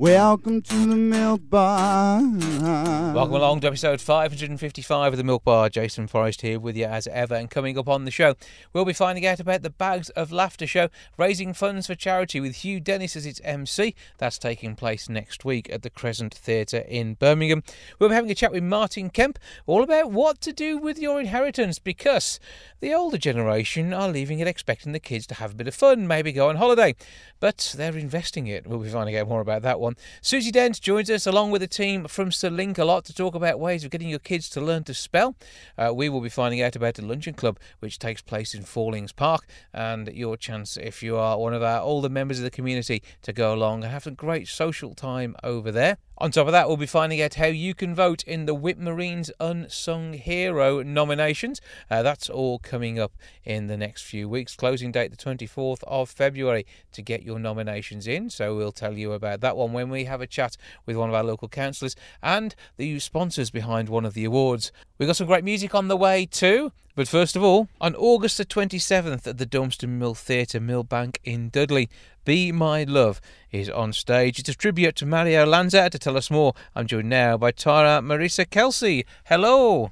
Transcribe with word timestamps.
welcome 0.00 0.62
to 0.62 0.86
the 0.86 0.96
milk 0.96 1.42
bar. 1.50 2.22
Welcome 2.22 3.34
along 3.34 3.60
to 3.60 3.66
episode 3.66 4.00
555 4.00 5.12
of 5.12 5.16
the 5.18 5.22
Milk 5.22 5.44
Bar. 5.44 5.68
Jason 5.68 6.06
Forrest 6.06 6.40
here 6.40 6.58
with 6.58 6.74
you 6.74 6.86
as 6.86 7.06
ever. 7.08 7.34
And 7.34 7.50
coming 7.50 7.76
up 7.76 7.86
on 7.86 8.06
the 8.06 8.10
show, 8.10 8.34
we'll 8.72 8.86
be 8.86 8.94
finding 8.94 9.26
out 9.26 9.40
about 9.40 9.60
the 9.60 9.68
Bags 9.68 10.08
of 10.10 10.32
Laughter 10.32 10.66
show, 10.66 10.88
raising 11.18 11.52
funds 11.52 11.86
for 11.86 11.94
charity 11.94 12.40
with 12.40 12.56
Hugh 12.56 12.80
Dennis 12.80 13.14
as 13.14 13.26
its 13.26 13.42
MC. 13.44 13.94
That's 14.16 14.38
taking 14.38 14.74
place 14.74 15.10
next 15.10 15.44
week 15.44 15.68
at 15.70 15.82
the 15.82 15.90
Crescent 15.90 16.32
Theatre 16.32 16.84
in 16.88 17.12
Birmingham. 17.14 17.62
We'll 17.98 18.08
be 18.08 18.14
having 18.14 18.30
a 18.30 18.34
chat 18.34 18.52
with 18.52 18.64
Martin 18.64 19.10
Kemp 19.10 19.38
all 19.66 19.82
about 19.82 20.10
what 20.10 20.40
to 20.40 20.52
do 20.54 20.78
with 20.78 20.98
your 20.98 21.20
inheritance 21.20 21.78
because 21.78 22.40
the 22.80 22.94
older 22.94 23.18
generation 23.18 23.92
are 23.92 24.08
leaving 24.08 24.38
it 24.38 24.48
expecting 24.48 24.92
the 24.92 24.98
kids 24.98 25.26
to 25.26 25.34
have 25.34 25.50
a 25.50 25.56
bit 25.56 25.68
of 25.68 25.74
fun, 25.74 26.06
maybe 26.06 26.32
go 26.32 26.48
on 26.48 26.56
holiday. 26.56 26.94
But 27.38 27.74
they're 27.76 27.96
investing 27.96 28.46
it. 28.46 28.66
We'll 28.66 28.78
be 28.78 28.88
finding 28.88 29.16
out 29.16 29.28
more 29.28 29.42
about 29.42 29.60
that 29.62 29.78
one. 29.78 29.89
Susie 30.20 30.50
Dent 30.50 30.80
joins 30.80 31.10
us 31.10 31.26
along 31.26 31.50
with 31.50 31.62
a 31.62 31.66
team 31.66 32.06
from 32.06 32.32
Sir 32.32 32.50
Link 32.50 32.78
a 32.78 32.84
lot 32.84 33.04
to 33.06 33.14
talk 33.14 33.34
about 33.34 33.60
ways 33.60 33.84
of 33.84 33.90
getting 33.90 34.08
your 34.08 34.18
kids 34.18 34.48
to 34.50 34.60
learn 34.60 34.84
to 34.84 34.94
spell. 34.94 35.36
Uh, 35.76 35.92
we 35.94 36.08
will 36.08 36.20
be 36.20 36.28
finding 36.28 36.62
out 36.62 36.76
about 36.76 36.94
the 36.94 37.04
Luncheon 37.04 37.34
Club, 37.34 37.58
which 37.80 37.98
takes 37.98 38.22
place 38.22 38.54
in 38.54 38.62
Fallings 38.62 39.12
Park, 39.12 39.46
and 39.72 40.08
your 40.08 40.36
chance, 40.36 40.76
if 40.76 41.02
you 41.02 41.16
are 41.16 41.38
one 41.38 41.54
of 41.54 41.62
our 41.62 41.80
older 41.80 42.08
members 42.08 42.38
of 42.38 42.44
the 42.44 42.50
community, 42.50 43.02
to 43.22 43.32
go 43.32 43.54
along 43.54 43.82
and 43.84 43.92
have 43.92 44.06
a 44.06 44.10
great 44.10 44.48
social 44.48 44.94
time 44.94 45.36
over 45.42 45.70
there. 45.70 45.98
On 46.20 46.30
top 46.30 46.48
of 46.48 46.52
that, 46.52 46.68
we'll 46.68 46.76
be 46.76 46.84
finding 46.84 47.22
out 47.22 47.36
how 47.36 47.46
you 47.46 47.72
can 47.72 47.94
vote 47.94 48.22
in 48.24 48.44
the 48.44 48.52
Whitmore 48.52 48.92
Reans 48.92 49.30
Unsung 49.40 50.12
Hero 50.12 50.82
nominations. 50.82 51.62
Uh, 51.90 52.02
that's 52.02 52.28
all 52.28 52.58
coming 52.58 52.98
up 52.98 53.12
in 53.42 53.68
the 53.68 53.76
next 53.78 54.02
few 54.02 54.28
weeks. 54.28 54.54
Closing 54.54 54.92
date 54.92 55.12
the 55.12 55.16
24th 55.16 55.82
of 55.84 56.10
February 56.10 56.66
to 56.92 57.00
get 57.00 57.22
your 57.22 57.38
nominations 57.38 58.06
in. 58.06 58.28
So 58.28 58.54
we'll 58.54 58.70
tell 58.70 58.98
you 58.98 59.12
about 59.12 59.40
that 59.40 59.56
one 59.56 59.72
when 59.72 59.88
we 59.88 60.04
have 60.04 60.20
a 60.20 60.26
chat 60.26 60.58
with 60.84 60.94
one 60.94 61.08
of 61.08 61.14
our 61.14 61.24
local 61.24 61.48
councillors 61.48 61.96
and 62.22 62.54
the 62.76 62.98
sponsors 62.98 63.50
behind 63.50 63.88
one 63.88 64.04
of 64.04 64.12
the 64.12 64.26
awards. 64.26 64.72
We've 64.98 65.06
got 65.06 65.16
some 65.16 65.26
great 65.26 65.42
music 65.42 65.74
on 65.74 65.88
the 65.88 65.96
way 65.96 66.26
too. 66.26 66.70
But 66.96 67.08
first 67.08 67.34
of 67.34 67.42
all, 67.42 67.68
on 67.80 67.94
August 67.94 68.36
the 68.36 68.44
27th 68.44 69.26
at 69.26 69.38
the 69.38 69.46
Dormston 69.46 69.98
Mill 69.98 70.14
Theatre, 70.14 70.60
Millbank 70.60 71.16
in 71.24 71.48
Dudley, 71.48 71.88
Be 72.30 72.52
My 72.52 72.84
Love 72.84 73.20
is 73.50 73.68
on 73.68 73.92
stage. 73.92 74.38
It's 74.38 74.48
a 74.48 74.54
tribute 74.54 74.94
to 74.94 75.04
Mario 75.04 75.44
Lanza. 75.44 75.90
To 75.90 75.98
tell 75.98 76.16
us 76.16 76.30
more, 76.30 76.54
I'm 76.76 76.86
joined 76.86 77.08
now 77.08 77.36
by 77.36 77.50
Tara 77.50 78.00
Marisa 78.00 78.48
Kelsey. 78.48 79.04
Hello. 79.24 79.90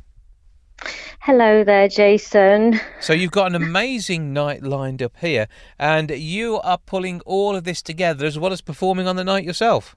Hello 1.19 1.65
there, 1.65 1.89
Jason. 1.89 2.79
So 3.01 3.13
you've 3.13 3.33
got 3.33 3.49
an 3.49 3.57
amazing 3.57 4.33
night 4.33 4.63
lined 4.63 5.03
up 5.03 5.17
here, 5.17 5.49
and 5.81 6.13
you 6.13 6.61
are 6.61 6.79
pulling 6.79 7.21
all 7.23 7.57
of 7.57 7.65
this 7.65 7.83
together 7.83 8.25
as 8.25 8.39
well 8.39 8.53
as 8.53 8.61
performing 8.61 9.09
on 9.09 9.17
the 9.17 9.25
night 9.25 9.43
yourself. 9.43 9.97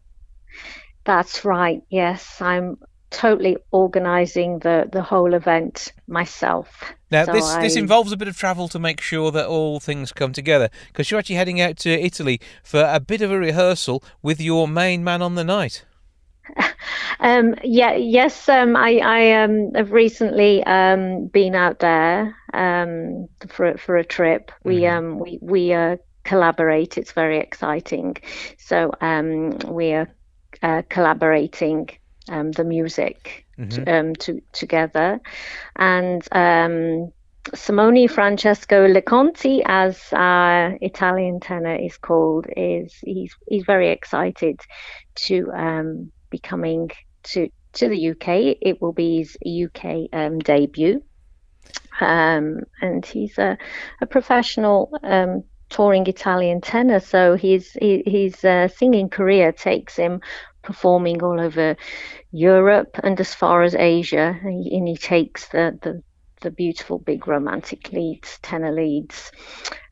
That's 1.03 1.45
right. 1.45 1.83
Yes, 1.91 2.41
I'm 2.41 2.79
totally 3.11 3.57
organising 3.71 4.59
the 4.59 4.89
the 4.91 5.01
whole 5.01 5.33
event 5.33 5.93
myself. 6.07 6.93
Now 7.11 7.25
So 7.25 7.33
this 7.33 7.55
this 7.55 7.75
involves 7.75 8.11
a 8.11 8.17
bit 8.17 8.27
of 8.27 8.37
travel 8.37 8.67
to 8.69 8.79
make 8.79 9.01
sure 9.01 9.31
that 9.31 9.45
all 9.45 9.79
things 9.79 10.11
come 10.11 10.33
together 10.33 10.69
because 10.87 11.11
you're 11.11 11.19
actually 11.19 11.35
heading 11.35 11.61
out 11.61 11.77
to 11.77 11.89
Italy 11.89 12.39
for 12.63 12.83
a 12.89 12.99
bit 12.99 13.21
of 13.21 13.31
a 13.31 13.37
rehearsal 13.37 14.03
with 14.21 14.41
your 14.41 14.67
main 14.67 15.03
man 15.03 15.21
on 15.21 15.35
the 15.35 15.43
night. 15.43 15.85
Um, 17.19 17.53
yeah, 17.63 17.93
yes. 17.93 18.49
Um, 18.49 18.75
I 18.75 18.97
I 18.97 19.43
um 19.43 19.73
have 19.75 19.91
recently 19.91 20.63
um 20.63 21.27
been 21.27 21.53
out 21.53 21.77
there 21.77 22.35
um 22.51 23.27
for 23.47 23.77
for 23.77 23.97
a 23.97 24.03
trip. 24.03 24.51
We 24.63 24.87
um 24.87 25.19
we 25.19 25.37
we 25.39 25.71
uh, 25.71 25.97
collaborate. 26.23 26.97
It's 26.97 27.11
very 27.11 27.37
exciting. 27.37 28.17
So 28.57 28.91
um 29.01 29.51
we 29.67 29.93
are 29.93 30.07
uh, 30.63 30.81
collaborating 30.89 31.89
um 32.29 32.51
the 32.51 32.63
music 32.63 33.45
t- 33.69 33.83
um 33.83 34.15
to 34.15 34.41
together, 34.53 35.19
and 35.75 36.27
um. 36.31 37.11
Simone 37.55 38.07
Francesco 38.07 38.87
Leconti, 38.87 39.63
as 39.65 39.99
our 40.13 40.77
Italian 40.79 41.39
tenor 41.39 41.75
is 41.75 41.97
called, 41.97 42.45
is 42.55 42.93
he's 43.03 43.35
he's 43.47 43.63
very 43.65 43.89
excited 43.89 44.61
to 45.15 45.51
um, 45.51 46.11
be 46.29 46.37
coming 46.37 46.91
to 47.23 47.49
to 47.73 47.87
the 47.87 48.09
UK. 48.11 48.57
It 48.61 48.81
will 48.81 48.93
be 48.93 49.17
his 49.17 49.37
UK 49.43 50.09
um, 50.13 50.37
debut, 50.39 51.03
um, 51.99 52.61
and 52.81 53.05
he's 53.05 53.37
a, 53.37 53.57
a 54.01 54.05
professional 54.05 54.97
um, 55.03 55.43
touring 55.69 56.07
Italian 56.07 56.61
tenor. 56.61 56.99
So 56.99 57.35
his 57.35 57.75
his 57.81 58.43
uh, 58.43 58.67
singing 58.67 59.09
career 59.09 59.51
takes 59.51 59.95
him 59.95 60.21
performing 60.63 61.23
all 61.23 61.39
over 61.39 61.75
Europe 62.31 62.99
and 63.03 63.19
as 63.19 63.33
far 63.33 63.63
as 63.63 63.75
Asia, 63.75 64.39
and 64.43 64.87
he, 64.87 64.97
takes 64.97 65.47
the, 65.49 65.77
the 65.81 66.03
the 66.41 66.51
beautiful 66.51 66.97
big 66.97 67.27
romantic 67.27 67.91
leads, 67.91 68.39
tenor 68.41 68.71
leads. 68.71 69.31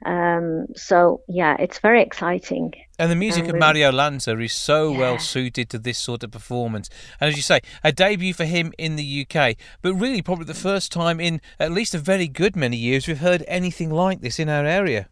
Um, 0.05 0.65
so 0.75 1.21
yeah, 1.27 1.55
it's 1.59 1.79
very 1.79 2.01
exciting. 2.01 2.73
And 2.97 3.11
the 3.11 3.15
music 3.15 3.47
of 3.47 3.55
Mario 3.55 3.91
Lanza 3.91 4.37
is 4.39 4.53
so 4.53 4.91
well 4.91 5.19
suited 5.19 5.69
to 5.69 5.79
this 5.79 5.97
sort 5.97 6.23
of 6.23 6.31
performance. 6.31 6.89
And 7.21 7.29
as 7.29 7.35
you 7.35 7.41
say, 7.41 7.61
a 7.83 7.91
debut 7.91 8.33
for 8.33 8.45
him 8.45 8.73
in 8.77 8.95
the 8.95 9.25
UK, 9.25 9.55
but 9.81 9.93
really 9.93 10.21
probably 10.21 10.45
the 10.45 10.53
first 10.53 10.91
time 10.91 11.19
in 11.19 11.39
at 11.59 11.71
least 11.71 11.95
a 11.95 11.99
very 11.99 12.27
good 12.27 12.55
many 12.55 12.77
years 12.77 13.07
we've 13.07 13.19
heard 13.19 13.45
anything 13.47 13.89
like 13.89 14.21
this 14.21 14.39
in 14.39 14.49
our 14.49 14.65
area. 14.65 15.07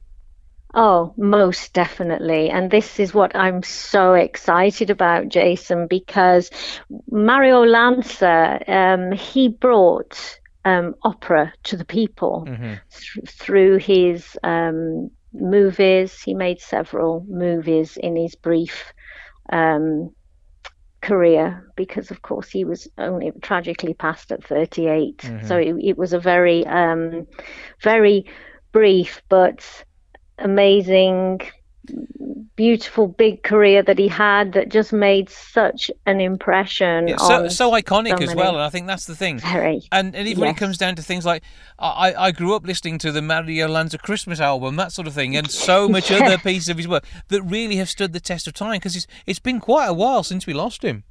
Oh, 0.74 1.14
most 1.18 1.74
definitely. 1.74 2.50
And 2.50 2.70
this 2.70 3.00
is 3.00 3.14
what 3.14 3.36
I'm 3.36 3.64
so 3.64 4.14
excited 4.14 4.90
about, 4.90 5.30
Jason, 5.30 5.88
because 5.88 6.50
Mario 7.10 7.64
Lanza, 7.64 8.60
um, 8.68 9.12
he 9.12 9.48
brought 9.50 10.40
um, 10.66 10.96
opera 11.04 11.54
to 11.64 11.78
the 11.78 11.86
people 11.86 12.50
thr- 12.92 13.22
through 13.28 13.78
his 13.78 14.38
um, 14.44 15.10
movies. 15.34 16.22
He 16.22 16.34
made 16.34 16.60
several 16.60 17.26
movies 17.28 17.98
in 17.98 18.16
his 18.16 18.36
brief 18.36 18.94
um, 19.52 20.12
career 21.02 21.72
because, 21.76 22.12
of 22.12 22.22
course, 22.22 22.50
he 22.50 22.66
was 22.66 22.88
only 22.98 23.32
tragically 23.42 23.94
passed 23.94 24.32
at 24.32 24.44
38. 24.44 25.32
So 25.42 25.58
it, 25.58 25.76
it 25.82 25.98
was 25.98 26.14
a 26.14 26.20
very, 26.20 26.66
um, 26.66 27.28
very 27.82 28.26
brief 28.74 29.22
but 29.30 29.86
amazing, 30.40 31.42
beautiful, 32.56 33.08
big 33.08 33.44
career 33.44 33.82
that 33.84 33.98
he 33.98 34.08
had 34.08 34.54
that 34.54 34.70
just 34.70 34.92
made 34.92 35.30
such 35.30 35.90
an 36.06 36.20
impression. 36.20 37.08
Yeah, 37.08 37.18
so 37.18 37.48
so 37.48 37.72
iconic 37.72 38.18
so 38.18 38.24
as 38.24 38.36
well, 38.36 38.56
and 38.56 38.64
I 38.64 38.70
think 38.70 38.88
that's 38.88 39.06
the 39.06 39.16
thing. 39.16 39.40
Very. 39.40 39.82
And, 39.92 40.16
and 40.16 40.28
even 40.28 40.42
when 40.42 40.50
it 40.50 40.58
comes 40.58 40.78
down 40.78 40.96
to 40.96 41.02
things 41.02 41.26
like 41.26 41.44
I, 41.80 42.14
I 42.18 42.32
grew 42.32 42.56
up 42.56 42.66
listening 42.66 42.98
to 43.00 43.12
the 43.12 43.22
Mario 43.22 43.68
Lanza 43.68 43.98
Christmas 43.98 44.40
album, 44.40 44.76
that 44.76 44.92
sort 44.92 45.08
of 45.08 45.14
thing, 45.14 45.36
and 45.36 45.50
so 45.50 45.88
much 45.96 46.10
Yeah. 46.12 46.26
other 46.26 46.38
pieces 46.38 46.70
of 46.70 46.78
his 46.78 46.88
work 46.88 47.06
that 47.30 47.42
really 47.44 47.78
have 47.78 47.90
stood 47.90 48.14
the 48.14 48.20
test 48.20 48.48
of 48.48 48.54
time 48.54 48.74
because 48.74 48.96
it's 48.96 49.08
it's 49.26 49.40
been 49.40 49.60
quite 49.60 49.88
a 49.88 49.94
while 49.94 50.24
since 50.24 50.46
we 50.48 50.54
lost 50.54 50.84
him. 50.84 51.04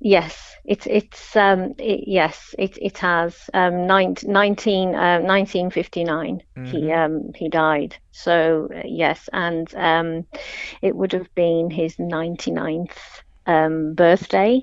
Yes, 0.00 0.53
it's 0.64 0.86
it's 0.86 1.36
um 1.36 1.74
it, 1.78 2.04
yes 2.06 2.54
it 2.58 2.76
it 2.80 2.98
has 2.98 3.50
um 3.54 3.86
19, 3.86 4.32
19 4.32 4.94
uh, 4.94 5.18
1959 5.20 6.40
he 6.62 6.90
um 6.92 7.30
he 7.36 7.48
died. 7.48 7.96
So 8.12 8.68
uh, 8.74 8.82
yes 8.84 9.28
and 9.32 9.72
um 9.74 10.24
it 10.82 10.94
would 10.96 11.12
have 11.12 11.28
been 11.34 11.70
his 11.70 11.98
99th 11.98 12.98
um 13.46 13.94
birthday 13.94 14.62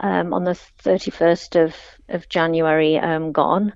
um 0.00 0.32
on 0.32 0.44
the 0.44 0.54
31st 0.82 1.56
of 1.56 1.74
of 2.08 2.28
January 2.28 2.98
um 2.98 3.32
gone. 3.32 3.72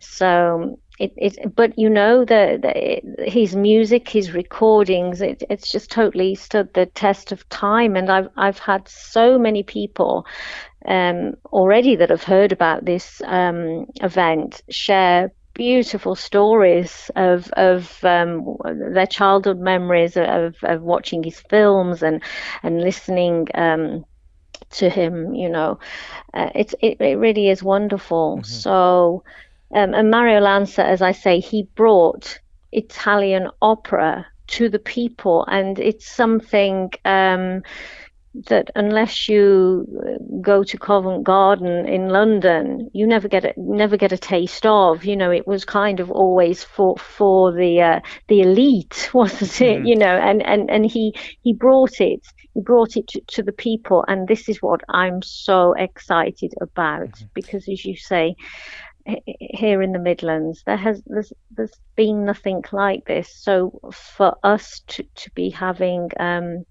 So 0.00 0.78
it, 1.02 1.12
it 1.38 1.54
but 1.56 1.78
you 1.78 1.88
know 1.90 2.24
the, 2.24 2.58
the 2.62 3.30
his 3.30 3.54
music 3.56 4.08
his 4.08 4.32
recordings 4.34 5.20
it, 5.20 5.42
it's 5.50 5.70
just 5.70 5.90
totally 5.90 6.34
stood 6.34 6.72
the 6.74 6.86
test 6.86 7.32
of 7.32 7.48
time 7.48 7.96
and 7.96 8.10
I've 8.10 8.28
I've 8.36 8.58
had 8.58 8.88
so 8.88 9.38
many 9.38 9.62
people 9.62 10.26
um 10.86 11.34
already 11.52 11.96
that 11.96 12.10
have 12.10 12.24
heard 12.24 12.52
about 12.52 12.84
this 12.84 13.20
um 13.26 13.86
event 14.02 14.60
share 14.70 15.30
beautiful 15.54 16.14
stories 16.14 17.10
of 17.16 17.50
of 17.56 18.02
um, 18.04 18.56
their 18.94 19.06
childhood 19.06 19.58
memories 19.58 20.16
of, 20.16 20.56
of 20.62 20.82
watching 20.82 21.22
his 21.22 21.40
films 21.40 22.02
and 22.02 22.22
and 22.62 22.80
listening 22.82 23.46
um, 23.54 24.04
to 24.70 24.88
him. 24.88 25.34
You 25.34 25.48
know, 25.48 25.78
uh, 26.34 26.50
it's 26.54 26.74
it, 26.80 27.00
it 27.00 27.16
really 27.18 27.48
is 27.48 27.62
wonderful. 27.62 28.40
So, 28.44 29.22
um, 29.72 29.94
and 29.94 30.10
Mario 30.10 30.40
Lanza, 30.40 30.84
as 30.84 31.02
I 31.02 31.12
say, 31.12 31.40
he 31.40 31.68
brought 31.74 32.40
Italian 32.72 33.48
opera 33.60 34.26
to 34.48 34.68
the 34.68 34.78
people, 34.78 35.44
and 35.46 35.78
it's 35.78 36.10
something. 36.10 36.90
Um, 37.04 37.62
that 38.46 38.70
unless 38.74 39.28
you 39.28 39.86
go 40.40 40.64
to 40.64 40.78
Covent 40.78 41.22
Garden 41.22 41.86
in 41.86 42.08
London, 42.08 42.90
you 42.94 43.06
never 43.06 43.28
get 43.28 43.44
a, 43.44 43.52
never 43.58 43.98
get 43.98 44.10
a 44.10 44.16
taste 44.16 44.64
of. 44.64 45.04
You 45.04 45.16
know, 45.16 45.30
it 45.30 45.46
was 45.46 45.66
kind 45.66 46.00
of 46.00 46.10
always 46.10 46.64
for 46.64 46.96
for 46.96 47.52
the 47.52 47.82
uh, 47.82 48.00
the 48.28 48.40
elite, 48.40 49.10
wasn't 49.14 49.60
it? 49.60 49.82
Mm. 49.82 49.88
You 49.88 49.96
know, 49.96 50.16
and, 50.16 50.42
and 50.42 50.70
and 50.70 50.86
he 50.86 51.14
he 51.42 51.52
brought 51.52 52.00
it 52.00 52.26
he 52.54 52.60
brought 52.60 52.96
it 52.96 53.08
to, 53.08 53.20
to 53.28 53.42
the 53.42 53.52
people, 53.52 54.04
and 54.08 54.28
this 54.28 54.48
is 54.48 54.60
what 54.60 54.82
I'm 54.88 55.22
so 55.22 55.72
excited 55.72 56.52
about 56.60 57.08
mm-hmm. 57.08 57.26
because, 57.34 57.68
as 57.68 57.84
you 57.84 57.96
say, 57.96 58.36
here 59.04 59.82
in 59.82 59.92
the 59.92 59.98
Midlands. 59.98 60.62
There 60.64 60.76
has 60.76 61.02
there's, 61.06 61.32
there's 61.50 61.78
been 61.96 62.24
nothing 62.24 62.62
like 62.72 63.04
this. 63.06 63.34
So 63.34 63.80
for 63.92 64.36
us 64.42 64.80
to, 64.88 65.02
to 65.02 65.30
be 65.32 65.50
having 65.50 66.10
um, 66.18 66.64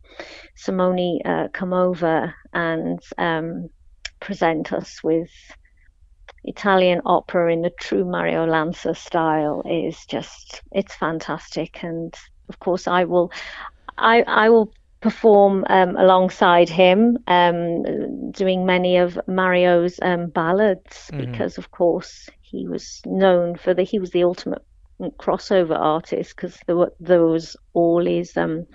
Simone 0.55 1.19
uh, 1.25 1.47
come 1.53 1.73
over 1.73 2.33
and 2.53 2.99
um, 3.17 3.69
present 4.19 4.73
us 4.73 5.03
with 5.03 5.29
Italian 6.43 7.01
opera 7.05 7.51
in 7.51 7.61
the 7.61 7.71
true 7.79 8.05
Mario 8.05 8.45
Lanza 8.45 8.95
style 8.95 9.63
is 9.69 10.05
just 10.05 10.61
it's 10.71 10.95
fantastic. 10.95 11.83
And 11.83 12.13
of 12.49 12.59
course, 12.59 12.87
I 12.87 13.03
will 13.03 13.31
I 13.97 14.21
I 14.23 14.49
will 14.49 14.73
perform 15.01 15.65
um, 15.69 15.97
alongside 15.97 16.69
him, 16.69 17.17
um, 17.27 18.31
doing 18.31 18.65
many 18.65 18.97
of 18.97 19.19
Mario's 19.27 19.99
um, 20.01 20.27
ballads 20.27 21.09
mm-hmm. 21.11 21.31
because, 21.31 21.57
of 21.57 21.71
course, 21.71 22.29
he 22.41 22.67
was 22.67 23.01
known 23.05 23.55
for 23.57 23.73
the 23.73 23.83
he 23.83 23.99
was 23.99 24.11
the 24.11 24.23
ultimate 24.23 24.63
crossover 25.19 25.77
artist 25.77 26.35
because 26.35 26.59
there 26.67 26.75
were 26.75 26.93
there 26.99 27.25
was 27.25 27.55
all 27.73 28.05
his 28.05 28.37
um, 28.37 28.67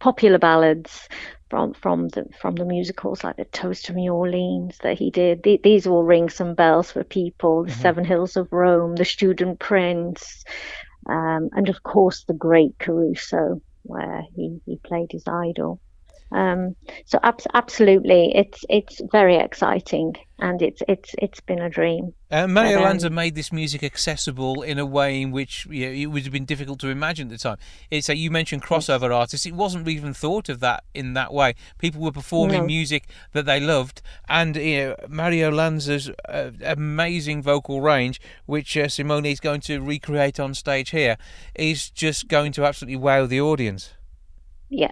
popular 0.00 0.38
ballads 0.38 1.08
from 1.48 1.72
from 1.74 2.08
the 2.08 2.26
from 2.40 2.56
the 2.56 2.64
musicals 2.64 3.22
like 3.22 3.36
the 3.36 3.44
Toast 3.44 3.88
of 3.88 3.96
New 3.96 4.12
Orleans 4.12 4.76
that 4.82 4.98
he 4.98 5.10
did. 5.10 5.42
The, 5.42 5.60
these 5.62 5.86
all 5.86 6.02
ring 6.02 6.28
some 6.28 6.54
bells 6.54 6.90
for 6.90 7.04
people. 7.04 7.64
The 7.64 7.70
mm-hmm. 7.70 7.80
Seven 7.80 8.04
Hills 8.04 8.36
of 8.36 8.52
Rome, 8.52 8.96
The 8.96 9.04
Student 9.04 9.60
Prince, 9.60 10.44
um, 11.08 11.50
and 11.52 11.68
of 11.68 11.82
course 11.82 12.24
the 12.24 12.34
Great 12.34 12.78
Caruso 12.78 13.60
where 13.88 14.22
he, 14.36 14.60
he 14.66 14.78
played 14.86 15.08
his 15.12 15.24
idol. 15.26 15.80
Um, 16.30 16.76
so 17.06 17.18
ab- 17.22 17.40
absolutely, 17.54 18.32
it's 18.34 18.64
it's 18.68 19.00
very 19.10 19.36
exciting, 19.36 20.14
and 20.38 20.60
it's 20.60 20.82
it's 20.86 21.14
it's 21.18 21.40
been 21.40 21.60
a 21.60 21.70
dream. 21.70 22.12
Uh, 22.30 22.46
Mario 22.46 22.82
Lanza 22.82 23.06
um, 23.06 23.14
made 23.14 23.34
this 23.34 23.50
music 23.50 23.82
accessible 23.82 24.60
in 24.60 24.78
a 24.78 24.84
way 24.84 25.22
in 25.22 25.30
which 25.30 25.66
you 25.70 25.86
know, 25.86 25.92
it 25.92 26.06
would 26.06 26.24
have 26.24 26.32
been 26.32 26.44
difficult 26.44 26.80
to 26.80 26.88
imagine 26.88 27.28
at 27.28 27.30
the 27.30 27.38
time. 27.38 27.56
It's 27.90 28.10
uh, 28.10 28.12
you 28.12 28.30
mentioned 28.30 28.62
crossover 28.62 29.14
artists; 29.14 29.46
it 29.46 29.54
wasn't 29.54 29.88
even 29.88 30.12
thought 30.12 30.50
of 30.50 30.60
that 30.60 30.84
in 30.92 31.14
that 31.14 31.32
way. 31.32 31.54
People 31.78 32.02
were 32.02 32.12
performing 32.12 32.60
no. 32.60 32.66
music 32.66 33.08
that 33.32 33.46
they 33.46 33.58
loved, 33.58 34.02
and 34.28 34.54
you 34.56 34.76
know, 34.78 34.96
Mario 35.08 35.50
Lanza's 35.50 36.10
uh, 36.28 36.50
amazing 36.62 37.42
vocal 37.42 37.80
range, 37.80 38.20
which 38.44 38.76
uh, 38.76 38.88
Simone 38.88 39.24
is 39.24 39.40
going 39.40 39.62
to 39.62 39.80
recreate 39.80 40.38
on 40.38 40.52
stage 40.52 40.90
here, 40.90 41.16
is 41.54 41.88
just 41.88 42.28
going 42.28 42.52
to 42.52 42.66
absolutely 42.66 42.96
wow 42.96 43.24
the 43.24 43.40
audience 43.40 43.94
yeah, 44.70 44.90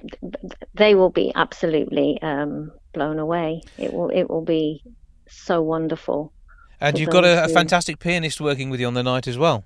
they 0.75 0.95
will 0.95 1.11
be 1.11 1.33
absolutely 1.35 2.21
um, 2.23 2.73
blown 2.93 3.19
away. 3.19 3.63
It 3.79 3.93
will 3.93 4.09
it 4.09 4.25
will 4.25 4.45
be 4.45 4.83
so 5.29 5.63
wonderful. 5.63 6.33
And 6.81 6.99
you've 6.99 7.11
got 7.11 7.25
a, 7.25 7.45
a, 7.45 7.49
fantastic 7.49 7.99
pianist 7.99 8.41
working 8.41 8.69
with 8.69 8.81
you 8.81 8.87
on 8.87 8.95
the 8.95 9.03
night 9.03 9.27
as 9.27 9.39
well. 9.39 9.65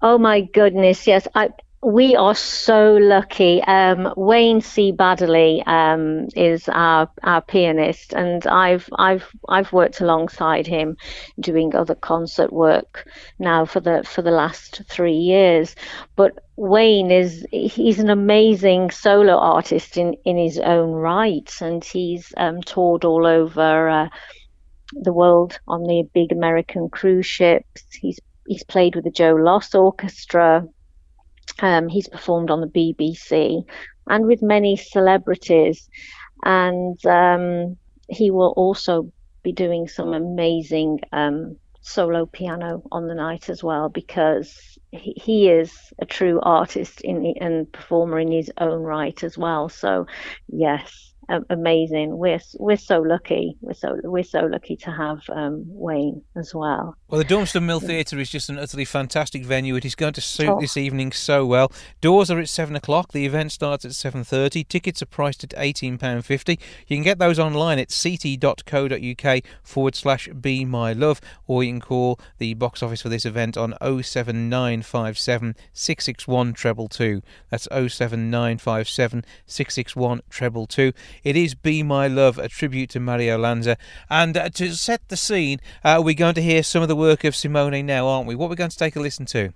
Oh 0.00 0.16
my 0.16 0.40
goodness, 0.40 1.06
yes. 1.06 1.28
I 1.34 1.50
we 1.82 2.14
are 2.14 2.34
so 2.34 2.94
lucky. 2.94 3.60
Um, 3.62 4.14
Wayne 4.16 4.60
C. 4.60 4.92
Baddeley 4.92 5.66
um, 5.66 6.28
is 6.36 6.68
our 6.68 7.10
our 7.24 7.42
pianist, 7.42 8.12
and 8.12 8.46
I've 8.46 8.88
I've 8.98 9.28
I've 9.48 9.72
worked 9.72 10.00
alongside 10.00 10.66
him, 10.68 10.96
doing 11.40 11.74
other 11.74 11.96
concert 11.96 12.52
work 12.52 13.08
now 13.40 13.64
for 13.64 13.80
the 13.80 14.04
for 14.04 14.22
the 14.22 14.30
last 14.30 14.82
three 14.88 15.16
years. 15.16 15.74
But 16.14 16.38
Wayne 16.54 17.10
is 17.10 17.44
he's 17.50 17.98
an 17.98 18.10
amazing 18.10 18.92
solo 18.92 19.36
artist 19.36 19.96
in 19.96 20.14
in 20.24 20.36
his 20.36 20.58
own 20.60 20.92
right, 20.92 21.52
and 21.60 21.82
he's 21.82 22.32
um, 22.36 22.62
toured 22.62 23.04
all 23.04 23.26
over. 23.26 23.88
Uh, 23.88 24.08
the 24.94 25.12
world 25.12 25.58
on 25.66 25.84
the 25.84 26.06
big 26.12 26.30
American 26.30 26.90
cruise 26.90 27.26
ships. 27.26 27.82
He's 27.90 28.20
he's 28.46 28.62
played 28.62 28.94
with 28.94 29.04
the 29.04 29.10
Joe 29.10 29.34
Loss 29.34 29.74
Orchestra. 29.74 30.68
Um, 31.62 31.88
he's 31.88 32.08
performed 32.08 32.50
on 32.50 32.60
the 32.60 32.66
BBC 32.66 33.64
and 34.08 34.26
with 34.26 34.42
many 34.42 34.76
celebrities, 34.76 35.88
and 36.44 37.04
um, 37.06 37.76
he 38.08 38.30
will 38.30 38.52
also 38.56 39.12
be 39.42 39.52
doing 39.52 39.88
some 39.88 40.12
amazing 40.12 41.00
um, 41.12 41.56
solo 41.80 42.26
piano 42.26 42.82
on 42.92 43.06
the 43.08 43.14
night 43.14 43.48
as 43.48 43.62
well 43.62 43.88
because 43.88 44.78
he, 44.92 45.14
he 45.16 45.48
is 45.48 45.72
a 46.00 46.06
true 46.06 46.40
artist 46.42 47.00
in 47.02 47.34
and 47.40 47.72
performer 47.72 48.18
in 48.18 48.30
his 48.30 48.50
own 48.58 48.82
right 48.82 49.22
as 49.24 49.38
well. 49.38 49.68
So, 49.68 50.06
yes, 50.48 51.11
amazing. 51.50 52.16
We're 52.18 52.40
we're 52.58 52.76
so 52.76 53.00
lucky. 53.00 53.56
We're 53.60 53.74
so 53.74 53.98
we're 54.04 54.22
so 54.22 54.40
lucky 54.40 54.76
to 54.76 54.90
have 54.90 55.22
um, 55.30 55.64
Wayne 55.66 56.22
as 56.36 56.54
well. 56.54 56.96
Well, 57.08 57.18
the 57.18 57.24
Dormston 57.26 57.64
Mill 57.64 57.80
Theatre 57.80 58.18
is 58.18 58.30
just 58.30 58.48
an 58.48 58.58
utterly 58.58 58.84
fantastic 58.84 59.44
venue. 59.44 59.76
It 59.76 59.84
is 59.84 59.94
going 59.94 60.14
to 60.14 60.20
suit 60.20 60.48
oh. 60.48 60.60
this 60.60 60.76
evening 60.76 61.12
so 61.12 61.44
well. 61.46 61.72
Doors 62.00 62.30
are 62.30 62.38
at 62.38 62.48
seven 62.48 62.76
o'clock. 62.76 63.12
The 63.12 63.26
event 63.26 63.52
starts 63.52 63.84
at 63.84 63.94
seven 63.94 64.24
thirty. 64.24 64.64
Tickets 64.64 65.02
are 65.02 65.06
priced 65.06 65.44
at 65.44 65.54
eighteen 65.56 65.98
pound 65.98 66.24
fifty. 66.24 66.58
You 66.86 66.96
can 66.96 67.04
get 67.04 67.18
those 67.18 67.38
online 67.38 67.78
at 67.78 67.88
ct.co.uk 67.88 69.42
forward 69.62 69.94
slash 69.94 70.28
be 70.28 70.64
my 70.64 70.92
love, 70.92 71.20
or 71.46 71.64
you 71.64 71.72
can 71.72 71.80
call 71.80 72.18
the 72.38 72.54
box 72.54 72.82
office 72.82 73.02
for 73.02 73.08
this 73.08 73.24
event 73.24 73.56
on 73.56 73.74
07957 73.80 75.56
661 75.72 76.52
treble 76.52 76.88
two. 76.88 77.22
That's 77.50 77.68
07957 77.70 79.24
661 79.46 80.22
treble 80.30 80.66
two. 80.66 80.92
It 81.24 81.36
is 81.36 81.54
Be 81.54 81.82
My 81.82 82.08
Love, 82.08 82.38
a 82.38 82.48
tribute 82.48 82.90
to 82.90 83.00
Mario 83.00 83.38
Lanza. 83.38 83.76
And 84.10 84.36
uh, 84.36 84.48
to 84.50 84.74
set 84.74 85.08
the 85.08 85.16
scene, 85.16 85.60
uh, 85.84 86.02
we're 86.04 86.14
going 86.14 86.34
to 86.34 86.42
hear 86.42 86.62
some 86.62 86.82
of 86.82 86.88
the 86.88 86.96
work 86.96 87.22
of 87.24 87.36
Simone 87.36 87.86
now, 87.86 88.08
aren't 88.08 88.26
we? 88.26 88.34
What 88.34 88.46
are 88.46 88.50
we 88.50 88.56
going 88.56 88.70
to 88.70 88.78
take 88.78 88.96
a 88.96 89.00
listen 89.00 89.26
to? 89.26 89.52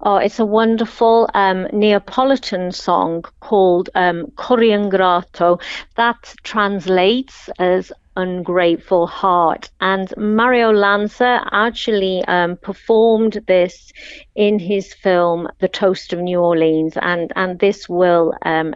Oh, 0.00 0.16
it's 0.16 0.38
a 0.38 0.46
wonderful 0.46 1.28
um, 1.34 1.68
Neapolitan 1.72 2.72
song 2.72 3.24
called 3.40 3.90
um, 3.94 4.30
Core 4.36 4.58
'ngrato 4.58 5.60
that 5.96 6.34
translates 6.42 7.48
as 7.58 7.92
ungrateful 8.16 9.06
heart. 9.06 9.70
And 9.80 10.12
Mario 10.16 10.72
Lanza 10.72 11.46
actually 11.52 12.24
um, 12.26 12.56
performed 12.56 13.42
this 13.46 13.92
in 14.34 14.58
his 14.58 14.92
film 14.92 15.48
The 15.60 15.68
Toast 15.68 16.12
of 16.12 16.18
New 16.20 16.40
Orleans, 16.40 16.94
and 17.00 17.32
and 17.36 17.58
this 17.58 17.88
will 17.88 18.34
um, 18.44 18.74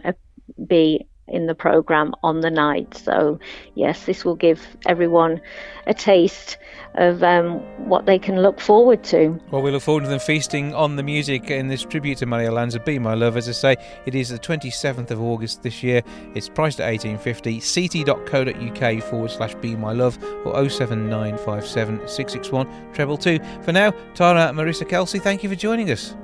be 0.67 1.05
in 1.27 1.47
the 1.47 1.55
program 1.55 2.13
on 2.23 2.41
the 2.41 2.49
night. 2.49 2.95
So, 2.95 3.39
yes, 3.75 4.05
this 4.05 4.23
will 4.23 4.35
give 4.35 4.65
everyone 4.85 5.41
a 5.85 5.93
taste 5.93 6.57
of 6.95 7.23
um, 7.23 7.59
what 7.87 8.05
they 8.05 8.17
can 8.17 8.41
look 8.41 8.59
forward 8.59 9.03
to. 9.05 9.39
Well, 9.51 9.61
we 9.61 9.71
look 9.71 9.83
forward 9.83 10.03
to 10.03 10.09
them 10.09 10.19
feasting 10.19 10.73
on 10.73 10.95
the 10.95 11.03
music 11.03 11.49
in 11.51 11.67
this 11.67 11.83
tribute 11.83 12.17
to 12.19 12.25
Maria 12.25 12.51
Lanza, 12.51 12.79
Be 12.79 12.99
My 12.99 13.13
Love. 13.13 13.37
As 13.37 13.47
I 13.47 13.51
say, 13.51 13.75
it 14.05 14.15
is 14.15 14.29
the 14.29 14.39
27th 14.39 15.11
of 15.11 15.21
August 15.21 15.63
this 15.63 15.83
year. 15.83 16.01
It's 16.33 16.49
priced 16.49 16.79
at 16.79 16.89
1850 16.89 17.59
ct.co.uk 17.59 19.03
forward 19.03 19.31
slash 19.31 19.55
Be 19.55 19.75
My 19.75 19.93
Love 19.93 20.17
or 20.45 20.69
07957 20.69 22.07
661 22.07 22.93
treble 22.93 23.17
two. 23.17 23.39
For 23.61 23.71
now, 23.71 23.91
Tara 24.13 24.51
Marissa 24.53 24.87
Kelsey, 24.87 25.19
thank 25.19 25.43
you 25.43 25.49
for 25.49 25.55
joining 25.55 25.91
us. 25.91 26.15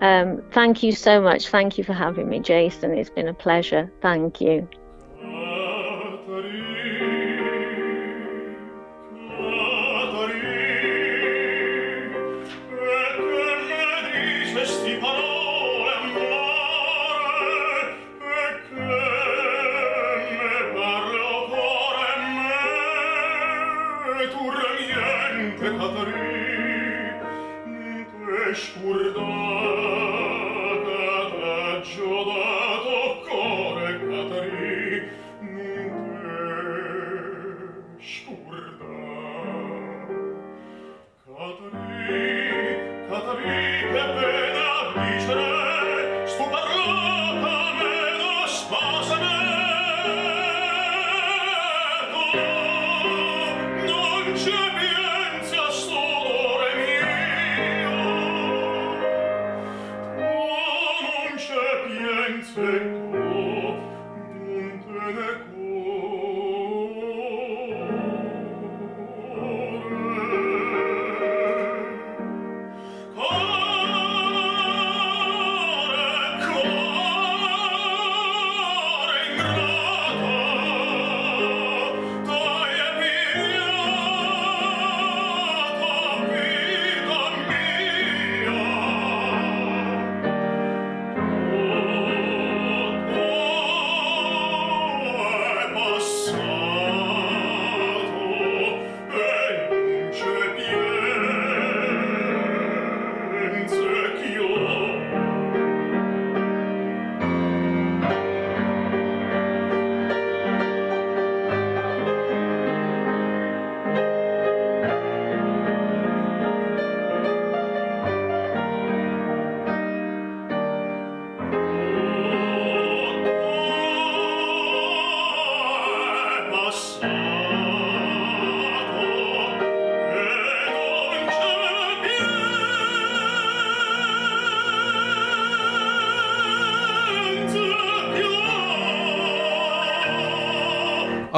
Um, 0.00 0.42
thank 0.52 0.82
you 0.82 0.92
so 0.92 1.20
much. 1.20 1.48
Thank 1.48 1.76
you 1.78 1.84
for 1.84 1.92
having 1.92 2.28
me, 2.28 2.40
Jason. 2.40 2.92
It's 2.92 3.10
been 3.10 3.28
a 3.28 3.34
pleasure. 3.34 3.92
Thank 4.00 4.40
you. 4.40 4.68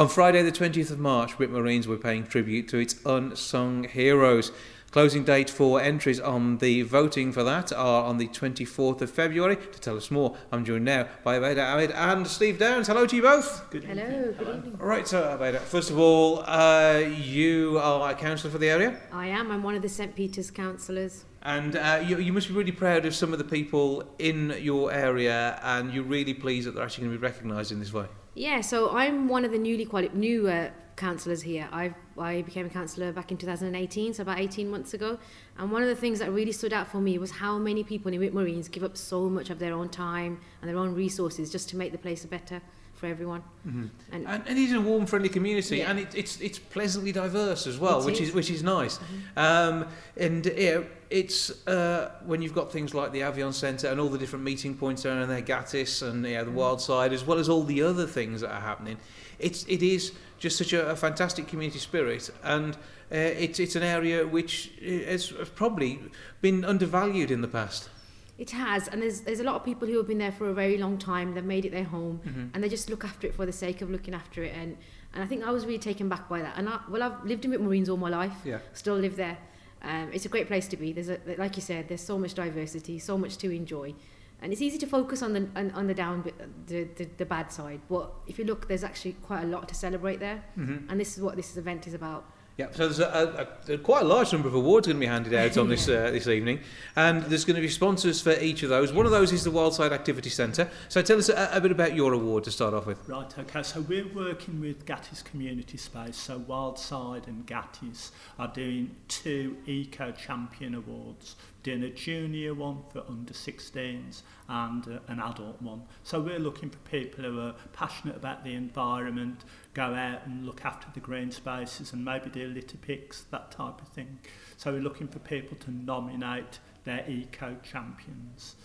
On 0.03 0.09
Friday, 0.09 0.41
the 0.41 0.51
20th 0.51 0.91
of 0.91 0.99
March, 0.99 1.39
Whitmore 1.39 1.63
Reans 1.63 1.87
were 1.87 1.95
paying 1.95 2.27
tribute 2.27 2.67
to 2.67 2.77
its 2.77 2.97
unsung 3.05 3.85
heroes. 3.85 4.51
Closing 4.91 5.23
date 5.23 5.49
for 5.49 5.79
entries 5.79 6.19
on 6.19 6.57
the 6.57 6.81
voting 6.81 7.31
for 7.31 7.41
that 7.45 7.71
are 7.71 8.03
on 8.03 8.17
the 8.17 8.27
24th 8.27 8.99
of 8.99 9.09
February. 9.09 9.55
To 9.55 9.79
tell 9.79 9.95
us 9.95 10.11
more, 10.11 10.35
I'm 10.51 10.65
joined 10.65 10.83
now 10.83 11.07
by 11.23 11.39
Abeda 11.39 11.65
Ahmed 11.65 11.91
and 11.91 12.27
Steve 12.27 12.59
Downs. 12.59 12.87
Hello 12.87 13.07
to 13.07 13.15
you 13.15 13.21
both. 13.21 13.65
Good 13.71 13.85
Hello, 13.85 14.03
evening. 14.03 14.33
good 14.37 14.57
evening. 14.57 14.77
All 14.81 14.87
right, 14.87 15.07
so 15.07 15.23
Abeda, 15.23 15.59
first 15.61 15.89
of 15.89 15.97
all, 15.97 16.43
uh, 16.47 16.97
you 16.97 17.79
are 17.81 18.11
a 18.11 18.13
councillor 18.13 18.51
for 18.51 18.57
the 18.57 18.67
area, 18.69 18.99
I 19.13 19.27
am. 19.27 19.51
I'm 19.51 19.63
one 19.63 19.75
of 19.75 19.81
the 19.83 19.87
St 19.87 20.13
Peter's 20.17 20.51
councillors. 20.51 21.23
and 21.43 21.77
uh, 21.77 22.03
you, 22.05 22.17
you 22.17 22.33
must 22.33 22.49
be 22.49 22.53
really 22.53 22.73
proud 22.73 23.05
of 23.05 23.15
some 23.15 23.31
of 23.31 23.39
the 23.39 23.45
people 23.45 24.03
in 24.19 24.53
your 24.59 24.91
area, 24.91 25.61
and 25.63 25.93
you're 25.93 26.03
really 26.03 26.33
pleased 26.33 26.67
that 26.67 26.75
they're 26.75 26.83
actually 26.83 27.05
going 27.05 27.15
to 27.15 27.19
be 27.21 27.23
recognised 27.25 27.71
in 27.71 27.79
this 27.79 27.93
way. 27.93 28.07
Yeah, 28.35 28.61
so 28.61 28.89
I'm 28.89 29.27
one 29.27 29.45
of 29.45 29.51
the 29.51 29.59
newly 29.59 29.85
quali- 29.85 30.09
new 30.11 30.47
uh, 30.47 30.71
councillors 30.95 31.43
here. 31.43 31.67
I 31.71 31.93
I 32.17 32.41
became 32.41 32.65
a 32.65 32.69
councillor 32.69 33.11
back 33.11 33.31
in 33.31 33.37
2018, 33.37 34.15
so 34.15 34.23
about 34.23 34.39
18 34.39 34.69
months 34.69 34.95
ago. 34.95 35.19
And 35.57 35.71
one 35.71 35.83
of 35.83 35.87
the 35.87 35.95
things 35.95 36.17
that 36.17 36.31
really 36.31 36.51
stood 36.51 36.73
out 36.73 36.87
for 36.87 36.99
me 36.99 37.19
was 37.19 37.29
how 37.31 37.59
many 37.59 37.83
people 37.83 38.11
in 38.11 38.19
Whitmore 38.19 38.43
Reans 38.43 38.67
give 38.67 38.83
up 38.83 38.97
so 38.97 39.29
much 39.29 39.51
of 39.51 39.59
their 39.59 39.73
own 39.73 39.89
time 39.89 40.39
and 40.61 40.69
their 40.69 40.77
own 40.77 40.95
resources 40.95 41.51
just 41.51 41.69
to 41.69 41.77
make 41.77 41.91
the 41.91 41.97
place 41.99 42.25
better 42.25 42.59
for 43.03 43.07
everyone. 43.09 43.43
And 43.65 43.89
And, 44.13 44.27
and 44.27 44.47
it 44.47 44.57
is 44.57 44.71
a 44.73 44.79
warm, 44.79 45.05
friendly 45.05 45.27
community, 45.29 45.77
Yeah. 45.77 45.89
and 45.89 45.99
it, 45.99 46.15
it's 46.15 46.39
it's 46.39 46.57
pleasantly 46.59 47.11
diverse 47.11 47.67
as 47.67 47.77
well, 47.77 47.99
It 47.99 48.05
which 48.05 48.21
is. 48.21 48.29
is 48.29 48.33
which 48.35 48.49
is 48.49 48.63
nice. 48.63 48.97
Um, 49.35 49.85
and 50.17 50.45
yeah, 50.45 50.83
it's 51.09 51.51
uh, 51.67 52.11
when 52.25 52.41
you've 52.41 52.55
got 52.55 52.71
things 52.71 52.93
like 52.93 53.11
the 53.11 53.19
Avion 53.21 53.53
Centre 53.53 53.89
and 53.91 53.99
all 53.99 54.09
the 54.09 54.17
different 54.17 54.45
meeting 54.45 54.73
points 54.77 55.03
down 55.03 55.27
there, 55.27 55.41
Gatis 55.41 56.01
and 56.01 56.25
yeah, 56.25 56.43
the 56.45 56.51
Wild 56.51 56.79
Side, 56.81 57.11
as 57.13 57.25
well 57.25 57.39
as 57.39 57.49
all 57.49 57.63
the 57.65 57.81
other 57.83 58.07
things 58.07 58.39
that 58.41 58.51
are 58.51 58.61
happening. 58.61 58.97
It's 59.39 59.65
it 59.67 59.81
is 59.83 60.13
just 60.39 60.57
such 60.57 60.73
a, 60.73 60.89
a 60.91 60.95
fantastic 60.95 61.47
community 61.47 61.79
spirit, 61.79 62.29
and 62.43 62.75
uh, 63.11 63.43
it's 63.45 63.59
it's 63.59 63.75
an 63.75 63.83
area 63.83 64.25
which 64.25 64.71
uh, 64.81 65.11
has 65.11 65.33
probably 65.55 65.99
been 66.41 66.63
undervalued 66.65 67.31
in 67.31 67.41
the 67.41 67.49
past. 67.49 67.89
It 68.37 68.49
has, 68.51 68.87
and 68.87 69.01
there's 69.01 69.21
there's 69.21 69.39
a 69.39 69.43
lot 69.43 69.55
of 69.55 69.63
people 69.63 69.87
who 69.87 69.97
have 69.97 70.07
been 70.07 70.17
there 70.17 70.31
for 70.31 70.49
a 70.49 70.53
very 70.53 70.77
long 70.77 70.97
time. 70.97 71.33
They've 71.35 71.43
made 71.45 71.65
it 71.65 71.71
their 71.71 71.83
home, 71.83 72.19
Mm-hmm. 72.25 72.45
and 72.53 72.63
they 72.63 72.69
just 72.69 72.89
look 72.89 73.03
after 73.05 73.27
it 73.27 73.35
for 73.35 73.45
the 73.45 73.51
sake 73.51 73.81
of 73.83 73.89
looking 73.91 74.13
after 74.15 74.43
it. 74.43 74.53
And 74.55 74.75
and 75.13 75.23
I 75.23 75.27
think 75.27 75.43
I 75.43 75.51
was 75.51 75.65
really 75.67 75.77
taken 75.79 76.09
back 76.09 76.27
by 76.27 76.41
that. 76.41 76.57
And 76.57 76.67
I, 76.67 76.79
well, 76.89 77.03
I've 77.03 77.23
lived 77.23 77.45
in 77.45 77.51
Whitmore 77.51 77.69
Reans 77.69 77.89
all 77.89 77.97
my 77.97 78.09
life. 78.09 78.37
Yeah. 78.43 78.57
Still 78.73 78.95
live 78.95 79.15
there. 79.17 79.37
Um, 79.83 80.09
it's 80.13 80.25
a 80.25 80.29
great 80.29 80.47
place 80.47 80.67
to 80.69 80.77
be. 80.77 80.93
There's 80.93 81.09
a 81.09 81.19
like 81.37 81.55
you 81.55 81.61
said, 81.61 81.87
there's 81.89 82.01
so 82.01 82.17
much 82.17 82.33
diversity, 82.33 82.97
so 82.99 83.17
much 83.17 83.37
to 83.37 83.51
enjoy, 83.51 83.93
and 84.41 84.51
it's 84.51 84.61
easy 84.61 84.79
to 84.79 84.87
focus 84.87 85.21
on 85.21 85.33
the 85.33 85.47
on, 85.55 85.69
on 85.71 85.85
the 85.87 85.93
down 85.93 86.23
the, 86.67 86.87
the 86.97 87.05
the 87.17 87.25
bad 87.25 87.51
side. 87.51 87.81
But 87.87 88.11
if 88.25 88.39
you 88.39 88.45
look, 88.45 88.67
there's 88.67 88.83
actually 88.83 89.13
quite 89.27 89.43
a 89.43 89.47
lot 89.47 89.67
to 89.69 89.75
celebrate 89.75 90.19
there, 90.19 90.43
Mm-hmm. 90.57 90.89
and 90.89 90.99
this 90.99 91.15
is 91.17 91.21
what 91.23 91.35
this 91.35 91.55
event 91.57 91.85
is 91.87 91.93
about. 91.93 92.23
Yeah, 92.55 92.67
so 92.71 92.87
there's 92.87 92.99
a, 92.99 93.47
a, 93.67 93.73
a 93.73 93.77
quite 93.79 94.03
a 94.03 94.05
large 94.05 94.31
number 94.31 94.47
of 94.47 94.53
awards 94.53 94.85
going 94.85 94.97
to 94.97 94.99
be 94.99 95.07
handed 95.07 95.33
out 95.33 95.57
on 95.57 95.69
this 95.69 95.87
uh, 95.89 96.11
this 96.11 96.27
evening, 96.27 96.59
and 96.95 97.23
there's 97.23 97.45
going 97.45 97.55
to 97.55 97.61
be 97.61 97.67
sponsors 97.67 98.21
for 98.21 98.33
each 98.39 98.61
of 98.61 98.69
those. 98.69 98.93
One 98.93 99.07
of 99.07 99.11
those 99.11 99.31
is 99.31 99.43
the 99.43 99.49
Wildside 99.49 99.91
Activity 99.91 100.29
Centre. 100.29 100.69
So 100.87 101.01
tell 101.01 101.17
us 101.17 101.29
a, 101.29 101.49
a 101.51 101.59
bit 101.59 101.71
about 101.71 101.95
your 101.95 102.13
award 102.13 102.43
to 102.43 102.51
start 102.51 102.75
off 102.75 102.85
with. 102.85 103.09
Right, 103.09 103.39
okay, 103.39 103.63
so 103.63 103.81
we're 103.81 104.07
working 104.07 104.61
with 104.61 104.85
Gatis 104.85 105.23
Community 105.23 105.77
Space, 105.77 106.15
so 106.15 106.39
Wildside 106.41 107.25
and 107.25 107.43
Gatis 107.47 108.11
are 108.37 108.49
doing 108.49 108.95
two 109.07 109.57
Eco 109.65 110.11
Champion 110.11 110.75
Awards, 110.75 111.35
dinner 111.63 111.89
junior 111.89 112.53
one 112.53 112.83
for 112.91 113.03
under 113.07 113.33
16s 113.33 114.21
and 114.49 114.87
uh, 114.87 114.99
an 115.07 115.19
adult 115.19 115.61
one. 115.61 115.83
So 116.03 116.19
we're 116.19 116.39
looking 116.39 116.69
for 116.69 116.77
people 116.79 117.23
who 117.23 117.39
are 117.39 117.55
passionate 117.71 118.17
about 118.17 118.43
the 118.43 118.53
environment, 118.53 119.45
go 119.73 119.95
out 119.95 120.25
and 120.25 120.45
look 120.45 120.65
after 120.65 120.87
the 120.93 120.99
green 120.99 121.31
spaces 121.31 121.93
and 121.93 122.03
maybe 122.03 122.29
do 122.29 122.47
litter 122.47 122.77
picks, 122.77 123.21
that 123.31 123.51
type 123.51 123.81
of 123.81 123.87
thing. 123.87 124.19
So 124.57 124.71
we're 124.71 124.81
looking 124.81 125.07
for 125.07 125.19
people 125.19 125.57
to 125.57 125.71
nominate 125.71 126.59
their 126.83 127.05
eco 127.09 127.55
champions. 127.63 128.55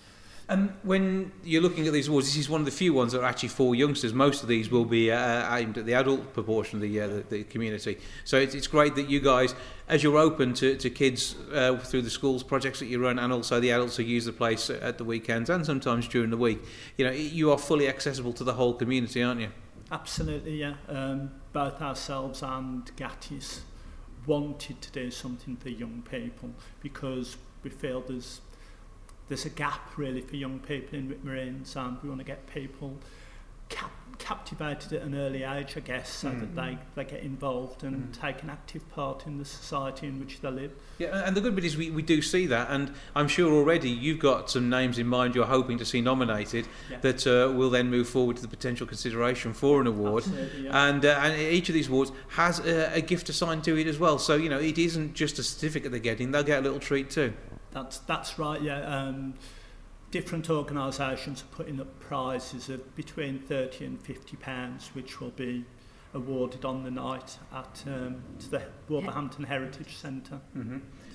And 0.50 0.72
when 0.82 1.30
you're 1.44 1.60
looking 1.60 1.86
at 1.86 1.92
these 1.92 2.08
awards, 2.08 2.26
this 2.26 2.38
is 2.38 2.48
one 2.48 2.62
of 2.62 2.64
the 2.64 2.72
few 2.72 2.94
ones 2.94 3.12
that 3.12 3.20
are 3.20 3.26
actually 3.26 3.50
for 3.50 3.74
youngsters. 3.74 4.14
Most 4.14 4.42
of 4.42 4.48
these 4.48 4.70
will 4.70 4.86
be 4.86 5.10
uh, 5.10 5.54
aimed 5.54 5.76
at 5.76 5.84
the 5.84 5.92
adult 5.92 6.32
proportion 6.32 6.78
of 6.78 6.82
the, 6.82 7.00
uh, 7.00 7.06
the, 7.06 7.24
the 7.28 7.44
community. 7.44 7.98
So 8.24 8.38
it's, 8.38 8.54
it's 8.54 8.66
great 8.66 8.94
that 8.94 9.10
you 9.10 9.20
guys, 9.20 9.54
as 9.88 10.02
you're 10.02 10.16
open 10.16 10.54
to, 10.54 10.76
to 10.76 10.88
kids 10.88 11.34
uh, 11.52 11.76
through 11.76 12.00
the 12.00 12.10
schools 12.10 12.42
projects 12.42 12.78
that 12.78 12.86
you 12.86 12.98
run, 12.98 13.18
and 13.18 13.30
also 13.30 13.60
the 13.60 13.72
adults 13.72 13.96
who 13.98 14.04
use 14.04 14.24
the 14.24 14.32
place 14.32 14.70
at 14.70 14.96
the 14.96 15.04
weekends 15.04 15.50
and 15.50 15.66
sometimes 15.66 16.08
during 16.08 16.30
the 16.30 16.36
week, 16.38 16.60
you 16.96 17.04
know, 17.04 17.12
you 17.12 17.52
are 17.52 17.58
fully 17.58 17.86
accessible 17.86 18.32
to 18.32 18.42
the 18.44 18.54
whole 18.54 18.72
community, 18.72 19.22
aren't 19.22 19.42
you? 19.42 19.50
Absolutely, 19.92 20.60
yeah. 20.60 20.74
Um, 20.88 21.30
both 21.52 21.82
ourselves 21.82 22.42
and 22.42 22.90
Gatis 22.96 23.60
wanted 24.26 24.80
to 24.80 24.92
do 24.92 25.10
something 25.10 25.56
for 25.56 25.68
young 25.68 26.02
people 26.10 26.50
because 26.80 27.36
we 27.62 27.70
feel 27.70 28.00
there's 28.00 28.40
there's 29.28 29.44
a 29.44 29.50
gap 29.50 29.92
really 29.96 30.20
for 30.20 30.36
young 30.36 30.58
people 30.58 30.98
in 30.98 31.08
Whitmore 31.08 31.34
Reans 31.34 31.74
and 31.76 31.96
we 32.02 32.08
want 32.08 32.20
to 32.20 32.24
get 32.24 32.46
people 32.52 32.96
cap- 33.68 33.90
captivated 34.18 34.92
at 34.94 35.02
an 35.02 35.14
early 35.14 35.44
age, 35.44 35.74
I 35.76 35.80
guess, 35.80 36.10
so 36.10 36.30
that 36.30 36.56
they, 36.56 36.76
they 36.96 37.04
get 37.04 37.22
involved 37.22 37.84
and 37.84 38.12
take 38.12 38.42
an 38.42 38.50
active 38.50 38.88
part 38.90 39.26
in 39.28 39.38
the 39.38 39.44
society 39.44 40.08
in 40.08 40.18
which 40.18 40.40
they 40.40 40.50
live. 40.50 40.72
Yeah, 40.98 41.22
and 41.24 41.36
the 41.36 41.40
good 41.40 41.54
bit 41.54 41.64
is 41.64 41.76
we, 41.76 41.90
we 41.90 42.02
do 42.02 42.20
see 42.20 42.46
that, 42.46 42.68
and 42.70 42.92
I'm 43.14 43.28
sure 43.28 43.52
already 43.52 43.88
you've 43.90 44.18
got 44.18 44.50
some 44.50 44.68
names 44.68 44.98
in 44.98 45.06
mind 45.06 45.36
you're 45.36 45.46
hoping 45.46 45.78
to 45.78 45.84
see 45.84 46.00
nominated 46.00 46.66
Yeah. 46.90 46.98
that 47.00 47.26
uh, 47.28 47.52
will 47.52 47.70
then 47.70 47.90
move 47.90 48.08
forward 48.08 48.36
to 48.36 48.42
the 48.42 48.48
potential 48.48 48.88
consideration 48.88 49.52
for 49.52 49.80
an 49.80 49.86
award. 49.86 50.24
Yeah. 50.60 50.88
And, 50.88 51.04
uh, 51.04 51.20
and 51.22 51.40
each 51.40 51.68
of 51.68 51.74
these 51.74 51.88
awards 51.88 52.10
has 52.30 52.58
a, 52.58 52.94
a 52.94 53.00
gift 53.00 53.28
assigned 53.28 53.62
to 53.64 53.78
it 53.78 53.86
as 53.86 53.98
well. 54.00 54.18
So, 54.18 54.34
you 54.34 54.48
know, 54.48 54.58
it 54.58 54.78
isn't 54.78 55.14
just 55.14 55.38
a 55.38 55.44
certificate 55.44 55.92
they're 55.92 56.00
getting, 56.00 56.32
they'll 56.32 56.42
get 56.42 56.58
a 56.58 56.62
little 56.62 56.80
treat 56.80 57.08
too. 57.10 57.32
That's 57.72 57.98
that's 57.98 58.38
right. 58.38 58.60
Yeah. 58.60 58.80
Um, 58.80 59.34
different 60.10 60.48
organisations 60.48 61.42
are 61.42 61.54
putting 61.54 61.80
up 61.80 62.00
prizes 62.00 62.68
of 62.68 62.94
between 62.96 63.38
thirty 63.38 63.84
and 63.84 64.00
fifty 64.00 64.36
pounds, 64.36 64.90
which 64.94 65.20
will 65.20 65.30
be 65.30 65.64
awarded 66.14 66.64
on 66.64 66.84
the 66.84 66.90
night 66.90 67.38
at 67.52 67.82
um, 67.86 68.22
to 68.38 68.50
the 68.50 68.62
Wolverhampton 68.88 69.44
Heritage 69.44 69.96
Centre. 69.96 70.40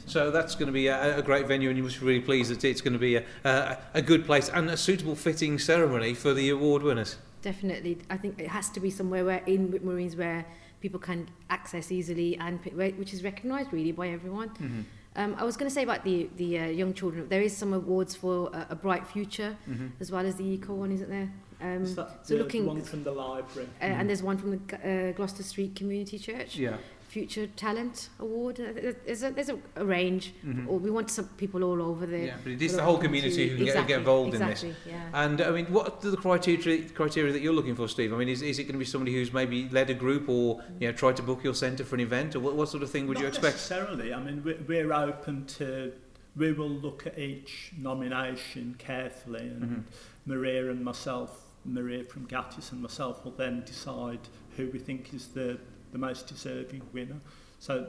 So 0.06 0.32
that's 0.32 0.54
going 0.54 0.68
to 0.68 0.74
be 0.74 0.88
a, 0.88 1.18
a 1.18 1.22
great 1.22 1.48
venue, 1.48 1.70
and 1.70 1.78
you 1.78 1.84
must 1.84 2.00
be 2.00 2.06
really 2.06 2.20
pleased 2.20 2.52
that 2.52 2.64
it's 2.64 2.82
going 2.82 2.94
to 2.94 3.00
be 3.00 3.16
a, 3.16 3.24
a, 3.44 3.78
a 3.96 4.02
good 4.02 4.26
place 4.26 4.50
and 4.50 4.70
a 4.70 4.78
suitable 4.78 5.16
fitting 5.16 5.58
ceremony 5.58 6.14
for 6.14 6.34
the 6.34 6.50
award 6.50 6.84
winners. 6.84 7.16
Definitely, 7.42 7.98
I 8.10 8.18
think 8.18 8.40
it 8.40 8.50
has 8.50 8.70
to 8.70 8.80
be 8.80 8.90
somewhere 8.90 9.26
where 9.26 9.42
in 9.46 9.72
Whitmore 9.72 9.96
Reans 9.96 10.16
where 10.16 10.46
people 10.82 11.00
can 11.00 11.30
access 11.50 11.92
easily 11.92 12.38
and 12.38 12.60
which 12.64 13.14
is 13.14 13.24
recognised 13.24 13.72
really 13.74 13.94
by 13.94 14.10
everyone. 14.10 14.50
Mm-hmm. 14.50 14.82
Um, 15.16 15.36
I 15.38 15.44
was 15.44 15.56
going 15.58 15.70
to 15.70 15.74
say 15.74 15.84
about 15.84 16.04
the 16.04 16.30
the 16.38 16.60
uh, 16.60 16.66
young 16.66 16.94
children. 16.94 17.28
There 17.30 17.42
is 17.42 17.56
some 17.56 17.74
awards 17.74 18.16
for 18.16 18.50
a, 18.54 18.68
a 18.72 18.76
bright 18.76 19.06
future 19.08 19.56
Mm-hmm. 19.70 19.88
as 20.02 20.12
well 20.12 20.26
as 20.26 20.36
the 20.36 20.44
eco 20.46 20.74
one, 20.74 20.92
isn't 20.92 21.10
there? 21.10 21.30
Um, 21.62 21.84
Is 21.84 21.96
so 21.96 22.08
the, 22.28 22.36
looking, 22.38 22.66
one 22.66 22.82
from 22.82 23.04
the 23.04 23.12
library? 23.12 23.70
uh, 23.82 23.86
and 23.86 24.10
there's 24.10 24.24
one 24.24 24.38
from 24.38 24.52
the 24.52 24.60
uh, 24.76 25.12
Gloucester 25.14 25.44
Street 25.44 25.76
Community 25.76 26.18
Church. 26.20 26.58
Yeah. 26.58 26.78
Future 27.14 27.46
Talent 27.56 28.10
Award. 28.20 28.60
Uh, 28.60 28.92
There's 29.06 29.22
a, 29.22 29.30
there's 29.30 29.50
a, 29.50 29.60
a 29.76 29.86
range. 29.86 30.34
Or 30.68 30.80
we 30.80 30.90
want 30.90 31.12
some 31.12 31.28
people 31.38 31.64
all 31.64 31.80
over 31.80 32.08
the. 32.08 32.16
Mm-hmm. 32.18 32.26
Yeah, 32.26 32.38
but 32.44 32.52
it 32.54 32.62
is 32.64 32.76
the 32.76 32.82
whole 32.82 32.98
community 32.98 33.50
who 33.50 33.56
can 33.58 33.66
get, 33.66 33.72
exactly, 33.74 33.88
get 33.94 34.00
involved 34.00 34.34
in 34.34 34.40
this. 34.42 34.64
exactly, 34.64 34.92
Yeah. 34.92 35.10
And 35.24 35.40
I 35.40 35.52
mean, 35.52 35.66
what 35.68 36.04
are 36.04 36.10
the 36.10 36.18
criteria 36.18 36.90
criteria 36.90 37.32
that 37.32 37.42
you're 37.44 37.54
looking 37.54 37.76
for, 37.76 37.88
Steve? 37.88 38.12
I 38.14 38.18
mean, 38.18 38.30
is, 38.30 38.42
is 38.42 38.58
it 38.58 38.64
going 38.64 38.74
to 38.74 38.80
be 38.80 38.86
somebody 38.86 39.14
who's 39.14 39.32
maybe 39.32 39.70
led 39.70 39.92
a 39.92 39.94
group 39.94 40.28
or 40.28 40.64
you 40.80 40.88
know 40.88 40.94
tried 40.94 41.16
to 41.18 41.22
book 41.24 41.44
your 41.44 41.54
centre 41.54 41.84
for 41.86 41.94
an 41.96 42.02
event, 42.02 42.36
or 42.36 42.40
what, 42.40 42.56
what 42.56 42.68
sort 42.70 42.82
of 42.82 42.90
thing 42.90 43.06
would 43.08 43.20
you 43.20 43.28
expect? 43.28 43.56
necessarily. 43.58 44.12
I 44.12 44.20
mean, 44.20 44.44
we- 44.44 44.56
we're 44.68 44.92
open 44.92 45.46
to. 45.60 45.94
We 46.36 46.52
will 46.52 46.68
look 46.88 47.06
at 47.06 47.20
each 47.20 47.74
nomination 47.78 48.76
carefully, 48.80 49.42
and 49.42 49.62
Mm-hmm. 49.64 49.82
Maria 50.26 50.72
and 50.72 50.84
myself, 50.84 51.46
Maria 51.64 52.04
from 52.06 52.26
Gatis 52.28 52.72
and 52.72 52.82
myself, 52.82 53.24
will 53.24 53.34
then 53.46 53.62
decide 53.66 54.20
who 54.58 54.70
we 54.72 54.80
think 54.80 55.14
is 55.14 55.28
the 55.28 55.60
the 55.94 56.00
most 56.00 56.28
deserving 56.28 56.82
winner. 56.92 57.16
So 57.60 57.88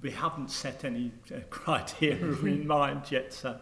we 0.00 0.10
haven't 0.10 0.50
set 0.50 0.84
any 0.84 1.12
uh, 1.30 1.40
criteria 1.50 2.16
in 2.42 2.66
mind 2.66 3.02
yet. 3.10 3.34
So 3.34 3.58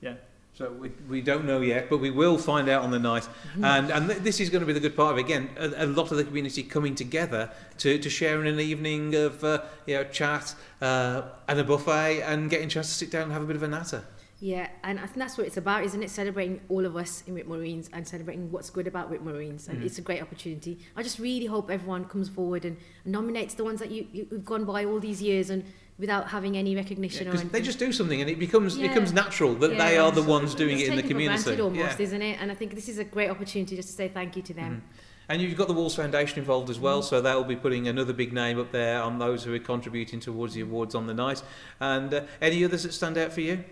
yeah. 0.00 0.14
So 0.54 0.72
we, 0.72 0.88
we 1.08 1.20
don't 1.20 1.44
know 1.44 1.60
yet, 1.60 1.88
but 1.88 1.98
we 1.98 2.10
will 2.10 2.36
find 2.36 2.68
out 2.68 2.82
on 2.82 2.90
the 2.90 2.98
night. 2.98 3.28
And 3.62 3.92
and 3.92 4.08
th- 4.08 4.22
this 4.22 4.40
is 4.40 4.50
going 4.50 4.60
to 4.60 4.66
be 4.66 4.72
the 4.72 4.80
good 4.80 4.96
part 4.96 5.12
of 5.12 5.18
it. 5.18 5.20
Again, 5.20 5.50
a, 5.56 5.84
a 5.84 5.86
lot 5.86 6.10
of 6.10 6.16
the 6.16 6.24
community 6.24 6.64
coming 6.64 6.96
together 6.96 7.50
to, 7.78 7.98
to 7.98 8.10
share 8.10 8.40
in 8.40 8.48
an 8.48 8.58
evening 8.58 9.14
of 9.14 9.44
uh, 9.44 9.62
you 9.86 9.94
know 9.94 10.04
chat 10.04 10.56
uh, 10.80 11.22
and 11.46 11.60
a 11.60 11.64
buffet 11.64 12.22
and 12.22 12.50
getting 12.50 12.66
a 12.66 12.70
chance 12.70 12.88
to 12.88 12.94
sit 12.94 13.10
down 13.12 13.24
and 13.24 13.32
have 13.32 13.42
a 13.42 13.46
bit 13.46 13.54
of 13.54 13.62
a 13.62 13.68
natter. 13.68 14.02
Yeah, 14.40 14.68
and 14.84 15.00
I 15.00 15.02
think 15.02 15.16
that's 15.16 15.36
what 15.36 15.48
it's 15.48 15.56
about, 15.56 15.82
isn't 15.82 16.00
it? 16.00 16.10
Celebrating 16.10 16.60
all 16.68 16.86
of 16.86 16.96
us 16.96 17.24
in 17.26 17.34
Whitmore 17.34 17.58
Reans 17.58 17.90
and 17.92 18.06
celebrating 18.06 18.52
what's 18.52 18.70
good 18.70 18.86
about 18.86 19.10
Whitmore 19.10 19.34
Reans. 19.34 19.66
And 19.66 19.82
mm. 19.82 19.84
it's 19.84 19.98
a 19.98 20.02
great 20.02 20.22
opportunity. 20.22 20.78
I 20.96 21.02
just 21.02 21.18
really 21.18 21.46
hope 21.46 21.70
everyone 21.70 22.04
comes 22.04 22.28
forward 22.28 22.64
and 22.64 22.76
nominates 23.04 23.54
the 23.54 23.64
ones 23.64 23.80
that 23.80 23.90
you, 23.90 24.06
you, 24.12 24.26
who've 24.30 24.44
gone 24.44 24.64
by 24.64 24.84
all 24.84 25.00
these 25.00 25.20
years 25.20 25.50
and 25.50 25.64
without 25.98 26.28
having 26.28 26.56
any 26.56 26.76
recognition 26.76 27.22
or 27.26 27.32
Because 27.32 27.40
anything. 27.40 27.60
they 27.60 27.66
just 27.66 27.80
do 27.80 27.92
something 27.92 28.20
and 28.20 28.30
it 28.30 28.38
becomes 28.38 28.76
it 28.76 28.82
Yeah. 28.82 28.88
becomes 28.88 29.12
natural 29.12 29.54
that 29.56 29.76
they 29.76 29.98
are 29.98 30.12
the 30.12 30.22
ones 30.22 30.54
doing 30.54 30.78
it 30.78 30.88
in 30.88 30.94
the 30.94 31.02
community. 31.02 31.60
almost, 31.60 31.98
Yeah. 31.98 32.04
isn't 32.04 32.22
it? 32.22 32.38
And 32.40 32.52
I 32.52 32.54
think 32.54 32.76
this 32.76 32.88
is 32.88 32.98
a 32.98 33.04
great 33.04 33.30
opportunity 33.30 33.74
just 33.74 33.88
to 33.88 33.94
say 33.94 34.06
thank 34.06 34.36
you 34.36 34.42
to 34.42 34.54
them. 34.54 34.70
Mm-hmm. 34.70 35.30
And 35.30 35.42
you've 35.42 35.58
got 35.58 35.66
the 35.66 35.74
Wolves 35.74 35.96
Foundation 35.96 36.38
involved 36.38 36.70
as 36.70 36.78
well, 36.78 37.02
mm. 37.02 37.04
so 37.04 37.20
they'll 37.20 37.44
be 37.44 37.56
putting 37.56 37.86
another 37.86 38.14
big 38.14 38.32
name 38.32 38.58
up 38.58 38.72
there 38.72 39.02
on 39.02 39.18
those 39.18 39.44
who 39.44 39.52
are 39.52 39.58
contributing 39.58 40.20
towards 40.20 40.54
the 40.54 40.62
awards 40.62 40.94
on 40.94 41.06
the 41.06 41.12
night. 41.12 41.42
And 41.80 42.14
uh, 42.14 42.22
any 42.40 42.64
others 42.64 42.84
that 42.84 42.94
stand 42.94 43.18
out 43.18 43.32
for 43.32 43.42
you? 43.42 43.62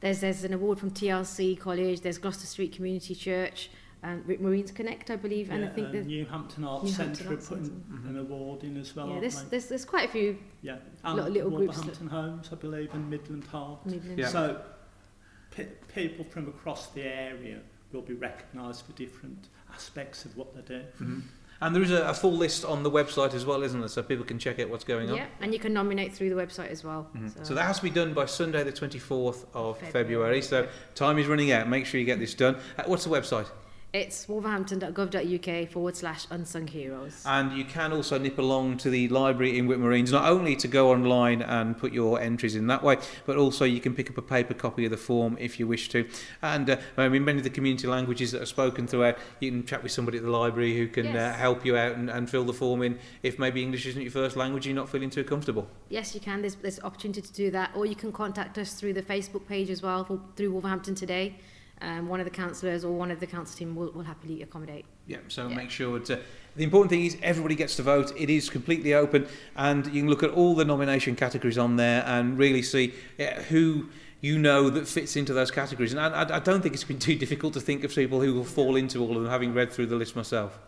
There's 0.00 0.20
there's 0.20 0.44
an 0.44 0.52
award 0.52 0.78
from 0.78 0.90
TRC 0.90 1.58
College. 1.58 2.00
There's 2.00 2.18
Gloucester 2.18 2.46
Street 2.46 2.72
Community 2.72 3.14
Church. 3.14 3.70
Um, 4.02 4.22
Marines 4.26 4.70
Connect, 4.70 5.10
I 5.10 5.16
believe, 5.16 5.50
and 5.50 5.62
yeah, 5.62 5.68
I 5.68 5.72
think 5.72 5.90
the 5.90 6.02
New 6.02 6.26
Hampton 6.26 6.64
Arts 6.64 6.84
New 6.84 6.90
Centre 6.90 7.24
Hampton 7.24 7.26
are 7.26 7.34
Arts 7.34 7.48
putting 7.48 7.64
Centre. 7.64 8.08
an 8.08 8.18
award 8.18 8.62
in 8.62 8.76
as 8.76 8.94
well. 8.94 9.08
yeah, 9.08 9.20
there's, 9.20 9.42
they? 9.42 9.48
there's 9.48 9.66
there's 9.66 9.84
quite 9.84 10.08
a 10.08 10.12
few 10.12 10.38
yeah, 10.62 10.76
and 11.02 11.16
little- 11.16 11.32
little 11.32 11.50
groups 11.50 11.76
that- 11.76 11.86
Wolverhampton 11.86 12.08
Homes, 12.08 12.48
I 12.52 12.54
believe, 12.56 12.94
and 12.94 13.10
Midland 13.10 13.44
Heart. 13.44 13.86
Midlands. 13.86 14.18
Yeah. 14.18 14.28
So 14.28 14.60
pe- 15.50 15.66
people 15.92 16.24
from 16.26 16.46
across 16.48 16.88
the 16.88 17.02
area 17.02 17.60
will 17.92 18.02
be 18.02 18.14
recognised 18.14 18.84
for 18.84 18.92
different 18.92 19.48
aspects 19.72 20.24
of 20.24 20.36
what 20.36 20.54
they 20.54 20.60
do. 20.62 20.82
Mm-hmm. 21.00 21.20
And 21.60 21.74
there 21.74 21.82
is 21.82 21.90
a, 21.90 22.02
a 22.02 22.14
full 22.14 22.32
list 22.32 22.64
on 22.64 22.82
the 22.82 22.90
website 22.90 23.32
as 23.34 23.46
well, 23.46 23.62
isn't 23.62 23.80
there? 23.80 23.88
So 23.88 24.02
people 24.02 24.24
can 24.24 24.38
check 24.38 24.58
out 24.58 24.68
what's 24.68 24.84
going 24.84 25.10
on. 25.10 25.16
Yeah, 25.16 25.26
and 25.40 25.52
you 25.54 25.58
can 25.58 25.72
nominate 25.72 26.12
through 26.12 26.30
the 26.30 26.36
website 26.36 26.70
as 26.70 26.84
well. 26.84 27.08
So 27.42 27.54
that 27.54 27.64
has 27.64 27.78
to 27.78 27.82
be 27.82 27.90
done 27.90 28.12
by 28.12 28.26
Sunday, 28.26 28.62
the 28.62 28.72
24th 28.72 29.46
of 29.54 29.78
February. 29.78 29.92
February. 29.92 30.42
So 30.42 30.68
time 30.94 31.18
is 31.18 31.26
running 31.26 31.52
out. 31.52 31.68
Make 31.68 31.86
sure 31.86 31.98
you 31.98 32.06
get 32.06 32.18
this 32.18 32.34
done. 32.34 32.56
Uh, 32.78 32.82
what's 32.86 33.04
the 33.04 33.10
website? 33.10 33.46
It's 33.96 34.28
wolverhampton.gov.uk 34.28 35.70
forward 35.70 35.96
slash 35.96 36.26
unsung 36.28 36.66
heroes. 36.66 37.22
And 37.24 37.56
you 37.56 37.64
can 37.64 37.94
also 37.94 38.18
nip 38.18 38.36
along 38.36 38.76
to 38.78 38.90
the 38.90 39.08
library 39.08 39.58
in 39.58 39.66
Whitmore 39.66 39.88
Reans, 39.88 40.12
not 40.12 40.28
only 40.28 40.54
to 40.56 40.68
go 40.68 40.90
online 40.90 41.40
and 41.40 41.78
put 41.78 41.94
your 41.94 42.20
entries 42.20 42.56
in 42.56 42.66
that 42.66 42.82
way, 42.82 42.98
but 43.24 43.38
also 43.38 43.64
you 43.64 43.80
can 43.80 43.94
pick 43.94 44.10
up 44.10 44.18
a 44.18 44.22
paper 44.22 44.52
copy 44.52 44.84
of 44.84 44.90
the 44.90 44.98
form 44.98 45.38
if 45.40 45.58
you 45.58 45.66
wish 45.66 45.88
to. 45.88 46.06
And 46.42 46.68
uh, 46.68 46.76
I 46.98 47.08
mean, 47.08 47.24
many 47.24 47.38
of 47.38 47.44
the 47.44 47.48
community 47.48 47.86
languages 47.86 48.32
that 48.32 48.42
are 48.42 48.46
spoken 48.46 48.86
throughout, 48.86 49.16
you 49.40 49.50
can 49.50 49.64
chat 49.64 49.82
with 49.82 49.92
somebody 49.92 50.18
at 50.18 50.24
the 50.24 50.30
library 50.30 50.76
who 50.76 50.88
can 50.88 51.16
uh, 51.16 51.32
help 51.32 51.64
you 51.64 51.78
out 51.78 51.96
and, 51.96 52.10
and 52.10 52.28
fill 52.28 52.44
the 52.44 52.52
form 52.52 52.82
in 52.82 52.98
if 53.22 53.38
maybe 53.38 53.62
English 53.62 53.86
isn't 53.86 54.02
your 54.02 54.10
first 54.10 54.36
language, 54.36 54.66
and 54.66 54.74
you're 54.74 54.82
not 54.82 54.90
feeling 54.90 55.08
too 55.08 55.24
comfortable. 55.24 55.66
Yes, 55.88 56.14
you 56.14 56.20
can. 56.20 56.42
There's, 56.42 56.56
there's 56.56 56.80
opportunity 56.80 57.22
to 57.22 57.32
do 57.32 57.50
that, 57.52 57.70
or 57.74 57.86
you 57.86 57.96
can 57.96 58.12
contact 58.12 58.58
us 58.58 58.74
through 58.74 58.92
the 58.92 59.02
Facebook 59.02 59.48
page 59.48 59.70
as 59.70 59.80
well, 59.80 60.04
for, 60.04 60.20
through 60.36 60.52
Wolverhampton 60.52 60.94
Today. 60.94 61.36
Um, 61.82 62.08
one 62.08 62.20
of 62.20 62.24
the 62.24 62.30
councillors 62.30 62.84
or 62.84 62.92
one 62.92 63.10
of 63.10 63.20
the 63.20 63.26
council 63.26 63.56
team 63.56 63.76
will, 63.76 63.90
will 63.92 64.02
happily 64.04 64.42
accommodate. 64.42 64.86
Yeah, 65.06 65.18
so 65.28 65.48
Yeah. 65.48 65.56
make 65.56 65.70
sure 65.70 65.98
to. 66.00 66.20
The 66.56 66.64
important 66.64 66.90
thing 66.90 67.04
is 67.04 67.18
everybody 67.22 67.54
gets 67.54 67.76
to 67.76 67.82
vote. 67.82 68.12
It 68.16 68.30
is 68.30 68.48
completely 68.48 68.94
open, 68.94 69.26
and 69.56 69.84
you 69.86 70.00
can 70.02 70.08
look 70.08 70.22
at 70.22 70.30
all 70.30 70.54
the 70.54 70.64
nomination 70.64 71.14
categories 71.14 71.58
on 71.58 71.76
there 71.76 72.02
and 72.06 72.38
really 72.38 72.62
see 72.62 72.94
yeah, 73.18 73.42
who 73.42 73.88
you 74.22 74.38
know 74.38 74.70
that 74.70 74.88
fits 74.88 75.16
into 75.16 75.34
those 75.34 75.50
categories. 75.50 75.92
And 75.92 76.00
I, 76.00 76.22
I, 76.22 76.36
I 76.36 76.38
don't 76.38 76.62
think 76.62 76.74
it's 76.74 76.84
been 76.84 76.98
too 76.98 77.14
difficult 77.24 77.52
to 77.54 77.60
think 77.60 77.84
of 77.84 77.94
people 77.94 78.22
who 78.22 78.32
will 78.32 78.44
fall 78.44 78.74
into 78.76 79.02
all 79.02 79.16
of 79.16 79.22
them, 79.22 79.30
having 79.30 79.52
read 79.52 79.70
through 79.70 79.86
the 79.86 79.96
list 79.96 80.16
myself. 80.16 80.58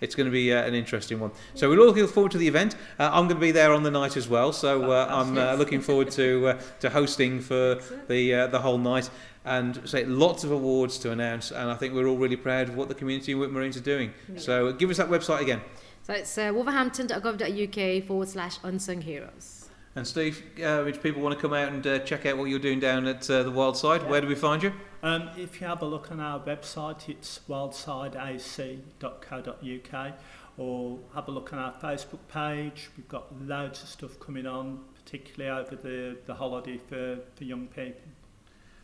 It's 0.00 0.14
going 0.14 0.26
to 0.26 0.30
be 0.30 0.52
uh, 0.52 0.62
an 0.62 0.74
interesting 0.74 1.20
one. 1.20 1.30
So 1.54 1.68
we're 1.68 1.78
all 1.78 1.86
looking 1.86 2.06
forward 2.06 2.32
to 2.32 2.38
the 2.38 2.48
event. 2.48 2.74
Uh, 2.98 3.10
I'm 3.12 3.28
going 3.28 3.36
to 3.36 3.46
be 3.46 3.52
there 3.52 3.72
on 3.72 3.82
the 3.82 3.90
night 3.90 4.16
as 4.16 4.28
well, 4.28 4.52
so 4.52 4.90
uh, 4.92 5.06
I'm 5.10 5.36
uh, 5.36 5.54
looking 5.54 5.80
forward 5.80 6.10
to 6.12 6.48
uh, 6.48 6.60
to 6.80 6.90
hosting 6.90 7.40
for 7.40 7.80
the 8.08 8.34
uh, 8.34 8.46
the 8.48 8.60
whole 8.60 8.78
night. 8.78 9.10
And 9.44 9.88
say 9.88 10.04
lots 10.04 10.44
of 10.44 10.52
awards 10.52 10.98
to 10.98 11.12
announce, 11.12 11.50
and 11.50 11.70
I 11.70 11.74
think 11.74 11.94
we're 11.94 12.06
all 12.06 12.18
really 12.18 12.36
proud 12.36 12.68
of 12.68 12.76
what 12.76 12.88
the 12.88 12.94
community 12.94 13.32
in 13.32 13.38
Whitmore 13.38 13.62
Reans 13.62 13.76
are 13.76 13.80
doing. 13.80 14.12
So 14.36 14.72
give 14.74 14.90
us 14.90 14.98
that 14.98 15.08
website 15.08 15.40
again. 15.40 15.62
So 16.02 16.12
it's 16.12 16.36
uh, 16.36 16.50
wolverhampton.gov.uk 16.52 18.04
forward 18.06 18.28
slash 18.28 18.58
unsung 18.62 19.00
heroes. 19.00 19.59
And 19.96 20.06
Steve, 20.06 20.44
uh, 20.60 20.84
if 20.86 21.02
people 21.02 21.20
want 21.20 21.34
to 21.34 21.40
come 21.40 21.52
out 21.52 21.72
and 21.72 21.84
uh, 21.84 21.98
check 22.00 22.24
out 22.24 22.38
what 22.38 22.44
you're 22.44 22.60
doing 22.60 22.78
down 22.78 23.08
at 23.08 23.28
uh, 23.28 23.42
the 23.42 23.50
Wild 23.50 23.76
Side, 23.76 24.08
where 24.08 24.20
do 24.20 24.28
we 24.28 24.36
find 24.36 24.62
you? 24.62 24.72
Um, 25.02 25.30
if 25.36 25.60
you 25.60 25.66
have 25.66 25.82
a 25.82 25.86
look 25.86 26.12
on 26.12 26.20
our 26.20 26.38
website, 26.38 27.08
it's 27.08 27.40
wildsideac.co.uk, 27.48 30.12
or 30.58 30.98
have 31.14 31.26
a 31.26 31.30
look 31.32 31.52
on 31.52 31.58
our 31.58 31.72
Facebook 31.72 32.20
page. 32.28 32.88
We've 32.96 33.08
got 33.08 33.34
loads 33.42 33.82
of 33.82 33.88
stuff 33.88 34.20
coming 34.20 34.46
on, 34.46 34.78
particularly 34.94 35.60
over 35.60 35.74
the, 35.74 36.18
the 36.24 36.34
holiday 36.34 36.78
for, 36.88 37.18
for 37.34 37.42
young 37.42 37.66
people. 37.66 38.02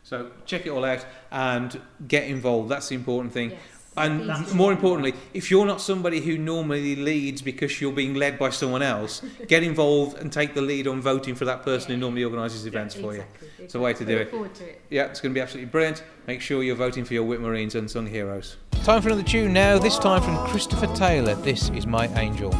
So 0.03 0.33
check 0.45 0.66
it 0.66 0.71
all 0.71 0.85
out 0.85 1.07
and 1.31 1.81
get 2.09 2.25
involved. 2.25 2.69
That's 2.69 2.88
the 2.88 2.97
important 2.97 3.33
thing. 3.33 3.51
Yes. 3.51 3.61
And 3.97 4.25
Please 4.25 4.51
do. 4.51 4.55
more 4.55 4.73
importantly, 4.73 5.15
if 5.33 5.51
you're 5.51 5.67
not 5.67 5.81
somebody 5.81 6.21
who 6.21 6.37
normally 6.37 6.97
leads 6.97 7.41
because 7.41 7.81
you're 7.81 7.93
being 7.93 8.15
led 8.15 8.39
by 8.39 8.51
someone 8.51 8.83
else, 8.83 9.23
get 9.49 9.63
involved 9.63 10.19
and 10.19 10.33
take 10.33 10.55
the 10.55 10.61
lead 10.61 10.87
on 10.87 11.01
voting 11.01 11.35
for 11.35 11.45
that 11.47 11.63
person 11.63 11.91
who 11.93 11.97
normally 11.97 12.25
organises 12.25 12.67
events 12.67 12.95
for 12.95 13.15
you. 13.15 13.23
Exactly. 13.23 13.65
It's 13.65 13.75
a 13.75 13.81
way 13.81 13.95
to 13.95 14.05
do 14.05 14.19
it. 14.19 14.31
to 14.31 14.45
it. 14.45 14.83
Yeah, 14.91 15.05
it's 15.07 15.21
going 15.21 15.33
to 15.33 15.39
be 15.39 15.41
absolutely 15.41 15.71
brilliant. 15.71 16.03
Make 16.27 16.41
sure 16.41 16.63
you're 16.63 16.77
voting 16.77 17.05
for 17.05 17.15
your 17.15 17.25
Whitmore 17.25 17.53
Reans 17.53 17.75
Unsung 17.75 18.07
Heroes. 18.07 18.57
Time 18.85 19.03
for 19.03 19.09
another 19.09 19.23
tune 19.25 19.53
now, 19.53 19.79
this 19.79 19.99
time 19.99 20.23
from 20.23 20.37
Christopher 20.47 20.87
Taylor. 20.95 21.35
This 21.35 21.71
is 21.71 21.87
My 21.87 22.07
Angel. 22.19 22.51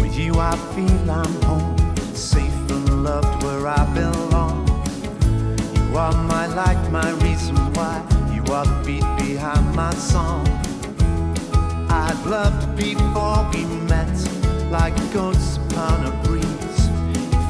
With 0.00 0.16
you 0.16 0.38
I 0.38 0.56
feel 0.74 1.10
I'm 1.10 1.42
home, 1.42 1.59
are 6.00 6.14
my 6.24 6.46
light, 6.46 6.82
my 6.90 7.10
reason 7.26 7.56
why. 7.74 7.96
You 8.32 8.42
are 8.54 8.64
the 8.64 8.82
beat 8.86 9.08
behind 9.18 9.66
my 9.76 9.92
song. 9.92 10.46
I'd 11.90 12.18
loved 12.24 12.74
before 12.74 13.40
we 13.52 13.66
met, 13.92 14.16
like 14.70 14.96
ghosts 15.12 15.58
upon 15.58 16.06
a 16.06 16.12
breeze. 16.24 16.80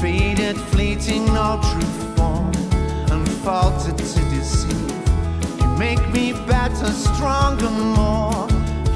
Faded, 0.01 0.57
fleeting, 0.73 1.27
no 1.27 1.61
true 1.71 1.93
form, 2.17 2.51
unfaulted 3.17 3.97
to 3.99 4.21
deceive. 4.35 4.99
You 5.61 5.69
make 5.79 6.03
me 6.09 6.33
better, 6.49 6.91
stronger, 6.91 7.71
more. 7.71 8.49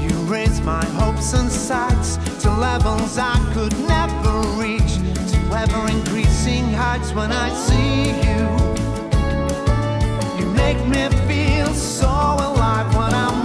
You 0.03 0.13
raise 0.35 0.59
my 0.61 0.83
hopes 0.99 1.33
and 1.33 1.49
sights 1.49 2.17
to 2.43 2.49
levels 2.51 3.17
I 3.17 3.37
could 3.53 3.75
never 3.87 4.33
reach, 4.61 4.93
to 5.31 5.39
ever 5.63 5.81
increasing 5.89 6.65
heights 6.73 7.13
when 7.13 7.31
I 7.31 7.47
see 7.53 8.09
you. 8.27 8.74
Make 10.55 10.79
me 10.87 11.09
feel 11.27 11.73
so 11.73 12.07
alive 12.07 12.95
when 12.95 13.13
I'm 13.13 13.44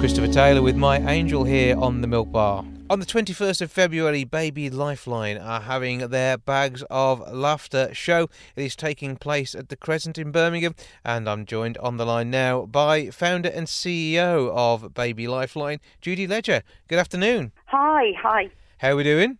Christopher 0.00 0.32
Taylor 0.32 0.62
with 0.62 0.76
My 0.76 0.96
Angel 1.10 1.44
here 1.44 1.76
on 1.78 2.00
the 2.00 2.06
Milk 2.06 2.32
Bar. 2.32 2.64
On 2.88 3.00
the 3.00 3.04
21st 3.04 3.60
of 3.60 3.70
February, 3.70 4.24
Baby 4.24 4.70
Lifeline 4.70 5.36
are 5.36 5.60
having 5.60 6.08
their 6.08 6.38
Bags 6.38 6.82
of 6.88 7.20
Laughter 7.30 7.90
show. 7.92 8.30
It 8.56 8.64
is 8.64 8.74
taking 8.74 9.16
place 9.16 9.54
at 9.54 9.68
the 9.68 9.76
Crescent 9.76 10.16
in 10.16 10.32
Birmingham, 10.32 10.74
and 11.04 11.28
I'm 11.28 11.44
joined 11.44 11.76
on 11.78 11.98
the 11.98 12.06
line 12.06 12.30
now 12.30 12.64
by 12.64 13.10
founder 13.10 13.50
and 13.50 13.66
CEO 13.66 14.50
of 14.54 14.94
Baby 14.94 15.28
Lifeline, 15.28 15.80
Judy 16.00 16.26
Ledger. 16.26 16.62
Good 16.88 16.98
afternoon. 16.98 17.52
Hi, 17.66 18.12
hi. 18.18 18.48
How 18.78 18.92
are 18.92 18.96
we 18.96 19.04
doing? 19.04 19.36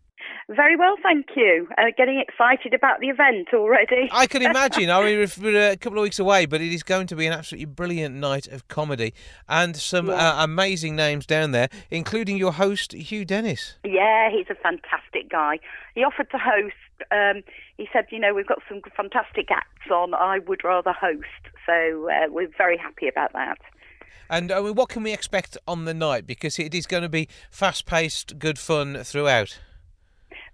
Very 0.53 0.75
well, 0.75 0.97
thank 1.01 1.27
you. 1.37 1.69
Uh, 1.79 1.85
getting 1.97 2.19
excited 2.19 2.75
about 2.75 2.99
the 2.99 3.07
event 3.09 3.49
already. 3.55 4.09
I 4.11 4.27
can 4.27 4.43
imagine. 4.51 4.91
I 4.91 5.05
mean, 5.05 5.29
we're 5.41 5.71
a 5.71 5.77
couple 5.77 5.99
of 6.01 6.03
weeks 6.03 6.19
away, 6.19 6.45
but 6.47 6.61
it 6.61 6.73
is 6.75 6.83
going 6.83 7.07
to 7.07 7.15
be 7.15 7.25
an 7.27 7.33
absolutely 7.33 7.67
brilliant 7.67 8.17
night 8.17 8.49
of 8.49 8.67
comedy 8.67 9.15
and 9.49 9.77
some 9.77 10.09
Yeah. 10.09 10.15
uh, 10.41 10.45
amazing 10.45 10.97
names 10.97 11.25
down 11.25 11.53
there, 11.53 11.69
including 11.89 12.37
your 12.37 12.51
host, 12.53 12.93
Hugh 12.93 13.25
Dennis. 13.25 13.77
Yeah, 13.85 14.29
he's 14.29 14.47
a 14.51 14.57
fantastic 14.57 15.31
guy. 15.31 15.61
He 15.95 16.03
offered 16.03 16.29
to 16.33 16.39
host. 16.39 16.75
Um, 17.13 17.43
he 17.77 17.89
said, 17.93 18.07
you 18.11 18.19
know, 18.19 18.35
we've 18.35 18.47
got 18.49 18.59
some 18.69 18.81
fantastic 18.97 19.53
acts 19.53 19.89
on. 19.91 20.15
I 20.15 20.41
would 20.41 20.65
rather 20.65 20.93
host. 20.93 21.27
So 21.65 22.09
uh, 22.11 22.27
we're 22.29 22.51
very 22.59 22.77
happy 22.77 23.07
about 23.07 23.33
that. 23.35 23.59
And 24.29 24.51
I 24.51 24.61
mean, 24.61 24.75
what 24.75 24.89
can 24.89 25.05
we 25.05 25.13
expect 25.13 25.57
on 25.69 25.85
the 25.85 25.95
night? 25.95 26.27
Because 26.27 26.59
it 26.59 26.75
is 26.75 26.87
going 26.87 27.05
to 27.05 27.09
be 27.09 27.29
fast 27.51 27.87
paced, 27.87 28.39
good 28.41 28.59
fun 28.59 29.05
throughout. 29.05 29.61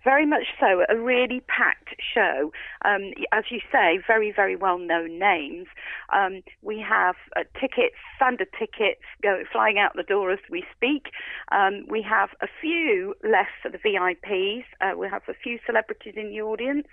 Very 0.06 0.24
much 0.24 0.46
so. 0.60 0.84
A 0.88 0.96
really 0.96 1.42
packed 1.48 1.96
show. 2.14 2.52
Um, 2.84 3.10
as 3.32 3.42
you 3.50 3.58
say, 3.72 3.98
very, 4.06 4.30
very 4.30 4.54
well 4.54 4.78
known 4.78 5.18
names. 5.18 5.66
Um, 6.14 6.44
we 6.62 6.78
have 6.78 7.16
uh, 7.34 7.40
tickets, 7.60 7.96
standard 8.14 8.46
tickets, 8.56 9.02
go, 9.20 9.42
flying 9.50 9.80
out 9.80 9.96
the 9.96 10.04
door 10.04 10.30
as 10.30 10.38
we 10.48 10.62
speak. 10.76 11.06
Um, 11.50 11.86
we 11.88 12.02
have 12.02 12.28
a 12.40 12.46
few 12.60 13.16
left 13.24 13.50
for 13.60 13.68
the 13.68 13.78
VIPs. 13.78 14.62
Uh, 14.80 14.96
we 14.96 15.08
have 15.08 15.22
a 15.26 15.34
few 15.34 15.58
celebrities 15.66 16.14
in 16.16 16.28
the 16.28 16.40
audience. 16.40 16.86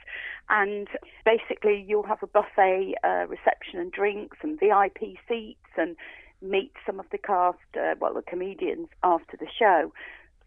And 0.50 0.88
basically, 1.24 1.86
you'll 1.88 2.08
have 2.08 2.24
a 2.24 2.28
buffet 2.28 2.96
uh, 3.04 3.28
reception 3.28 3.80
and 3.80 3.92
drinks 3.92 4.38
and 4.42 4.60
VIP 4.60 5.20
seats 5.30 5.70
and 5.78 5.96
meet 6.42 6.72
some 6.84 7.00
of 7.00 7.06
the 7.12 7.20
cast, 7.20 7.60
uh, 7.78 7.94
well, 8.00 8.16
the 8.16 8.24
comedians 8.24 8.88
after 9.04 9.38
the 9.38 9.48
show. 9.60 9.94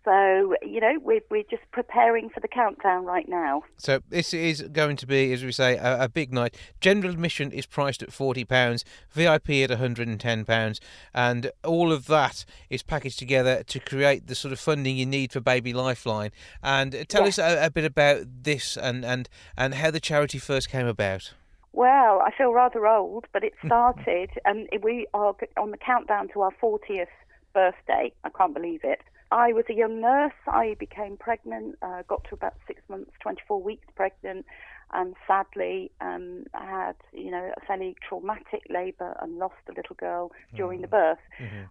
So, 0.07 0.55
you 0.63 0.79
know, 0.81 1.01
we're, 1.03 1.21
we're 1.33 1.43
just 1.51 1.65
preparing 1.73 2.31
for 2.31 2.39
the 2.39 2.47
countdown 2.47 3.05
right 3.05 3.29
now. 3.29 3.65
So 3.77 3.99
this 4.09 4.33
is 4.33 4.63
going 4.63 4.95
to 4.99 5.07
be, 5.07 5.33
as 5.33 5.43
we 5.45 5.51
say, 5.51 5.77
a, 5.79 6.05
a 6.05 6.09
big 6.09 6.33
night. 6.33 6.57
General 6.81 7.11
admission 7.11 7.51
is 7.51 7.67
priced 7.67 8.05
at 8.05 8.13
forty 8.13 8.45
pounds, 8.45 8.85
VIP 9.11 9.51
at 9.51 9.71
one 9.71 9.81
hundred 9.81 10.07
and 10.07 10.21
ten 10.21 10.45
pounds, 10.45 10.81
and 11.13 11.51
all 11.65 11.91
of 11.93 12.07
that 12.07 12.45
is 12.71 12.85
packaged 12.85 13.19
together 13.19 13.65
to 13.65 13.81
create 13.81 14.29
the 14.29 14.37
sort 14.37 14.53
of 14.53 14.61
funding 14.61 14.97
you 14.97 15.07
need 15.07 15.33
for 15.33 15.41
Baby 15.41 15.73
Lifeline. 15.73 16.31
And 16.63 17.05
tell 17.09 17.23
Yeah. 17.23 17.29
us 17.29 17.39
a, 17.39 17.67
a 17.67 17.71
bit 17.71 17.85
about 17.85 18.27
this 18.45 18.77
and, 18.77 19.05
and 19.05 19.29
and 19.57 19.75
how 19.75 19.91
the 19.91 19.99
charity 19.99 20.39
first 20.39 20.71
came 20.71 20.87
about. 20.87 21.35
Well, 21.73 22.23
I 22.25 22.31
feel 22.31 22.53
rather 22.53 22.87
old, 22.87 23.27
but 23.33 23.43
it 23.43 23.55
started, 23.67 24.31
and 24.45 24.69
we 24.85 25.09
are 25.15 25.35
on 25.57 25.73
the 25.73 25.77
countdown 25.79 26.29
to 26.29 26.43
our 26.43 26.53
40th 26.63 27.07
birthday. 27.53 28.13
I 28.23 28.29
can't 28.31 28.55
believe 28.55 28.81
it. 28.85 29.01
I 29.31 29.53
was 29.53 29.65
a 29.69 29.75
young 29.75 30.01
nurse. 30.01 30.33
I 30.47 30.77
became 30.79 31.17
pregnant, 31.17 31.77
uh, 31.83 32.03
got 32.09 32.25
to 32.25 32.35
about 32.35 32.55
six 32.67 32.81
months, 32.89 33.11
24 33.21 33.61
weeks 33.63 33.87
pregnant, 33.95 34.47
and 34.93 35.17
sadly 35.27 35.91
um, 36.01 36.45
I 36.55 36.65
had, 36.65 36.97
you 37.13 37.31
know, 37.33 37.53
a 37.57 37.67
fairly 37.67 37.97
traumatic 38.09 38.63
labour 38.71 39.17
and 39.21 39.37
lost 39.39 39.57
a 39.69 39.73
little 39.73 39.97
girl 39.97 40.31
during 40.55 40.81
the 40.81 40.87
birth. 40.89 41.19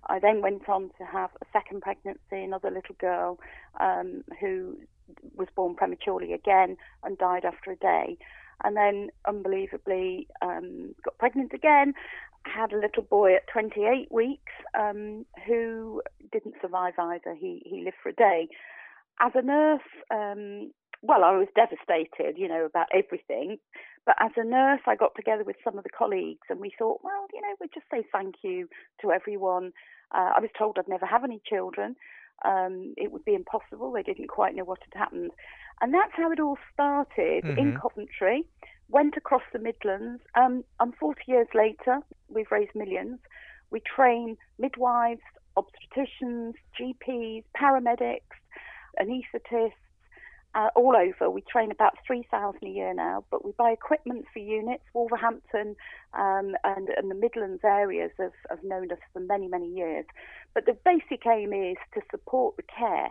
I 0.08 0.20
then 0.20 0.42
went 0.42 0.68
on 0.68 0.92
to 0.98 1.06
have 1.06 1.30
a 1.42 1.46
second 1.54 1.82
pregnancy, 1.82 2.20
another 2.32 2.70
little 2.70 2.96
girl 3.00 3.40
um, 3.80 4.24
who 4.42 4.78
was 5.36 5.48
born 5.56 5.76
prematurely 5.76 6.34
again 6.34 6.78
and 7.04 7.18
died 7.18 7.46
after 7.46 7.72
a 7.72 7.78
day. 7.78 8.18
And 8.64 8.76
then, 8.76 9.10
unbelievably, 9.28 10.28
um, 10.42 10.96
got 11.04 11.18
pregnant 11.18 11.54
again. 11.54 11.94
Had 12.46 12.72
a 12.74 12.80
little 12.80 13.04
boy 13.04 13.36
at 13.36 13.48
28 13.52 14.12
weeks 14.12 14.54
um, 14.78 15.26
who 15.46 16.02
didn't 16.32 16.56
survive 16.62 16.94
either. 16.98 17.36
He 17.36 17.62
he 17.66 17.84
lived 17.84 17.98
for 18.02 18.10
a 18.10 18.14
day. 18.14 18.48
As 19.20 19.32
a 19.36 19.42
nurse, 19.42 19.82
um, 20.12 20.72
well, 21.02 21.24
I 21.24 21.32
was 21.38 21.48
devastated, 21.56 22.38
you 22.38 22.48
know, 22.48 22.66
about 22.66 22.88
everything. 22.94 23.58
But 24.06 24.16
as 24.20 24.32
a 24.38 24.44
nurse, 24.44 24.82
I 24.88 24.96
got 24.96 25.16
together 25.16 25.44
with 25.44 25.56
some 25.64 25.78
of 25.78 25.84
the 25.84 25.90
colleagues 25.90 26.48
and 26.50 26.60
we 26.60 26.72
thought, 26.78 27.02
well, 27.04 27.28
you 27.34 27.42
know, 27.42 27.56
we'd 27.60 27.74
just 27.74 27.88
say 27.92 28.04
thank 28.12 28.36
you 28.44 28.68
to 29.02 29.12
everyone. 29.12 29.72
Uh, 30.14 30.32
I 30.38 30.40
was 30.40 30.50
told 30.58 30.78
I'd 30.78 30.88
never 30.88 31.06
have 31.06 31.24
any 31.24 31.42
children. 31.46 31.96
Um, 32.44 32.94
it 32.98 33.12
would 33.12 33.26
be 33.26 33.34
impossible. 33.34 33.92
They 33.92 34.04
didn't 34.04 34.28
quite 34.28 34.56
know 34.56 34.64
what 34.66 34.80
had 34.84 34.98
happened. 35.00 35.32
And 35.82 35.94
that's 35.94 36.12
how 36.16 36.32
it 36.32 36.40
all 36.40 36.58
started 36.74 37.46
in 37.46 37.74
Mhm. 37.74 37.82
Coventry, 37.82 38.46
went 38.90 39.18
across 39.18 39.44
the 39.54 39.60
Midlands. 39.60 40.22
Um, 40.36 40.64
and 40.80 40.94
40 40.96 41.22
years 41.28 41.48
later, 41.54 42.00
we've 42.30 42.52
raised 42.52 42.76
millions. 42.76 43.20
We 43.72 43.82
train 43.82 44.38
midwives, 44.60 45.22
obstetricians, 45.58 46.54
GPs, 46.80 47.44
paramedics, 47.58 48.20
anaesthetists, 49.02 49.72
uh, 50.56 50.70
all 50.76 50.96
over. 50.96 51.30
We 51.30 51.42
train 51.42 51.70
about 51.70 51.96
3,000 52.08 52.64
a 52.64 52.70
year 52.70 52.94
now, 52.94 53.26
but 53.30 53.44
we 53.44 53.52
buy 53.58 53.72
equipment 53.72 54.26
for 54.32 54.40
units. 54.40 54.84
Wolverhampton 54.94 55.76
um, 56.14 56.56
and, 56.64 56.90
and 56.96 57.12
the 57.12 57.16
Midlands 57.16 57.62
areas 57.64 58.12
have, 58.18 58.32
have 58.50 58.64
known 58.64 58.92
us 58.92 58.98
for 59.12 59.20
many, 59.20 59.48
many 59.48 59.68
years. 59.68 60.06
But 60.54 60.66
the 60.66 60.78
basic 60.86 61.26
aim 61.28 61.52
is 61.52 61.76
to 61.94 62.02
support 62.10 62.56
the 62.56 62.64
care 62.64 63.10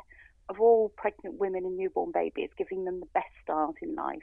of 0.48 0.60
all 0.60 0.90
pregnant 0.96 1.38
women 1.38 1.64
and 1.64 1.76
newborn 1.76 2.12
babies, 2.12 2.50
giving 2.56 2.84
them 2.84 3.00
the 3.00 3.06
best 3.12 3.32
start 3.42 3.76
in 3.82 3.94
life. 3.94 4.18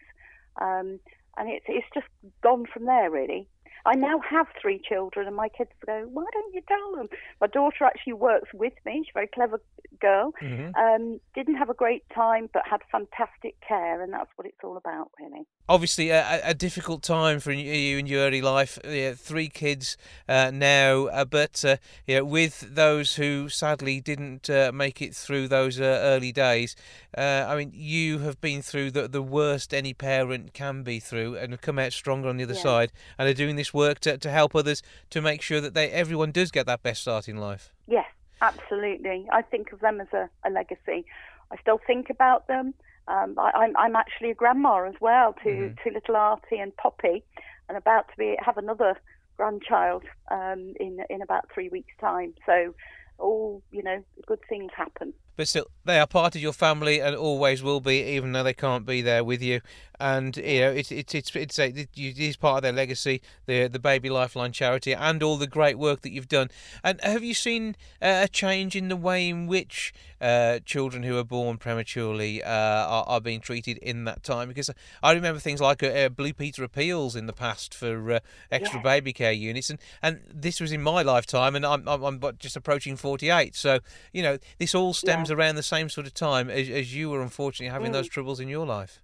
Um, 0.60 1.00
and 1.38 1.50
it's, 1.50 1.66
it's 1.68 1.88
just 1.94 2.08
gone 2.44 2.66
from 2.72 2.86
there, 2.86 3.10
really. 3.10 3.48
I 3.86 3.96
now 3.96 4.20
have 4.30 4.48
three 4.62 4.80
children, 4.88 5.28
and 5.28 5.36
my 5.36 5.50
kids 5.50 5.72
go, 5.86 6.08
Why 6.12 6.26
don't 6.34 6.54
you 6.54 6.62
tell 6.68 6.96
them? 6.96 7.10
My 7.40 7.48
daughter 7.48 7.84
actually 7.86 8.14
works 8.14 8.50
with 8.54 8.74
me. 8.86 9.02
She's 9.04 9.12
a 9.12 9.14
very 9.14 9.28
clever 9.28 9.62
girl. 10.00 10.34
Mhm. 10.42 10.76
Um, 10.76 11.20
didn't 11.36 11.56
have 11.56 11.70
a 11.70 11.74
great 11.74 12.04
time, 12.14 12.50
but 12.54 12.64
had 12.68 12.82
fantastic 12.92 13.56
care, 13.68 14.02
and 14.02 14.14
that's 14.14 14.30
what 14.36 14.46
it's 14.48 14.64
all 14.64 14.78
about, 14.78 15.12
really. 15.20 15.46
Obviously, 15.70 16.10
a, 16.10 16.42
a- 16.44 16.54
difficult 16.54 17.02
time 17.02 17.40
for 17.40 17.52
you- 17.52 17.72
you 17.72 17.98
in 17.98 18.06
your 18.06 18.22
early 18.22 18.42
life. 18.42 18.78
Yeah, 18.84 19.14
three 19.14 19.48
kids 19.48 19.98
uh, 20.28 20.52
now, 20.54 21.06
uh, 21.08 21.26
but 21.26 21.64
uh, 21.66 21.78
yeah, 22.06 22.22
with 22.22 22.76
those 22.76 23.16
who 23.16 23.48
sadly 23.50 24.00
didn't 24.02 24.50
uh, 24.50 24.72
make 24.74 25.02
it 25.02 25.16
through 25.16 25.48
those 25.48 25.80
uh, 25.80 25.84
early 26.04 26.32
days. 26.32 26.76
Uh, 27.18 27.46
I 27.48 27.56
mean, 27.58 27.72
you 27.74 28.20
have 28.20 28.40
been 28.42 28.62
through 28.62 28.92
the, 28.92 29.08
the 29.08 29.22
worst 29.22 29.74
any 29.74 29.94
parent 29.94 30.54
can 30.54 30.84
be 30.84 31.00
through, 31.00 31.38
and 31.38 31.52
have 31.52 31.62
come 31.62 31.80
out 31.80 31.94
stronger 31.94 32.28
on 32.28 32.38
the 32.38 32.44
other 32.44 32.54
Yeah. 32.54 32.62
side, 32.62 32.92
and 33.18 33.28
are 33.30 33.34
doing 33.34 33.56
this 33.62 33.74
work 33.74 34.00
to, 34.00 34.18
to 34.18 34.30
help 34.30 34.56
others 34.56 34.82
to 35.12 35.22
make 35.22 35.42
sure 35.42 35.62
that 35.62 35.74
they 35.74 35.88
everyone 35.92 36.32
does 36.32 36.50
get 36.52 36.66
that 36.66 36.82
best 36.82 37.02
start 37.02 37.28
in 37.28 37.38
life. 37.38 37.66
Yes, 37.88 38.10
absolutely. 38.42 39.28
I 39.32 39.42
think 39.52 39.72
of 39.74 39.80
them 39.80 40.02
as 40.02 40.12
a, 40.14 40.30
a 40.48 40.50
legacy. 40.50 41.06
I 41.52 41.56
still 41.62 41.80
think 41.86 42.10
about 42.10 42.48
them. 42.48 42.74
Um, 43.08 43.36
I, 43.38 43.52
I'm, 43.62 43.74
I'm 43.78 43.96
actually 43.96 44.32
a 44.32 44.36
grandma 44.36 44.88
as 44.88 44.96
well 45.00 45.34
to, 45.44 45.50
Mhm. 45.50 45.84
to 45.84 45.90
little 45.94 46.16
Artie 46.16 46.60
and 46.60 46.76
Poppy, 46.76 47.24
and 47.68 47.78
about 47.78 48.06
to 48.10 48.16
be 48.18 48.36
have 48.48 48.58
another 48.58 48.92
grandchild 49.38 50.04
um, 50.30 50.74
in 50.80 50.94
in 51.10 51.22
about 51.22 51.44
three 51.54 51.70
weeks' 51.70 51.96
time. 52.00 52.34
So, 52.46 52.74
all 53.18 53.62
you 53.72 53.84
know, 53.84 54.04
good 54.28 54.40
things 54.50 54.72
happen. 54.76 55.14
But 55.36 55.48
still, 55.48 55.68
they 55.86 56.00
are 56.00 56.08
part 56.08 56.36
of 56.36 56.42
your 56.42 56.54
family 56.54 57.00
and 57.00 57.16
always 57.16 57.64
will 57.64 57.80
be, 57.80 58.04
even 58.04 58.32
though 58.32 58.44
they 58.44 58.54
can't 58.54 58.86
be 58.86 59.02
there 59.02 59.24
with 59.24 59.42
you. 59.42 59.62
And 60.00 60.36
you 60.38 60.62
know, 60.62 60.72
it's 60.72 60.92
it's 60.92 61.14
it's 61.14 61.36
it's 61.36 61.60
a, 61.60 61.68
it 61.68 61.90
is 61.96 62.36
part 62.36 62.58
of 62.58 62.64
their 62.64 62.72
legacy, 62.72 63.22
the 63.46 63.68
the 63.68 63.80
Baby 63.80 64.10
Lifeline 64.10 64.52
charity, 64.52 64.94
and 64.94 65.22
all 65.22 65.38
the 65.38 65.48
great 65.48 65.78
work 65.78 66.02
that 66.02 66.12
you've 66.12 66.28
done. 66.28 66.50
And 66.84 67.00
have 67.02 67.24
you 67.24 67.34
seen 67.34 67.76
a 68.02 68.28
change 68.28 68.76
in 68.76 68.90
the 68.90 68.96
way 68.96 69.30
in 69.30 69.48
which 69.48 69.94
uh, 70.22 70.60
children 70.66 71.04
who 71.04 71.18
are 71.18 71.24
born 71.24 71.58
prematurely 71.58 72.44
uh, 72.44 72.50
are, 72.50 73.04
are 73.08 73.22
being 73.22 73.42
treated 73.42 73.78
in 73.80 74.06
that 74.06 74.24
time? 74.24 74.48
Because 74.48 74.70
I 75.02 75.14
remember 75.14 75.40
things 75.40 75.60
like 75.60 75.82
uh, 75.84 75.88
uh, 75.88 76.10
Blue 76.10 76.34
Peter 76.34 76.64
appeals 76.64 77.16
in 77.16 77.26
the 77.26 77.34
past 77.34 77.74
for 77.74 78.12
uh, 78.14 78.20
extra 78.52 78.80
Yeah. 78.80 78.84
baby 78.84 79.14
care 79.14 79.32
units, 79.32 79.70
and, 79.70 79.80
and 80.02 80.22
this 80.34 80.60
was 80.60 80.72
in 80.72 80.82
my 80.82 81.02
lifetime, 81.02 81.56
and 81.56 81.66
I'm 81.66 81.88
I'm, 81.88 82.04
I'm 82.04 82.38
just 82.40 82.56
approaching 82.56 82.96
48. 82.96 83.56
So 83.56 83.80
you 84.14 84.22
know, 84.22 84.38
this 84.60 84.76
all 84.76 84.94
stems 84.94 85.32
around 85.32 85.56
the 85.56 85.64
same 85.64 85.90
sort 85.90 86.08
of 86.08 86.14
time 86.14 86.50
as, 86.50 86.70
as 86.70 86.96
you 86.96 87.10
were 87.10 87.22
unfortunately 87.22 87.72
having 87.72 87.92
Mm. 87.92 87.94
those 87.94 88.08
troubles 88.08 88.40
in 88.40 88.48
your 88.48 88.66
life. 88.66 89.02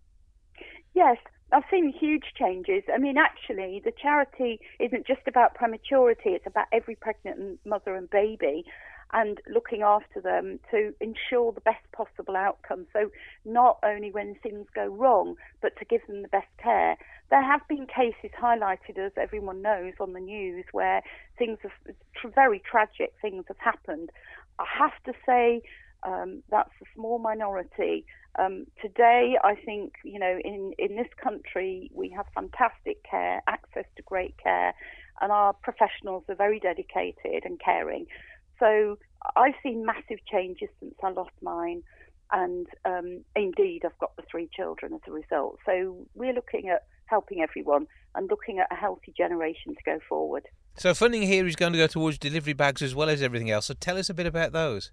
Yes, 0.93 1.17
I've 1.51 1.63
seen 1.71 1.93
huge 1.97 2.25
changes. 2.37 2.83
I 2.93 2.97
mean, 2.97 3.17
actually, 3.17 3.81
the 3.83 3.91
charity 3.91 4.59
isn't 4.79 5.05
just 5.07 5.21
about 5.27 5.55
prematurity, 5.55 6.31
it's 6.31 6.47
about 6.47 6.65
every 6.73 6.95
pregnant 6.95 7.59
mother 7.65 7.95
and 7.95 8.09
baby 8.09 8.65
and 9.13 9.39
looking 9.53 9.81
after 9.81 10.21
them 10.21 10.59
to 10.71 10.93
ensure 10.99 11.51
the 11.51 11.61
best 11.61 11.83
possible 11.91 12.35
outcome. 12.35 12.85
So, 12.93 13.09
not 13.45 13.79
only 13.83 14.11
when 14.11 14.35
things 14.35 14.67
go 14.73 14.85
wrong, 14.85 15.35
but 15.61 15.77
to 15.77 15.85
give 15.85 16.05
them 16.07 16.21
the 16.21 16.27
best 16.27 16.47
care. 16.61 16.97
There 17.29 17.43
have 17.43 17.61
been 17.67 17.87
cases 17.87 18.31
highlighted, 18.39 18.97
as 18.97 19.11
everyone 19.17 19.61
knows, 19.61 19.93
on 19.99 20.13
the 20.13 20.19
news 20.19 20.65
where 20.71 21.01
things 21.37 21.59
have 21.63 22.33
very 22.33 22.59
tragic 22.59 23.13
things 23.21 23.45
have 23.47 23.57
happened. 23.57 24.09
I 24.59 24.65
have 24.79 24.93
to 25.05 25.13
say 25.25 25.61
um, 26.03 26.43
that's 26.49 26.71
a 26.81 26.85
small 26.95 27.19
minority. 27.19 28.05
Um, 28.37 28.67
today, 28.81 29.37
I 29.43 29.55
think, 29.55 29.93
you 30.03 30.19
know, 30.19 30.39
in, 30.43 30.73
in 30.77 30.95
this 30.95 31.07
country, 31.21 31.89
we 31.93 32.09
have 32.09 32.25
fantastic 32.35 33.03
care, 33.03 33.41
access 33.47 33.85
to 33.95 34.03
great 34.03 34.35
care, 34.41 34.73
and 35.21 35.31
our 35.31 35.53
professionals 35.53 36.23
are 36.29 36.35
very 36.35 36.59
dedicated 36.59 37.43
and 37.43 37.59
caring. 37.59 38.05
So 38.59 38.97
I've 39.35 39.55
seen 39.63 39.85
massive 39.85 40.19
changes 40.31 40.69
since 40.79 40.95
I 41.03 41.11
lost 41.11 41.31
mine. 41.41 41.83
And 42.31 42.67
um, 42.83 43.23
indeed, 43.35 43.83
I've 43.85 43.97
got 43.99 44.15
the 44.17 44.23
three 44.29 44.49
children 44.53 44.93
as 44.93 45.01
a 45.07 45.11
result. 45.11 45.59
So 45.65 46.05
we're 46.13 46.33
looking 46.33 46.69
at 46.69 46.83
helping 47.05 47.41
everyone 47.41 47.87
and 48.15 48.29
looking 48.29 48.59
at 48.59 48.67
a 48.71 48.75
healthy 48.75 49.13
generation 49.15 49.75
to 49.75 49.83
go 49.85 49.99
forward. 50.09 50.43
So 50.77 50.93
funding 50.93 51.23
here 51.23 51.47
is 51.47 51.55
going 51.55 51.71
to 51.71 51.77
go 51.77 51.87
towards 51.87 52.17
delivery 52.17 52.53
bags 52.53 52.81
as 52.81 52.93
well 52.93 53.09
as 53.09 53.21
everything 53.21 53.49
else. 53.49 53.67
So 53.67 53.73
tell 53.73 53.97
us 53.97 54.09
a 54.09 54.13
bit 54.13 54.25
about 54.25 54.51
those. 54.51 54.91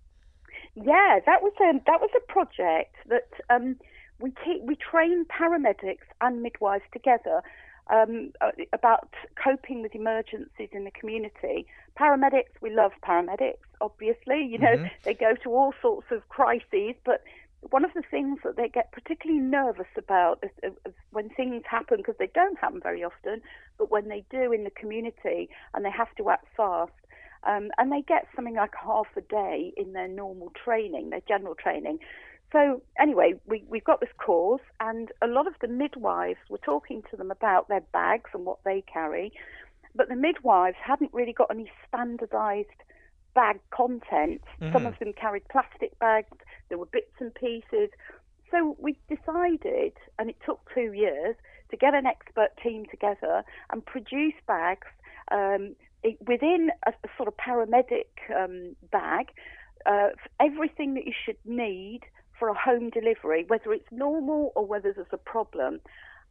Yeah, 0.76 1.20
that 1.26 1.42
was 1.42 1.52
a 1.60 1.72
that 1.86 2.00
was 2.00 2.10
a 2.16 2.32
project 2.32 2.96
that 3.08 3.28
um, 3.48 3.76
we 4.18 4.30
te- 4.30 4.62
we 4.64 4.76
train 4.76 5.24
paramedics 5.26 6.06
and 6.20 6.42
midwives 6.42 6.84
together 6.92 7.42
um, 7.88 8.32
uh, 8.40 8.50
about 8.72 9.08
coping 9.42 9.82
with 9.82 9.94
emergencies 9.94 10.68
in 10.72 10.84
the 10.84 10.90
community. 10.90 11.66
Paramedics, 11.98 12.50
we 12.60 12.70
love 12.70 12.92
paramedics, 13.02 13.58
obviously. 13.80 14.44
You 14.44 14.58
know, 14.58 14.76
mm-hmm. 14.76 14.86
they 15.04 15.14
go 15.14 15.34
to 15.42 15.50
all 15.50 15.74
sorts 15.82 16.06
of 16.10 16.28
crises, 16.28 16.94
but 17.04 17.22
one 17.70 17.84
of 17.84 17.92
the 17.94 18.02
things 18.10 18.40
that 18.44 18.56
they 18.56 18.68
get 18.68 18.92
particularly 18.92 19.40
nervous 19.40 19.86
about 19.96 20.42
is, 20.42 20.50
is 20.62 20.94
when 21.12 21.30
things 21.30 21.62
happen, 21.68 21.98
because 21.98 22.16
they 22.18 22.30
don't 22.34 22.58
happen 22.58 22.80
very 22.80 23.02
often, 23.02 23.40
but 23.78 23.90
when 23.90 24.08
they 24.08 24.24
do 24.30 24.52
in 24.52 24.64
the 24.64 24.70
community 24.70 25.48
and 25.72 25.84
they 25.84 25.90
have 25.90 26.14
to 26.16 26.30
act 26.30 26.46
fast, 26.56 26.92
um, 27.46 27.70
and 27.78 27.92
they 27.92 28.02
get 28.02 28.26
something 28.34 28.54
like 28.54 28.72
half 28.82 29.06
a 29.16 29.20
day 29.20 29.72
in 29.76 29.92
their 29.92 30.08
normal 30.08 30.52
training, 30.62 31.10
their 31.10 31.22
general 31.26 31.54
training. 31.54 31.98
So 32.54 32.82
anyway, 33.00 33.34
we, 33.46 33.64
we've 33.68 33.82
got 33.82 33.98
this 33.98 34.12
course, 34.16 34.62
and 34.78 35.10
a 35.20 35.26
lot 35.26 35.48
of 35.48 35.54
the 35.60 35.66
midwives 35.66 36.38
were 36.48 36.58
talking 36.58 37.02
to 37.10 37.16
them 37.16 37.32
about 37.32 37.68
their 37.68 37.82
bags 37.92 38.30
and 38.32 38.46
what 38.46 38.58
they 38.64 38.84
carry, 38.90 39.32
but 39.96 40.08
the 40.08 40.14
midwives 40.14 40.76
hadn't 40.80 41.12
really 41.12 41.32
got 41.32 41.50
any 41.50 41.68
standardised 41.88 42.68
bag 43.34 43.58
content. 43.70 44.40
Mm-hmm. 44.60 44.72
Some 44.72 44.86
of 44.86 44.96
them 45.00 45.12
carried 45.20 45.42
plastic 45.48 45.98
bags, 45.98 46.28
there 46.68 46.78
were 46.78 46.86
bits 46.86 47.10
and 47.18 47.34
pieces. 47.34 47.90
So 48.52 48.76
we 48.78 48.96
decided, 49.08 49.94
and 50.20 50.30
it 50.30 50.36
took 50.46 50.60
two 50.72 50.92
years, 50.92 51.34
to 51.72 51.76
get 51.76 51.92
an 51.92 52.06
expert 52.06 52.50
team 52.62 52.86
together 52.88 53.42
and 53.72 53.84
produce 53.84 54.34
bags 54.46 54.86
um, 55.32 55.74
within 56.24 56.70
a, 56.86 56.90
a, 56.90 57.08
sort 57.16 57.26
of 57.26 57.36
paramedic 57.36 58.06
um, 58.32 58.76
bag, 58.92 59.32
uh, 59.86 60.10
everything 60.38 60.94
that 60.94 61.04
you 61.04 61.12
should 61.24 61.38
need 61.44 62.02
for 62.44 62.50
a 62.50 62.54
home 62.54 62.90
delivery, 62.90 63.44
whether 63.48 63.72
it's 63.72 63.90
normal 63.90 64.52
or 64.54 64.66
whether 64.66 64.92
there's 64.92 65.06
a 65.12 65.16
problem. 65.16 65.80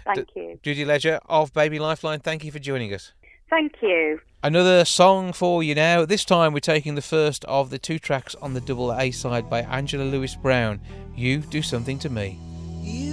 Yes, 0.06 0.16
yes. 0.16 0.16
Thank 0.16 0.34
D- 0.34 0.40
you. 0.42 0.60
Judy 0.64 0.86
Ledger 0.86 1.20
of 1.28 1.54
Baby 1.54 1.80
Lifeline, 1.80 2.20
thank 2.20 2.44
you 2.44 2.52
for 2.52 2.60
joining 2.60 2.94
us. 2.94 3.14
Thank 3.50 3.74
you. 3.82 4.20
Another 4.44 4.86
song 4.86 5.34
for 5.34 5.62
you 5.62 5.76
now. 5.76 6.06
This 6.06 6.26
time 6.26 6.54
we're 6.54 6.60
taking 6.62 6.96
the 6.96 7.02
first 7.02 7.46
of 7.46 7.70
the 7.70 7.78
two 7.78 8.00
tracks 8.00 8.34
on 8.36 8.54
the 8.54 8.62
double 8.62 8.94
A 8.94 9.12
side 9.12 9.50
by 9.50 9.62
Angela 9.62 10.04
Lewis 10.04 10.36
Brown. 10.36 10.80
You 11.16 11.40
Do 11.40 11.62
Something 11.62 12.00
to 12.00 12.10
Me. 12.10 12.40
You 12.82 13.11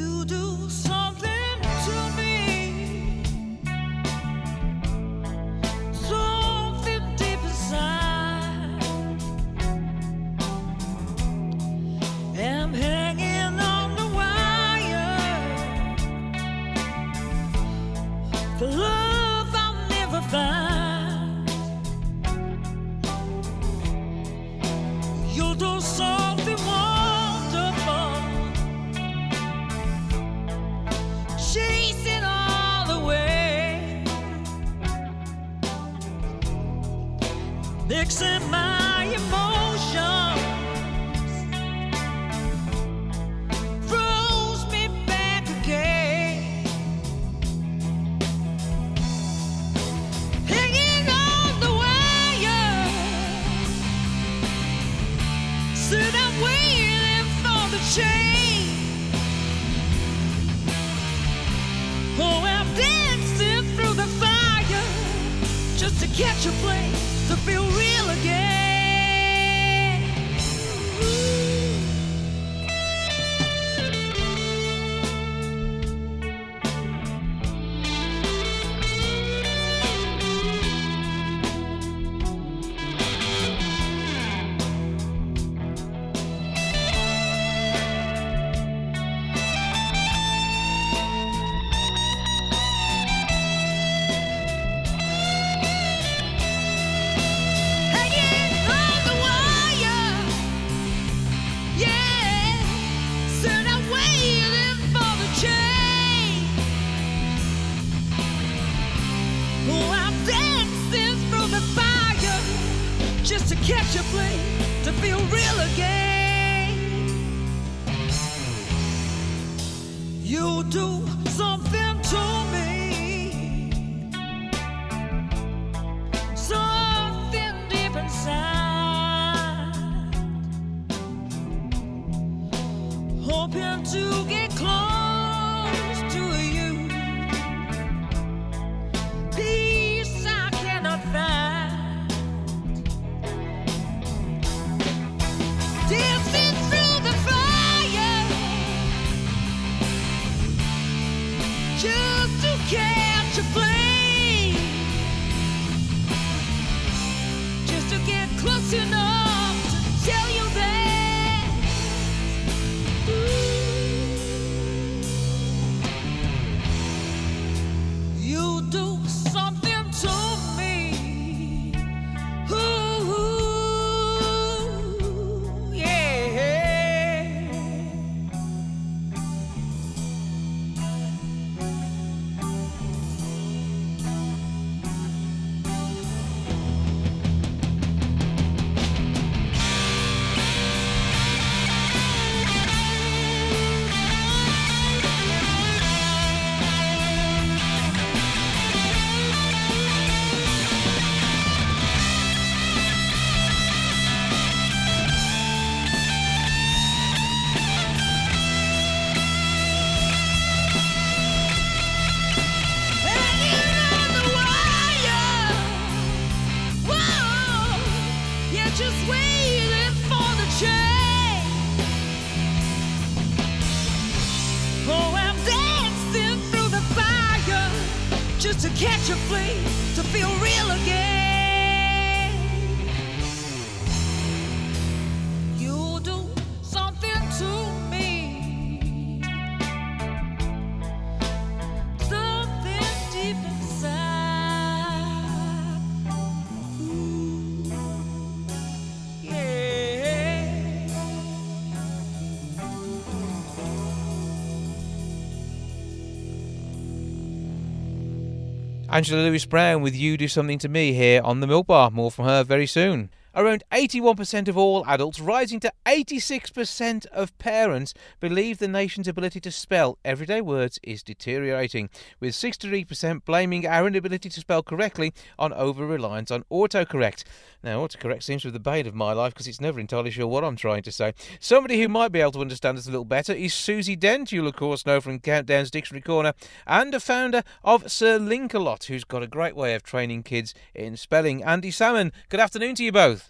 Angela 258.98 259.22
Lewis 259.22 259.46
Brown 259.46 259.80
with 259.80 259.94
You 259.94 260.16
Do 260.16 260.26
Something 260.26 260.58
to 260.58 260.68
Me 260.68 260.92
here 260.92 261.22
on 261.22 261.38
the 261.38 261.46
Milk 261.46 261.68
Bar. 261.68 261.92
More 261.92 262.10
from 262.10 262.24
her 262.24 262.42
very 262.42 262.66
soon. 262.66 263.10
Around 263.38 263.62
81% 263.70 264.48
of 264.48 264.58
all 264.58 264.84
adults, 264.88 265.20
rising 265.20 265.60
to 265.60 265.72
86% 265.86 267.06
of 267.06 267.38
parents, 267.38 267.94
believe 268.18 268.58
the 268.58 268.66
nation's 268.66 269.06
ability 269.06 269.38
to 269.38 269.52
spell 269.52 269.96
everyday 270.04 270.40
words 270.40 270.80
is 270.82 271.04
deteriorating, 271.04 271.88
with 272.18 272.34
63% 272.34 273.24
blaming 273.24 273.64
our 273.64 273.86
inability 273.86 274.28
to 274.28 274.40
spell 274.40 274.64
correctly 274.64 275.14
on 275.38 275.52
over 275.52 275.86
reliance 275.86 276.32
on 276.32 276.42
autocorrect. 276.50 277.22
Now, 277.62 277.86
autocorrect 277.86 278.24
seems 278.24 278.42
to 278.42 278.48
be 278.48 278.52
the 278.54 278.58
bane 278.58 278.88
of 278.88 278.96
my 278.96 279.12
life 279.12 279.34
because 279.34 279.46
it's 279.46 279.60
never 279.60 279.78
entirely 279.78 280.10
sure 280.10 280.26
what 280.26 280.42
I'm 280.42 280.56
trying 280.56 280.82
to 280.82 280.90
say. 280.90 281.14
Somebody 281.38 281.80
who 281.80 281.88
might 281.88 282.10
be 282.10 282.20
able 282.20 282.32
to 282.32 282.40
understand 282.40 282.76
us 282.76 282.88
a 282.88 282.90
little 282.90 283.04
better 283.04 283.32
is 283.32 283.54
Susie 283.54 283.94
Dent, 283.94 284.32
you'll 284.32 284.48
of 284.48 284.56
course 284.56 284.84
know 284.84 285.00
from 285.00 285.20
Countdown's 285.20 285.70
Dictionary 285.70 286.02
Corner, 286.02 286.32
and 286.66 286.92
a 286.92 286.98
founder 286.98 287.44
of 287.62 287.88
Sir 287.88 288.18
Linkalot, 288.18 288.86
who's 288.86 289.04
got 289.04 289.22
a 289.22 289.28
great 289.28 289.54
way 289.54 289.76
of 289.76 289.84
training 289.84 290.24
kids 290.24 290.54
in 290.74 290.96
spelling. 290.96 291.44
Andy 291.44 291.70
Salmon, 291.70 292.10
good 292.30 292.40
afternoon 292.40 292.74
to 292.74 292.82
you 292.82 292.90
both. 292.90 293.27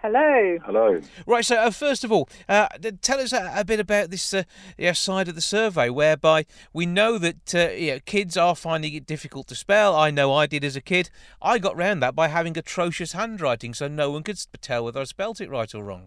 Hello. 0.00 0.58
Hello. 0.64 1.00
Right, 1.26 1.44
so 1.44 1.56
uh, 1.56 1.70
first 1.72 2.04
of 2.04 2.12
all, 2.12 2.28
uh, 2.48 2.68
tell 3.02 3.18
us 3.18 3.32
a, 3.32 3.52
a 3.56 3.64
bit 3.64 3.80
about 3.80 4.10
this 4.10 4.32
uh, 4.32 4.44
yeah, 4.76 4.92
side 4.92 5.26
of 5.26 5.34
the 5.34 5.40
survey 5.40 5.90
whereby 5.90 6.46
we 6.72 6.86
know 6.86 7.18
that 7.18 7.52
uh, 7.52 7.70
yeah, 7.74 7.98
kids 7.98 8.36
are 8.36 8.54
finding 8.54 8.94
it 8.94 9.06
difficult 9.06 9.48
to 9.48 9.56
spell. 9.56 9.96
I 9.96 10.12
know 10.12 10.32
I 10.32 10.46
did 10.46 10.62
as 10.62 10.76
a 10.76 10.80
kid. 10.80 11.10
I 11.42 11.58
got 11.58 11.76
round 11.76 12.00
that 12.04 12.14
by 12.14 12.28
having 12.28 12.56
atrocious 12.56 13.10
handwriting, 13.10 13.74
so 13.74 13.88
no 13.88 14.12
one 14.12 14.22
could 14.22 14.38
tell 14.60 14.84
whether 14.84 15.00
I 15.00 15.04
spelt 15.04 15.40
it 15.40 15.50
right 15.50 15.74
or 15.74 15.82
wrong. 15.82 16.06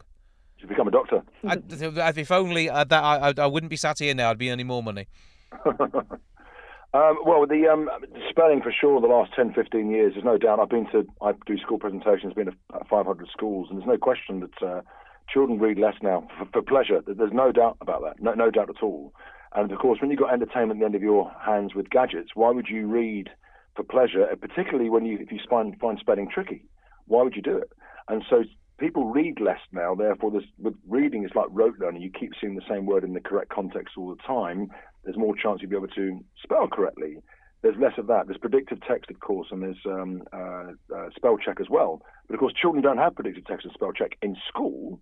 You 0.60 0.68
become 0.68 0.88
a 0.88 0.92
doctor. 0.92 1.24
I, 1.46 1.58
if 2.16 2.32
only 2.32 2.70
uh, 2.70 2.86
that 2.86 3.04
I, 3.04 3.30
I, 3.30 3.34
I 3.38 3.48
wouldn't 3.48 3.70
be 3.70 3.76
sat 3.76 4.00
here 4.00 4.16
now, 4.16 4.30
I'd 4.30 4.38
be 4.38 4.52
earning 4.52 4.68
more 4.68 4.82
money. 4.82 5.08
Um, 6.94 7.20
well, 7.26 7.48
the 7.48 7.68
um, 7.72 7.90
spelling 8.30 8.62
for 8.62 8.72
sure, 8.72 9.00
the 9.00 9.08
last 9.08 9.32
10, 9.34 9.54
15 9.54 9.90
years, 9.92 10.14
there's 10.14 10.26
no 10.26 10.38
doubt. 10.38 10.60
I've 10.60 10.70
been 10.70 10.88
to, 10.92 11.08
I 11.22 11.32
do 11.46 11.58
school 11.58 11.80
presentations, 11.80 12.34
been 12.34 12.48
to 12.48 12.56
500 12.90 13.30
schools, 13.32 13.68
and 13.70 13.80
there's 13.80 13.88
no 13.88 13.98
question 13.98 14.42
that 14.42 14.68
uh, 14.68 14.82
children 15.30 15.58
read 15.58 15.80
less 15.80 15.96
now 16.02 16.28
for, 16.38 16.46
for 16.52 16.62
pleasure. 16.62 17.02
There's 17.06 17.32
no 17.32 17.54
doubt 17.54 17.78
about 17.80 18.02
that, 18.04 18.22
no, 18.22 18.34
no 18.34 18.52
doubt 18.52 18.70
at 18.70 18.84
all. 18.84 19.14
And 19.56 19.72
of 19.72 19.80
course, 19.80 20.00
when 20.02 20.12
you've 20.12 20.20
got 20.20 20.34
entertainment 20.34 20.78
at 20.78 20.80
the 20.80 20.86
end 20.86 20.96
of 20.96 21.02
your 21.02 21.32
hands 21.40 21.76
with 21.76 21.90
gadgets, 21.90 22.32
why 22.36 22.52
would 22.52 22.68
you 22.68 22.88
read 22.88 23.30
for 23.76 23.84
pleasure, 23.84 24.28
uh, 24.30 24.36
particularly 24.36 24.90
when 24.90 25.06
you, 25.06 25.18
if 25.20 25.32
you 25.32 25.40
find, 25.50 25.80
find 25.80 25.98
spelling 25.98 26.30
tricky? 26.30 26.66
Why 27.08 27.24
would 27.24 27.38
you 27.38 27.42
do 27.42 27.58
it? 27.58 27.72
And 28.10 28.24
so 28.30 28.44
people 28.80 29.06
read 29.06 29.40
less 29.40 29.60
now. 29.72 29.96
Therefore, 29.96 30.32
there's, 30.32 30.44
with 30.58 30.76
reading, 30.90 31.24
it's 31.24 31.36
like 31.36 31.48
rote 31.52 31.80
learning. 31.80 32.02
You 32.02 32.12
keep 32.12 32.32
seeing 32.42 32.56
the 32.56 32.62
same 32.70 32.86
word 32.86 33.06
in 33.06 33.14
the 33.14 33.22
correct 33.22 33.50
context 33.50 33.94
all 33.98 34.14
the 34.14 34.22
time. 34.24 34.72
There's 35.04 35.18
more 35.18 35.36
chance 35.36 35.62
you'll 35.62 35.72
be 35.72 35.78
able 35.78 35.88
to 35.90 36.24
spell 36.44 36.68
correctly. 36.68 37.18
There's 37.62 37.78
less 37.80 37.94
of 37.98 38.08
that. 38.08 38.28
There's 38.28 38.40
predictive 38.40 38.80
text, 38.88 39.12
of 39.12 39.20
course, 39.20 39.48
and 39.52 39.62
there's 39.62 39.78
um, 39.86 40.24
uh, 40.34 40.72
uh, 40.96 41.10
spell 41.16 41.38
check 41.38 41.60
as 41.60 41.70
well. 41.70 42.02
But 42.28 42.34
of 42.34 42.40
course, 42.40 42.54
children 42.60 42.84
don't 42.84 42.98
have 42.98 43.16
predictive 43.16 43.46
text 43.46 43.66
and 43.66 43.74
spell 43.74 43.92
check 43.92 44.18
in 44.22 44.36
school. 44.48 45.00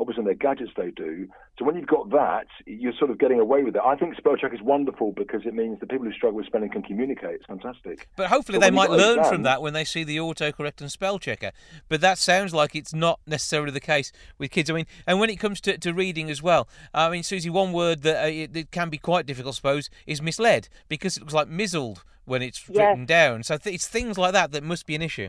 Obviously, 0.00 0.20
in 0.22 0.24
their 0.24 0.34
gadgets 0.34 0.70
they 0.76 0.90
do. 0.90 1.28
So 1.58 1.64
when 1.66 1.76
you've 1.76 1.86
got 1.86 2.08
that, 2.10 2.46
you're 2.66 2.94
sort 2.98 3.10
of 3.10 3.18
getting 3.18 3.38
away 3.38 3.62
with 3.62 3.76
it. 3.76 3.82
I 3.84 3.94
think 3.96 4.16
spell 4.16 4.34
check 4.34 4.54
is 4.54 4.62
wonderful 4.62 5.12
because 5.12 5.42
it 5.44 5.52
means 5.52 5.78
the 5.78 5.86
people 5.86 6.06
who 6.06 6.12
struggle 6.12 6.38
with 6.38 6.46
spelling 6.46 6.70
can 6.70 6.82
communicate. 6.82 7.34
It's 7.34 7.44
fantastic. 7.46 8.08
But 8.16 8.28
hopefully 8.28 8.58
But 8.58 8.64
they 8.64 8.70
might 8.70 8.88
learn 8.90 9.18
exams- 9.18 9.28
from 9.28 9.42
that 9.42 9.60
when 9.60 9.74
they 9.74 9.84
see 9.84 10.02
the 10.02 10.16
autocorrect 10.16 10.80
and 10.80 10.90
spell 10.90 11.18
checker. 11.18 11.50
But 11.90 12.00
that 12.00 12.16
sounds 12.16 12.54
like 12.54 12.74
it's 12.74 12.94
not 12.94 13.20
necessarily 13.26 13.72
the 13.72 13.80
case 13.80 14.10
with 14.38 14.50
kids. 14.50 14.70
I 14.70 14.72
mean, 14.72 14.86
and 15.06 15.20
when 15.20 15.28
it 15.28 15.36
comes 15.36 15.60
to, 15.62 15.76
to 15.76 15.92
reading 15.92 16.30
as 16.30 16.42
well, 16.42 16.66
I 16.94 17.10
mean, 17.10 17.22
Susie, 17.22 17.50
one 17.50 17.72
word 17.74 18.02
that, 18.02 18.24
uh, 18.24 18.28
it, 18.28 18.52
that 18.54 18.70
can 18.70 18.88
be 18.88 18.96
quite 18.98 19.26
difficult, 19.26 19.54
I 19.54 19.56
suppose, 19.56 19.90
is 20.06 20.22
misled 20.22 20.68
because 20.88 21.18
it 21.18 21.20
looks 21.20 21.34
like 21.34 21.48
mizzled 21.48 22.04
when 22.24 22.40
it's 22.40 22.64
Yes. 22.68 22.76
written 22.78 23.04
down. 23.04 23.42
So 23.42 23.58
th- 23.58 23.74
it's 23.74 23.86
things 23.86 24.16
like 24.16 24.32
that 24.32 24.52
that 24.52 24.62
must 24.64 24.86
be 24.86 24.94
an 24.94 25.02
issue. 25.02 25.28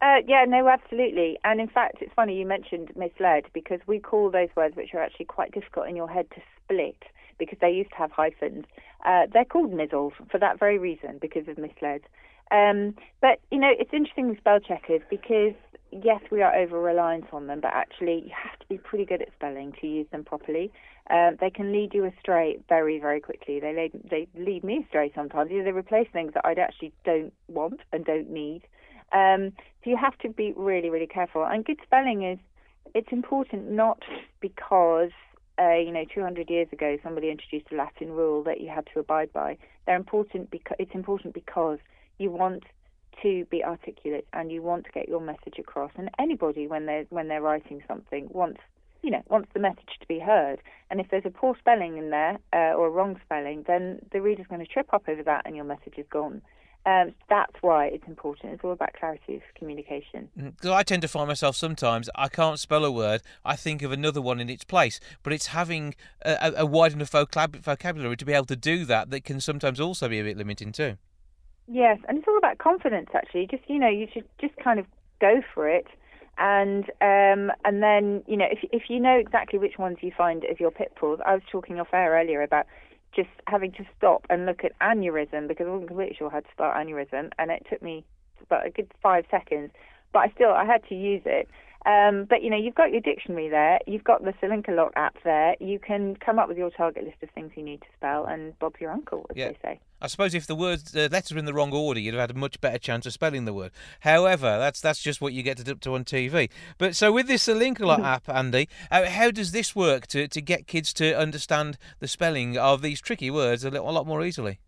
Uh, 0.00 0.18
yeah, 0.26 0.44
no, 0.46 0.68
absolutely. 0.68 1.38
And 1.44 1.60
in 1.60 1.68
fact, 1.68 1.96
it's 2.00 2.12
funny 2.14 2.38
you 2.38 2.46
mentioned 2.46 2.92
misled 2.96 3.44
because 3.52 3.80
we 3.86 3.98
call 3.98 4.30
those 4.30 4.48
words 4.56 4.76
which 4.76 4.94
are 4.94 5.02
actually 5.02 5.26
quite 5.26 5.52
difficult 5.52 5.88
in 5.88 5.96
your 5.96 6.08
head 6.08 6.26
to 6.30 6.42
split 6.62 7.02
because 7.38 7.58
they 7.60 7.70
used 7.70 7.90
to 7.90 7.96
have 7.96 8.12
hyphens. 8.12 8.64
Uh, 9.04 9.26
they're 9.32 9.44
called 9.44 9.72
mizzles 9.72 10.12
for 10.30 10.38
that 10.38 10.58
very 10.58 10.78
reason 10.78 11.18
because 11.20 11.48
of 11.48 11.58
misled. 11.58 12.02
Um, 12.50 12.94
but 13.20 13.40
you 13.50 13.58
know, 13.58 13.70
it's 13.76 13.92
interesting 13.92 14.28
with 14.28 14.38
spell 14.38 14.60
checkers 14.60 15.02
because 15.10 15.54
yes, 15.90 16.20
we 16.30 16.42
are 16.42 16.54
over 16.54 16.80
reliant 16.80 17.24
on 17.32 17.46
them, 17.48 17.60
but 17.60 17.72
actually 17.74 18.22
you 18.26 18.32
have 18.34 18.58
to 18.60 18.66
be 18.68 18.78
pretty 18.78 19.04
good 19.04 19.22
at 19.22 19.28
spelling 19.34 19.72
to 19.80 19.86
use 19.86 20.06
them 20.12 20.24
properly. 20.24 20.72
Um, 21.10 21.36
they 21.40 21.50
can 21.50 21.72
lead 21.72 21.92
you 21.92 22.04
astray 22.04 22.58
very, 22.68 22.98
very 23.00 23.20
quickly. 23.20 23.58
They 23.60 23.74
lead, 23.74 24.08
they 24.10 24.28
lead 24.40 24.62
me 24.62 24.84
astray 24.84 25.10
sometimes. 25.14 25.50
You 25.50 25.58
know, 25.58 25.64
they 25.64 25.72
replace 25.72 26.08
things 26.12 26.34
that 26.34 26.44
I 26.44 26.52
actually 26.52 26.92
don't 27.04 27.32
want 27.48 27.80
and 27.92 28.04
don't 28.04 28.30
need. 28.30 28.62
Um, 29.12 29.52
so 29.82 29.90
you 29.90 29.96
have 29.96 30.18
to 30.18 30.28
be 30.28 30.52
really, 30.56 30.90
really 30.90 31.06
careful. 31.06 31.44
And 31.44 31.64
good 31.64 31.78
spelling 31.84 32.22
is 32.22 32.38
it's 32.94 33.12
important 33.12 33.70
not 33.70 34.02
because 34.40 35.10
uh, 35.58 35.74
you 35.74 35.92
know 35.92 36.04
200 36.12 36.48
years 36.50 36.68
ago 36.72 36.96
somebody 37.02 37.30
introduced 37.30 37.72
a 37.72 37.76
Latin 37.76 38.12
rule 38.12 38.42
that 38.44 38.60
you 38.60 38.68
had 38.68 38.86
to 38.94 39.00
abide 39.00 39.32
by. 39.32 39.56
They're 39.86 39.96
important 39.96 40.50
because 40.50 40.76
it's 40.78 40.94
important 40.94 41.34
because 41.34 41.78
you 42.18 42.30
want 42.30 42.64
to 43.22 43.44
be 43.46 43.64
articulate 43.64 44.26
and 44.32 44.52
you 44.52 44.62
want 44.62 44.84
to 44.84 44.92
get 44.92 45.08
your 45.08 45.20
message 45.20 45.58
across. 45.58 45.90
And 45.96 46.10
anybody 46.18 46.66
when 46.66 46.86
they're 46.86 47.04
when 47.10 47.28
they're 47.28 47.42
writing 47.42 47.82
something 47.88 48.28
wants 48.30 48.60
you 49.02 49.10
know 49.10 49.22
wants 49.28 49.48
the 49.54 49.60
message 49.60 49.98
to 50.00 50.06
be 50.06 50.18
heard. 50.18 50.60
And 50.90 51.00
if 51.00 51.08
there's 51.10 51.26
a 51.26 51.30
poor 51.30 51.56
spelling 51.58 51.98
in 51.98 52.10
there 52.10 52.38
uh, 52.52 52.74
or 52.74 52.86
a 52.86 52.90
wrong 52.90 53.18
spelling, 53.24 53.64
then 53.66 54.00
the 54.12 54.20
reader's 54.20 54.46
going 54.46 54.64
to 54.64 54.72
trip 54.72 54.92
up 54.92 55.04
over 55.08 55.22
that 55.22 55.42
and 55.44 55.54
your 55.56 55.64
message 55.64 55.94
is 55.96 56.06
gone. 56.10 56.42
Um, 56.88 57.14
that's 57.28 57.52
why 57.60 57.86
it's 57.86 58.06
important. 58.06 58.54
It's 58.54 58.64
all 58.64 58.72
about 58.72 58.94
clarity 58.94 59.36
of 59.36 59.42
communication. 59.54 60.30
Because 60.34 60.70
I 60.70 60.82
tend 60.82 61.02
to 61.02 61.08
find 61.08 61.28
myself 61.28 61.54
sometimes 61.54 62.08
I 62.14 62.28
can't 62.28 62.58
spell 62.58 62.82
a 62.82 62.90
word. 62.90 63.20
I 63.44 63.56
think 63.56 63.82
of 63.82 63.92
another 63.92 64.22
one 64.22 64.40
in 64.40 64.48
its 64.48 64.64
place, 64.64 64.98
but 65.22 65.34
it's 65.34 65.48
having 65.48 65.94
a, 66.22 66.54
a 66.56 66.64
wide 66.64 66.92
enough 66.92 67.10
vocab- 67.10 67.56
vocabulary 67.56 68.16
to 68.16 68.24
be 68.24 68.32
able 68.32 68.46
to 68.46 68.56
do 68.56 68.86
that 68.86 69.10
that 69.10 69.24
can 69.24 69.38
sometimes 69.40 69.80
also 69.80 70.08
be 70.08 70.18
a 70.18 70.24
bit 70.24 70.38
limiting 70.38 70.72
too. 70.72 70.96
Yes, 71.66 71.98
and 72.08 72.18
it's 72.18 72.26
all 72.26 72.38
about 72.38 72.56
confidence. 72.56 73.10
Actually, 73.12 73.46
just 73.48 73.64
you 73.68 73.78
know, 73.78 73.90
you 73.90 74.06
should 74.10 74.24
just 74.40 74.56
kind 74.56 74.80
of 74.80 74.86
go 75.20 75.42
for 75.52 75.68
it, 75.68 75.86
and 76.38 76.84
um, 77.02 77.52
and 77.66 77.82
then 77.82 78.22
you 78.26 78.38
know, 78.38 78.46
if 78.50 78.60
if 78.72 78.84
you 78.88 78.98
know 78.98 79.18
exactly 79.18 79.58
which 79.58 79.76
ones 79.76 79.98
you 80.00 80.10
find 80.16 80.42
as 80.46 80.58
your 80.58 80.70
pitfalls. 80.70 81.20
I 81.26 81.34
was 81.34 81.42
talking 81.52 81.78
off 81.78 81.88
air 81.92 82.12
earlier 82.12 82.40
about 82.40 82.66
just 83.14 83.28
having 83.46 83.72
to 83.72 83.84
stop 83.96 84.26
and 84.30 84.46
look 84.46 84.64
at 84.64 84.78
aneurysm 84.80 85.48
because 85.48 85.66
I 85.66 85.70
wasn't 85.70 85.88
completely 85.88 86.16
sure 86.16 86.30
how 86.30 86.40
to 86.40 86.46
spell 86.52 86.72
aneurysm, 86.72 87.30
and 87.38 87.50
it 87.50 87.66
took 87.70 87.82
me 87.82 88.04
about 88.42 88.66
a 88.66 88.70
good 88.70 88.90
five 89.02 89.24
seconds. 89.30 89.70
But 90.12 90.20
I 90.20 90.32
still 90.34 90.50
I 90.50 90.64
had 90.64 90.86
to 90.88 90.94
use 90.94 91.22
it. 91.24 91.48
Um, 91.86 92.26
but 92.28 92.42
you 92.42 92.50
know, 92.50 92.56
you've 92.56 92.74
got 92.74 92.90
your 92.90 93.00
dictionary 93.00 93.48
there, 93.48 93.78
you've 93.86 94.04
got 94.04 94.22
the 94.24 94.34
Sir 94.40 94.48
Linkalot 94.48 94.90
app 94.96 95.16
there. 95.24 95.54
You 95.60 95.78
can 95.78 96.16
come 96.16 96.38
up 96.38 96.48
with 96.48 96.58
your 96.58 96.70
target 96.70 97.04
list 97.04 97.22
of 97.22 97.30
things 97.30 97.52
you 97.56 97.62
need 97.62 97.80
to 97.80 97.86
spell, 97.96 98.24
and 98.26 98.58
Bob's 98.58 98.80
your 98.80 98.90
uncle, 98.90 99.26
as 99.30 99.36
Yeah. 99.36 99.48
they 99.48 99.58
say. 99.62 99.80
I 100.00 100.06
suppose 100.06 100.34
if 100.34 100.46
the 100.46 100.54
words, 100.54 100.92
the 100.92 101.08
letters 101.08 101.32
were 101.32 101.38
in 101.38 101.44
the 101.44 101.54
wrong 101.54 101.72
order, 101.72 101.98
you'd 101.98 102.14
have 102.14 102.20
had 102.28 102.36
a 102.36 102.38
much 102.38 102.60
better 102.60 102.78
chance 102.78 103.06
of 103.06 103.12
spelling 103.12 103.46
the 103.46 103.52
word. 103.54 103.70
However, 104.00 104.58
that's 104.58 104.80
that's 104.80 105.02
just 105.02 105.20
what 105.20 105.32
you 105.32 105.42
get 105.42 105.56
to, 105.58 105.74
to 105.74 105.94
on 105.94 106.04
TV. 106.04 106.50
But 106.78 106.94
so 106.94 107.10
with 107.12 107.26
this 107.26 107.46
Linkalot 107.48 108.04
app, 108.04 108.28
Andy, 108.28 108.68
uh, 108.90 109.06
how 109.06 109.30
does 109.30 109.52
this 109.52 109.74
work 109.74 110.06
to, 110.08 110.28
to 110.28 110.40
get 110.40 110.66
kids 110.66 110.92
to 110.94 111.16
understand 111.18 111.78
the 112.00 112.08
spelling 112.08 112.56
of 112.58 112.82
these 112.82 113.00
tricky 113.00 113.30
words 113.30 113.64
a, 113.64 113.70
little, 113.70 113.88
a 113.88 113.92
lot 113.92 114.06
more 114.06 114.22
easily? 114.24 114.58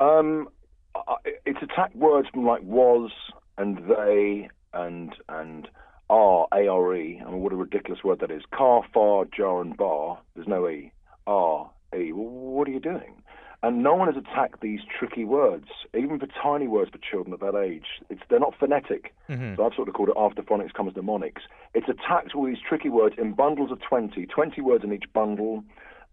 Um, 0.00 0.48
I- 0.94 1.16
it's 1.46 1.62
attacked 1.62 1.96
words 1.96 2.28
from 2.32 2.46
like 2.46 2.62
was 2.62 3.10
and 3.58 3.78
they 3.88 4.48
and 4.72 5.12
and 5.28 5.68
are 6.10 6.46
a 6.52 6.66
r 6.66 6.94
e. 6.94 7.22
I 7.24 7.30
mean, 7.30 7.40
what 7.40 7.52
a 7.52 7.56
ridiculous 7.56 8.04
word 8.04 8.20
that 8.20 8.30
is. 8.30 8.42
Car, 8.52 8.82
far, 8.92 9.24
jar, 9.24 9.62
and 9.62 9.76
bar. 9.76 10.18
There's 10.34 10.48
no 10.48 10.68
e. 10.68 10.92
R 11.26 11.70
e. 11.96 12.12
Well, 12.12 12.28
what 12.28 12.68
are 12.68 12.72
you 12.72 12.80
doing? 12.80 13.22
And 13.62 13.82
no 13.82 13.94
one 13.94 14.12
has 14.12 14.16
attacked 14.16 14.62
these 14.62 14.80
tricky 14.98 15.24
words, 15.24 15.66
even 15.94 16.18
for 16.18 16.26
tiny 16.42 16.66
words 16.66 16.90
for 16.90 16.98
children 16.98 17.34
at 17.34 17.40
that 17.40 17.58
age. 17.58 17.84
It's 18.08 18.22
they're 18.28 18.40
not 18.40 18.54
phonetic. 18.58 19.14
So 19.56 19.66
I've 19.66 19.74
sort 19.74 19.88
of 19.88 19.94
called 19.94 20.08
it 20.08 20.16
after 20.18 20.42
phonics 20.42 20.72
comes 20.72 20.94
mnemonics. 20.96 21.42
It's 21.74 21.88
attacked 21.88 22.34
all 22.34 22.46
these 22.46 22.58
tricky 22.66 22.88
words 22.88 23.16
in 23.18 23.34
bundles 23.34 23.70
of 23.70 23.78
20, 23.80 24.26
20 24.26 24.60
words 24.62 24.82
in 24.82 24.92
each 24.92 25.04
bundle. 25.12 25.62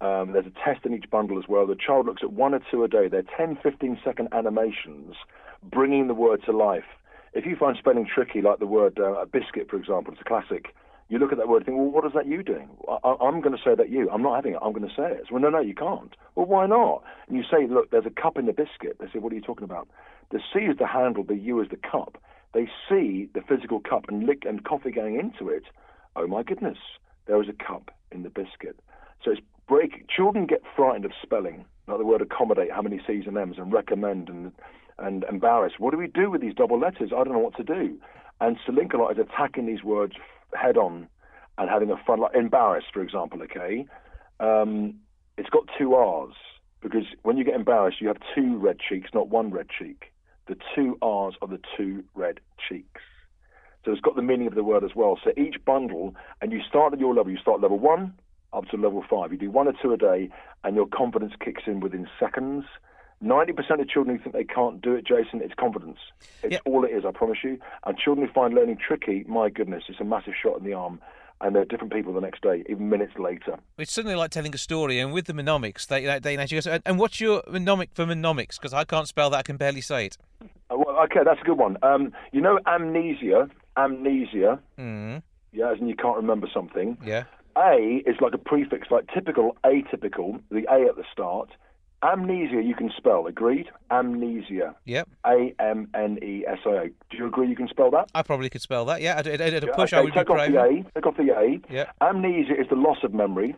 Um, 0.01 0.33
there's 0.33 0.45
a 0.45 0.51
test 0.63 0.85
in 0.85 0.93
each 0.93 1.09
bundle 1.09 1.39
as 1.39 1.45
well. 1.47 1.65
The 1.65 1.75
child 1.75 2.05
looks 2.05 2.21
at 2.21 2.33
one 2.33 2.53
or 2.53 2.59
two 2.69 2.83
a 2.83 2.87
day. 2.87 3.07
They're 3.07 3.23
10, 3.35 3.57
15 3.63 3.99
second 4.03 4.27
animations 4.31 5.15
bringing 5.63 6.07
the 6.07 6.13
word 6.13 6.43
to 6.45 6.51
life. 6.51 6.85
If 7.34 7.45
you 7.45 7.55
find 7.55 7.78
spelling 7.78 8.07
tricky, 8.07 8.41
like 8.41 8.59
the 8.59 8.67
word 8.67 8.99
uh, 8.99 9.25
biscuit, 9.25 9.69
for 9.69 9.78
example, 9.78 10.13
it's 10.13 10.21
a 10.21 10.25
classic. 10.25 10.73
You 11.09 11.19
look 11.19 11.32
at 11.32 11.38
that 11.38 11.47
word 11.47 11.57
and 11.57 11.65
think, 11.67 11.78
well, 11.78 11.89
what 11.89 12.05
is 12.05 12.11
that 12.15 12.28
you 12.28 12.43
doing? 12.43 12.69
I, 12.89 13.15
I'm 13.21 13.39
going 13.41 13.55
to 13.55 13.63
say 13.63 13.75
that 13.75 13.89
you. 13.89 14.09
I'm 14.09 14.21
not 14.21 14.36
having 14.36 14.53
it. 14.53 14.59
I'm 14.61 14.73
going 14.73 14.88
to 14.88 14.95
say 14.95 15.11
it. 15.11 15.25
So, 15.28 15.36
well, 15.36 15.41
no, 15.41 15.49
no, 15.49 15.59
you 15.59 15.75
can't. 15.75 16.15
Well, 16.36 16.45
why 16.47 16.67
not? 16.67 17.03
And 17.28 17.38
you 17.38 17.43
say, 17.43 17.67
look, 17.69 17.91
there's 17.91 18.05
a 18.05 18.21
cup 18.21 18.38
in 18.38 18.45
the 18.45 18.53
biscuit. 18.53 18.97
They 18.99 19.07
say, 19.13 19.19
what 19.19 19.32
are 19.32 19.36
you 19.36 19.41
talking 19.41 19.63
about? 19.63 19.88
The 20.32 20.39
C 20.53 20.59
is 20.59 20.78
the 20.78 20.88
handle, 20.88 21.23
the 21.23 21.38
U 21.38 21.61
is 21.61 21.69
the 21.69 21.78
cup. 21.78 22.17
They 22.53 22.67
see 22.89 23.30
the 23.34 23.41
physical 23.41 23.80
cup 23.80 24.05
and 24.09 24.25
lick 24.25 24.43
and 24.45 24.63
coffee 24.63 24.91
going 24.91 25.17
into 25.17 25.51
it. 25.51 25.63
Oh 26.15 26.28
my 26.28 26.43
goodness, 26.43 26.78
there 27.25 27.41
is 27.41 27.47
a 27.47 27.63
cup 27.63 27.91
in 28.11 28.23
the 28.23 28.30
biscuit. 28.30 28.80
So 29.23 29.32
it's 29.32 29.41
break. 29.67 30.07
Children 30.09 30.45
get 30.45 30.61
frightened 30.75 31.05
of 31.05 31.11
spelling, 31.21 31.65
like 31.88 31.99
the 31.99 32.05
word 32.05 32.21
accommodate, 32.21 32.71
how 32.71 32.82
many 32.82 32.99
C's 33.05 33.25
and 33.28 33.38
M's, 33.38 33.57
and 33.57 33.71
recommend 33.71 34.28
and 34.30 34.51
and 34.99 35.23
embarrassed. 35.25 35.79
What 35.79 35.91
do 35.91 35.97
we 35.97 36.07
do 36.07 36.29
with 36.29 36.41
these 36.41 36.53
double 36.53 36.79
letters? 36.79 37.11
I 37.13 37.23
don't 37.23 37.33
know 37.33 37.39
what 37.39 37.55
to 37.57 37.63
do. 37.63 37.97
And 38.39 38.57
Sir 38.65 38.73
Linkalot 38.73 39.11
is 39.11 39.17
attacking 39.17 39.65
these 39.65 39.83
words 39.83 40.13
head 40.53 40.77
on 40.77 41.07
and 41.57 41.69
having 41.69 41.89
a 41.91 41.97
fun. 42.05 42.19
Like 42.19 42.35
embarrass, 42.35 42.85
for 42.93 43.01
example. 43.01 43.41
Okay, 43.43 43.85
um, 44.39 44.95
it's 45.37 45.49
got 45.49 45.63
two 45.77 45.93
R's 45.95 46.35
because 46.81 47.05
when 47.23 47.37
you 47.37 47.43
get 47.43 47.55
embarrassed, 47.55 48.01
you 48.01 48.07
have 48.07 48.17
two 48.35 48.57
red 48.57 48.77
cheeks, 48.79 49.09
not 49.13 49.29
one 49.29 49.51
red 49.51 49.67
cheek. 49.69 50.11
The 50.47 50.55
two 50.75 50.97
R's 51.01 51.35
are 51.41 51.47
the 51.47 51.59
two 51.75 52.03
red 52.15 52.39
cheeks. 52.69 53.01
So 53.83 53.91
it's 53.91 54.01
got 54.01 54.15
the 54.15 54.21
meaning 54.21 54.47
of 54.47 54.55
the 54.55 54.63
word 54.63 54.83
as 54.83 54.91
well. 54.95 55.17
So 55.23 55.31
each 55.37 55.63
bundle, 55.65 56.15
and 56.41 56.51
you 56.51 56.59
start 56.67 56.93
at 56.93 56.99
your 56.99 57.13
level. 57.13 57.31
You 57.31 57.37
start 57.37 57.61
level 57.61 57.79
one 57.79 58.13
up 58.53 58.65
to 58.69 58.77
level 58.77 59.03
five. 59.09 59.31
You 59.31 59.37
do 59.37 59.51
one 59.51 59.67
or 59.67 59.73
two 59.81 59.93
a 59.93 59.97
day, 59.97 60.29
and 60.63 60.75
your 60.75 60.87
confidence 60.87 61.33
kicks 61.43 61.63
in 61.67 61.79
within 61.79 62.07
seconds. 62.19 62.65
Ninety 63.20 63.51
percent 63.51 63.82
of 63.82 63.89
children 63.89 64.15
who 64.18 64.24
think 64.24 64.36
they 64.36 64.43
can't 64.43 64.80
do 64.82 64.93
it, 64.93 65.05
Jason, 65.05 65.41
it's 65.41 65.53
confidence. 65.55 65.97
It's 66.43 66.57
all 66.65 66.84
it 66.86 66.89
is, 66.91 67.03
I 67.03 67.11
promise 67.11 67.39
you. 67.43 67.57
And 67.86 67.97
children 67.97 68.28
who 68.28 68.32
find 68.34 68.53
learning 68.53 68.78
tricky, 68.86 69.26
my 69.28 69.49
goodness, 69.49 69.84
it's 69.89 69.99
a 69.99 70.03
massive 70.03 70.34
shot 70.41 70.59
in 70.59 70.63
the 70.63 70.74
arm. 70.74 70.99
And 71.41 71.55
they're 71.55 71.65
different 71.65 71.93
people 71.93 72.13
the 72.13 72.20
next 72.22 72.41
day, 72.41 72.63
even 72.68 72.89
minutes 72.89 73.13
later. 73.20 73.57
It's 73.78 73.91
suddenly 73.93 74.15
like 74.15 74.32
telling 74.32 74.55
a 74.55 74.57
story, 74.57 74.99
and 74.99 75.13
with 75.13 75.26
the 75.26 75.34
mnemonics, 75.34 75.86
they 75.86 76.03
they, 76.05 76.18
they 76.20 76.38
actually 76.38 76.61
go. 76.61 76.72
"And- 76.72 76.84
And 76.86 76.99
what's 76.99 77.20
your 77.22 77.43
mnemonic 77.51 77.89
for 77.93 78.05
mnemonics? 78.07 78.57
Because 78.57 78.74
I 78.74 78.84
can't 78.86 79.07
spell 79.07 79.30
that; 79.32 79.38
I 79.38 79.43
can 79.43 79.57
barely 79.57 79.82
say 79.82 80.07
it. 80.07 80.18
Uh, 80.41 80.78
well, 80.78 80.97
okay, 81.05 81.20
that's 81.24 81.39
a 81.41 81.43
good 81.43 81.57
one. 81.59 81.78
Um, 81.84 82.11
you 82.32 82.41
know, 82.41 82.59
amnesia, 82.65 83.49
amnesia. 83.78 84.59
Mm. 84.80 85.22
Yeah, 85.53 85.72
as 85.72 85.80
in 85.80 85.88
you 85.88 85.95
can't 85.95 86.18
remember 86.18 86.47
something. 86.53 86.97
Yeah. 87.05 87.24
A 87.55 88.03
is 88.05 88.15
like 88.20 88.34
a 88.34 88.38
prefix, 88.39 88.89
like 88.91 89.05
typical, 89.13 89.55
atypical, 89.63 90.39
the 90.51 90.65
A 90.72 90.88
at 90.89 90.95
the 90.95 91.03
start. 91.11 91.49
Amnesia 92.03 92.61
you 92.61 92.75
can 92.75 92.91
spell, 92.95 93.25
agreed? 93.25 93.67
Amnesia. 93.89 94.75
Yep. 94.85 95.09
A 95.25 95.53
M 95.59 95.87
N 95.95 96.19
E 96.21 96.45
S 96.47 96.59
I 96.65 96.69
A. 96.69 96.87
Do 97.09 97.17
you 97.17 97.25
agree 97.27 97.49
you 97.49 97.55
can 97.55 97.67
spell 97.67 97.89
that? 97.91 98.09
I 98.13 98.21
probably 98.21 98.49
could 98.49 98.61
spell 98.61 98.85
that. 98.85 99.01
Yeah. 99.01 99.21
Yeah, 99.25 99.59
push, 99.75 99.93
okay, 99.93 99.97
I 99.97 100.01
would 100.01 100.13
be 100.13 100.19
take 100.19 100.29
off 100.29 100.47
the. 100.47 100.61
A. 100.61 100.83
Take 100.93 101.05
off 101.07 101.17
the 101.17 101.35
A. 101.35 101.59
Yeah. 101.73 101.91
Amnesia 102.01 102.59
is 102.59 102.67
the 102.69 102.75
loss 102.75 102.97
of 103.03 103.13
memory. 103.13 103.55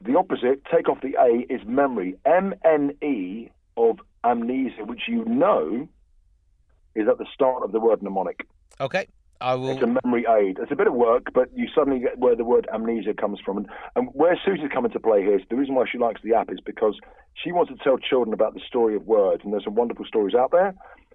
The 0.00 0.16
opposite, 0.16 0.64
take 0.74 0.88
off 0.88 1.00
the 1.02 1.14
A, 1.20 1.52
is 1.52 1.60
memory. 1.66 2.16
M 2.24 2.54
N 2.64 2.96
E 3.02 3.50
of 3.76 4.00
amnesia, 4.24 4.84
which 4.84 5.02
you 5.08 5.24
know 5.24 5.88
is 6.94 7.08
at 7.08 7.18
the 7.18 7.26
start 7.32 7.62
of 7.62 7.72
the 7.72 7.80
word 7.80 8.02
mnemonic. 8.02 8.46
Okay. 8.80 9.06
I 9.42 9.54
will. 9.54 9.70
It's 9.70 9.82
a 9.82 9.98
memory 10.04 10.24
aid. 10.28 10.58
It's 10.62 10.70
a 10.70 10.76
bit 10.76 10.86
of 10.86 10.94
work, 10.94 11.32
but 11.34 11.48
you 11.54 11.66
suddenly 11.74 12.00
get 12.00 12.18
where 12.18 12.36
the 12.36 12.44
word 12.44 12.68
amnesia 12.72 13.12
comes 13.14 13.40
from. 13.44 13.58
And, 13.58 13.66
and 13.96 14.08
where 14.12 14.38
Susie's 14.44 14.70
come 14.72 14.84
into 14.84 15.00
play 15.00 15.22
here 15.22 15.36
is 15.36 15.42
the 15.50 15.56
reason 15.56 15.74
why 15.74 15.84
she 15.90 15.98
likes 15.98 16.20
the 16.22 16.34
app 16.34 16.50
is 16.50 16.60
because 16.64 16.96
she 17.34 17.50
wants 17.50 17.72
to 17.72 17.76
tell 17.82 17.98
children 17.98 18.32
about 18.32 18.54
the 18.54 18.60
story 18.66 18.94
of 18.94 19.06
words. 19.06 19.42
And 19.44 19.52
there's 19.52 19.64
some 19.64 19.74
wonderful 19.74 20.04
stories 20.04 20.34
out 20.34 20.52
there, 20.52 20.74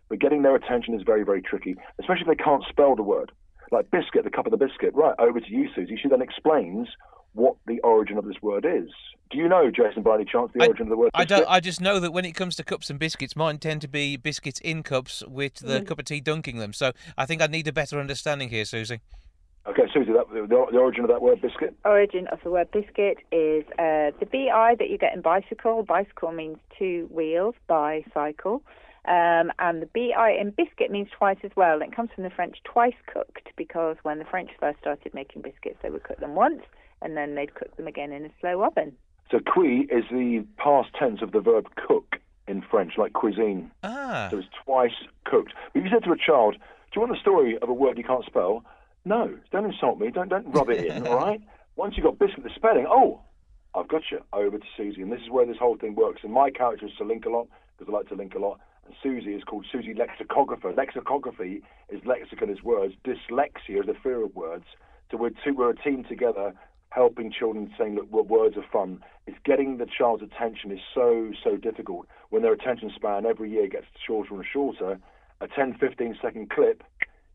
but 0.10 0.20
getting 0.20 0.42
their 0.42 0.56
attention 0.56 0.94
is 0.94 1.04
very, 1.06 1.24
very 1.24 1.42
tricky, 1.42 1.76
especially 2.00 2.24
if 2.24 2.38
they 2.38 2.44
can't 2.44 2.64
spell 2.70 2.96
the 2.96 3.04
word. 3.04 3.32
Like 3.72 3.90
biscuit, 3.92 4.24
the 4.24 4.30
cup 4.30 4.46
of 4.46 4.52
the 4.52 4.58
biscuit. 4.58 4.94
Right, 4.94 5.16
over 5.20 5.40
to 5.40 5.52
you, 5.52 5.70
Susie. 5.74 5.98
She 6.02 6.10
then 6.10 6.22
explains 6.22 6.88
what 7.34 7.56
the 7.68 7.80
origin 7.82 8.18
of 8.18 8.26
this 8.26 8.42
word 8.42 8.66
is. 8.66 8.90
Do 9.30 9.38
you 9.38 9.50
know, 9.50 9.70
Jason, 9.70 10.04
by 10.04 10.16
any 10.16 10.26
chance, 10.26 10.52
the 10.54 10.66
origin 10.66 10.84
of 10.84 10.90
the 10.90 10.96
word 10.98 11.12
I 11.14 11.26
biscuit? 11.26 11.46
don't. 11.46 11.52
I 11.52 11.60
just 11.60 11.82
know 11.82 12.00
that 12.00 12.12
when 12.12 12.24
it 12.26 12.32
comes 12.34 12.56
to 12.56 12.64
cups 12.64 12.90
and 12.90 12.98
biscuits, 12.98 13.36
mine 13.36 13.58
tend 13.58 13.82
to 13.82 13.88
be 13.88 14.16
biscuits 14.16 14.60
in 14.62 14.84
cups 14.84 15.22
with 15.28 15.56
the 15.56 15.82
Mm. 15.82 15.88
cup 15.88 16.00
of 16.00 16.06
tea 16.06 16.22
dunking 16.22 16.60
them. 16.60 16.72
So 16.74 16.94
I 17.18 17.26
think 17.26 17.42
I 17.42 17.48
need 17.48 17.68
a 17.68 17.74
better 17.74 18.00
understanding 18.00 18.50
here, 18.50 18.64
Susie. 18.64 19.00
Okay, 19.68 19.84
Susie, 19.94 20.14
that, 20.14 20.30
the, 20.32 20.48
the 20.48 20.78
origin 20.78 21.04
of 21.04 21.10
that 21.10 21.22
word 21.22 21.42
biscuit? 21.42 21.76
Origin 21.84 22.26
of 22.28 22.40
the 22.42 22.50
word 22.50 22.72
biscuit 22.72 23.18
is 23.34 23.66
uh, 23.74 24.12
the 24.18 24.26
bi 24.32 24.76
that 24.80 24.90
you 24.90 24.98
get 24.98 25.14
in 25.14 25.20
bicycle. 25.20 25.84
Bicycle 25.84 26.32
means 26.32 26.58
two 26.80 27.10
wheels, 27.12 27.54
bicycle. 27.68 28.64
Um, 29.08 29.54
and 29.60 29.82
the 29.82 29.90
bi 29.94 30.32
in 30.32 30.52
biscuit 30.52 30.92
means 30.92 31.08
twice 31.18 31.38
as 31.44 31.52
well. 31.56 31.82
It 31.82 31.96
comes 31.96 32.10
from 32.14 32.26
the 32.26 32.30
French 32.30 32.58
twice 32.66 32.96
cooked 33.12 33.50
because 33.56 33.96
when 34.04 34.20
the 34.20 34.26
French 34.26 34.50
first 34.60 34.80
started 34.80 35.14
making 35.14 35.44
biscuits, 35.44 35.78
they 35.82 35.90
would 35.90 36.04
cook 36.04 36.20
them 36.20 36.36
once 36.36 36.62
and 37.02 37.16
then 37.16 37.36
they'd 37.36 37.56
cook 37.56 37.76
them 37.78 37.88
again 37.88 38.12
in 38.12 38.26
a 38.26 38.30
slow 38.42 38.64
oven. 38.64 38.94
So 39.32 39.40
cuit 39.40 39.90
is 39.92 40.04
the 40.12 40.46
past 40.58 40.90
tense 40.98 41.22
of 41.22 41.32
the 41.32 41.40
verb 41.40 41.68
cook 41.76 42.18
in 42.48 42.62
French, 42.62 42.94
like 42.98 43.14
cuisine. 43.14 43.72
Ah. 43.84 44.28
So 44.32 44.40
it's 44.40 44.48
twice 44.66 44.92
cooked. 45.26 45.54
But 45.74 45.80
if 45.80 45.86
you 45.86 45.92
said 45.92 46.04
to 46.06 46.12
a 46.12 46.18
child, 46.18 46.56
"Do 46.56 46.60
you 46.96 47.02
want 47.02 47.14
the 47.14 47.20
story 47.20 47.58
of 47.58 47.70
a 47.70 47.74
word 47.74 47.98
you 47.98 48.04
can't 48.04 48.26
spell?" 48.26 48.64
No, 49.06 49.38
don't 49.52 49.66
insult 49.66 50.00
me. 50.00 50.12
Don't 50.12 50.30
don't 50.30 50.52
rub 50.52 50.70
it 50.70 50.86
in. 50.86 51.08
all 51.08 51.18
right. 51.18 51.42
Once 51.76 51.96
you've 51.96 52.06
got 52.06 52.20
biscuit, 52.20 52.44
the 52.44 52.50
spelling. 52.56 52.88
Oh, 52.90 53.22
I've 53.76 53.88
got 53.88 54.04
you. 54.12 54.22
Over 54.34 54.58
to 54.58 54.66
Susie, 54.76 55.02
and 55.02 55.12
this 55.12 55.22
is 55.22 55.30
where 55.30 55.46
this 55.46 55.58
whole 55.58 55.78
thing 55.78 55.96
works. 55.96 56.22
And 56.24 56.34
my 56.34 56.50
character 56.50 56.88
is 56.88 56.94
Sir 56.98 57.06
Linkalot 57.06 57.48
because 57.78 57.94
I 57.94 57.98
like 57.98 58.08
to 58.10 58.16
link 58.16 58.34
a 58.34 58.40
lot. 58.40 58.60
Susie 59.02 59.34
is 59.34 59.44
called 59.44 59.66
Susie 59.72 59.94
Lexicographer. 59.94 60.74
Lexicography 60.74 61.62
is 61.90 62.02
lexicon 62.06 62.50
is 62.50 62.64
words. 62.64 62.94
Dyslexia 63.06 63.82
is 63.82 63.86
the 63.86 63.96
fear 64.02 64.24
of 64.24 64.36
words. 64.36 64.66
So 65.12 65.18
we're, 65.18 65.32
two, 65.44 65.54
we're 65.56 65.72
a 65.72 65.76
team 65.76 66.04
together 66.08 66.54
helping 66.90 67.32
children 67.32 67.72
saying 67.78 67.96
that 67.96 68.12
words 68.12 68.58
are 68.58 68.66
fun. 68.72 69.04
It's 69.26 69.38
getting 69.46 69.78
the 69.78 69.86
child's 69.86 70.24
attention 70.24 70.72
is 70.72 70.80
so, 70.94 71.32
so 71.44 71.58
difficult. 71.58 72.08
When 72.30 72.42
their 72.42 72.54
attention 72.54 72.92
span 72.96 73.26
every 73.26 73.52
year 73.52 73.68
gets 73.68 73.86
shorter 74.06 74.34
and 74.36 74.46
shorter, 74.52 75.00
a 75.42 75.48
10, 75.48 75.78
15 75.80 76.18
second 76.22 76.50
clip, 76.50 76.84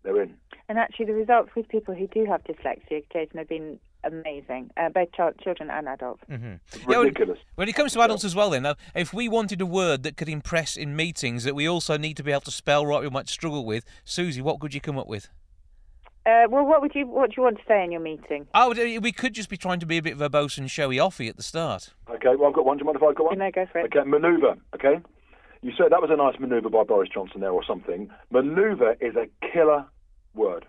they're 0.02 0.22
in. 0.22 0.34
And 0.68 0.78
actually, 0.78 1.06
the 1.06 1.14
results 1.14 1.50
with 1.54 1.68
people 1.68 1.94
who 1.94 2.06
do 2.08 2.24
have 2.24 2.42
dyslexia, 2.44 3.04
Jason, 3.12 3.38
have 3.38 3.48
been 3.48 3.78
amazing, 4.04 4.70
uh, 4.76 4.88
both 4.88 5.12
child, 5.12 5.34
children 5.42 5.70
and 5.70 5.88
adults. 5.88 6.22
Mm-hmm. 6.30 6.90
Ridiculous. 6.90 7.38
when 7.54 7.68
it 7.68 7.74
comes 7.74 7.92
to 7.92 8.00
adults 8.00 8.24
as 8.24 8.34
well, 8.34 8.50
then, 8.50 8.62
now, 8.62 8.74
if 8.94 9.12
we 9.12 9.28
wanted 9.28 9.60
a 9.60 9.66
word 9.66 10.02
that 10.02 10.16
could 10.16 10.28
impress 10.28 10.76
in 10.76 10.96
meetings 10.96 11.44
that 11.44 11.54
we 11.54 11.68
also 11.68 11.96
need 11.96 12.16
to 12.16 12.22
be 12.22 12.32
able 12.32 12.42
to 12.42 12.50
spell 12.50 12.86
right, 12.86 13.02
we 13.02 13.10
might 13.10 13.28
struggle 13.28 13.64
with, 13.64 13.84
Susie, 14.04 14.42
what 14.42 14.60
could 14.60 14.74
you 14.74 14.80
come 14.80 14.98
up 14.98 15.06
with? 15.06 15.28
Uh, 16.24 16.46
well, 16.48 16.64
what 16.64 16.80
would 16.80 16.94
you 16.94 17.04
what 17.04 17.30
do 17.30 17.34
you 17.36 17.42
want 17.42 17.56
to 17.56 17.64
say 17.66 17.82
in 17.82 17.90
your 17.90 18.00
meeting? 18.00 18.46
Oh, 18.54 18.72
we 18.72 19.10
could 19.10 19.34
just 19.34 19.48
be 19.48 19.56
trying 19.56 19.80
to 19.80 19.86
be 19.86 19.98
a 19.98 20.02
bit 20.02 20.16
verbose 20.16 20.56
and 20.56 20.70
showy 20.70 20.96
offy 20.96 21.28
at 21.28 21.36
the 21.36 21.42
start. 21.42 21.90
Okay, 22.08 22.36
well, 22.38 22.48
I've 22.48 22.54
got 22.54 22.64
one. 22.64 22.76
Do 22.76 22.82
you 22.82 22.86
mind 22.86 22.96
if 22.96 23.02
I've 23.02 23.16
got 23.16 23.26
one? 23.26 23.38
No, 23.38 23.50
go 23.50 23.66
for 23.72 23.80
it. 23.80 23.86
Okay, 23.86 24.08
manoeuvre. 24.08 24.56
Okay, 24.76 25.00
you 25.62 25.72
said 25.76 25.90
that 25.90 26.00
was 26.00 26.10
a 26.12 26.16
nice 26.16 26.38
manoeuvre 26.38 26.70
by 26.70 26.84
Boris 26.84 27.08
Johnson 27.12 27.40
there, 27.40 27.50
or 27.50 27.64
something. 27.64 28.08
Manoeuvre 28.30 28.96
is 29.00 29.16
a 29.16 29.26
killer 29.52 29.84
word. 30.34 30.64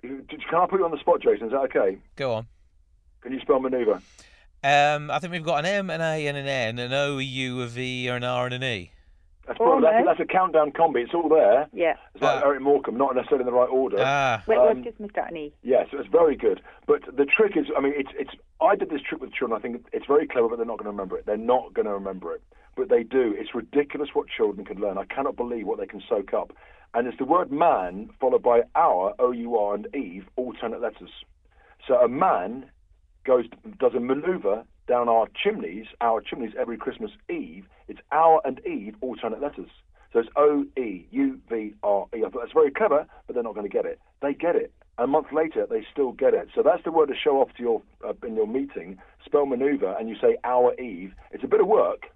Can 0.00 0.24
I 0.54 0.66
put 0.66 0.80
you 0.80 0.84
on 0.84 0.90
the 0.90 0.98
spot, 0.98 1.20
Jason? 1.22 1.46
Is 1.46 1.52
that 1.52 1.60
okay? 1.74 1.98
Go 2.16 2.32
on. 2.34 2.46
Can 3.22 3.32
you 3.32 3.40
spell 3.40 3.60
manoeuvre? 3.60 4.00
Um, 4.62 5.10
I 5.10 5.18
think 5.18 5.32
we've 5.32 5.44
got 5.44 5.60
an 5.60 5.66
M, 5.66 5.90
an 5.90 6.00
A, 6.00 6.26
and 6.26 6.36
an 6.36 6.46
N, 6.46 6.78
an 6.78 6.92
O, 6.92 7.18
a 7.18 7.22
U, 7.22 7.62
a 7.62 7.66
V, 7.66 8.08
an 8.08 8.24
R, 8.24 8.46
and 8.46 8.54
an 8.54 8.64
E. 8.64 8.92
That's, 9.46 9.58
probably, 9.58 9.88
that's, 9.90 10.06
that's, 10.06 10.20
a 10.20 10.32
countdown 10.32 10.70
combi. 10.70 11.02
It's 11.02 11.14
all 11.14 11.28
there. 11.28 11.66
Yeah. 11.72 11.94
It's 12.14 12.22
like 12.22 12.42
uh, 12.42 12.46
Eric 12.46 12.60
Morecambe, 12.60 12.96
not 12.96 13.16
necessarily 13.16 13.42
in 13.42 13.46
the 13.46 13.58
right 13.58 13.68
order. 13.68 13.96
Ah. 13.98 14.44
Wait, 14.46 14.58
um, 14.58 14.84
just 14.84 15.00
missed 15.00 15.16
out 15.18 15.30
an 15.30 15.36
E. 15.36 15.52
Yeah, 15.62 15.84
so 15.90 15.98
it's 15.98 16.08
very 16.08 16.36
good. 16.36 16.60
But 16.86 17.04
the 17.16 17.24
trick 17.24 17.56
is, 17.56 17.66
I 17.76 17.80
mean, 17.80 17.94
it's 17.96 18.10
it's. 18.16 18.30
I 18.60 18.76
did 18.76 18.90
this 18.90 19.00
trick 19.00 19.20
with 19.20 19.32
children. 19.32 19.58
I 19.58 19.62
think 19.62 19.86
it's 19.92 20.06
very 20.06 20.28
clever, 20.28 20.48
but 20.48 20.56
they're 20.56 20.66
not 20.66 20.78
going 20.78 20.84
to 20.84 20.90
remember 20.90 21.16
it. 21.16 21.26
They're 21.26 21.36
not 21.36 21.74
going 21.74 21.86
to 21.86 21.92
remember 21.94 22.32
it, 22.34 22.42
but 22.76 22.90
they 22.90 23.02
do. 23.02 23.34
It's 23.36 23.54
ridiculous 23.54 24.10
what 24.12 24.28
children 24.28 24.64
can 24.64 24.78
learn. 24.78 24.98
I 24.98 25.04
cannot 25.06 25.36
believe 25.36 25.66
what 25.66 25.78
they 25.78 25.86
can 25.86 26.02
soak 26.08 26.32
up. 26.34 26.52
And 26.94 27.06
it's 27.06 27.18
the 27.18 27.24
word 27.24 27.52
man 27.52 28.10
followed 28.20 28.42
by 28.42 28.62
our 28.74 29.14
O 29.18 29.30
U 29.30 29.56
R 29.56 29.74
and 29.74 29.86
Eve 29.94 30.26
alternate 30.36 30.80
letters. 30.80 31.10
So 31.86 31.94
a 31.94 32.08
man 32.08 32.66
goes 33.24 33.44
does 33.78 33.92
a 33.94 34.00
manoeuvre 34.00 34.64
down 34.88 35.08
our 35.08 35.28
chimneys, 35.40 35.86
our 36.00 36.20
chimneys 36.20 36.52
every 36.58 36.76
Christmas 36.76 37.12
Eve. 37.28 37.64
It's 37.86 38.00
our 38.10 38.40
and 38.44 38.60
Eve 38.66 38.96
alternate 39.00 39.40
letters. 39.40 39.70
So 40.12 40.18
it's 40.18 40.28
O 40.36 40.64
E 40.76 41.06
U 41.10 41.38
V 41.48 41.74
R 41.82 42.06
E. 42.14 42.24
I 42.24 42.28
thought 42.28 42.40
that's 42.40 42.52
very 42.52 42.72
clever, 42.72 43.06
but 43.26 43.34
they're 43.34 43.44
not 43.44 43.54
going 43.54 43.68
to 43.68 43.72
get 43.72 43.86
it. 43.86 44.00
They 44.20 44.34
get 44.34 44.56
it. 44.56 44.72
A 44.98 45.06
month 45.06 45.28
later, 45.32 45.66
they 45.70 45.86
still 45.90 46.12
get 46.12 46.34
it. 46.34 46.48
So 46.54 46.62
that's 46.62 46.82
the 46.84 46.90
word 46.90 47.06
to 47.06 47.14
show 47.14 47.40
off 47.40 47.50
to 47.56 47.62
your 47.62 47.82
uh, 48.06 48.14
in 48.26 48.34
your 48.34 48.48
meeting. 48.48 48.98
Spell 49.24 49.46
manoeuvre, 49.46 49.96
and 49.98 50.08
you 50.08 50.16
say 50.20 50.36
our 50.42 50.74
Eve. 50.80 51.12
It's 51.30 51.44
a 51.44 51.48
bit 51.48 51.60
of 51.60 51.68
work, 51.68 52.06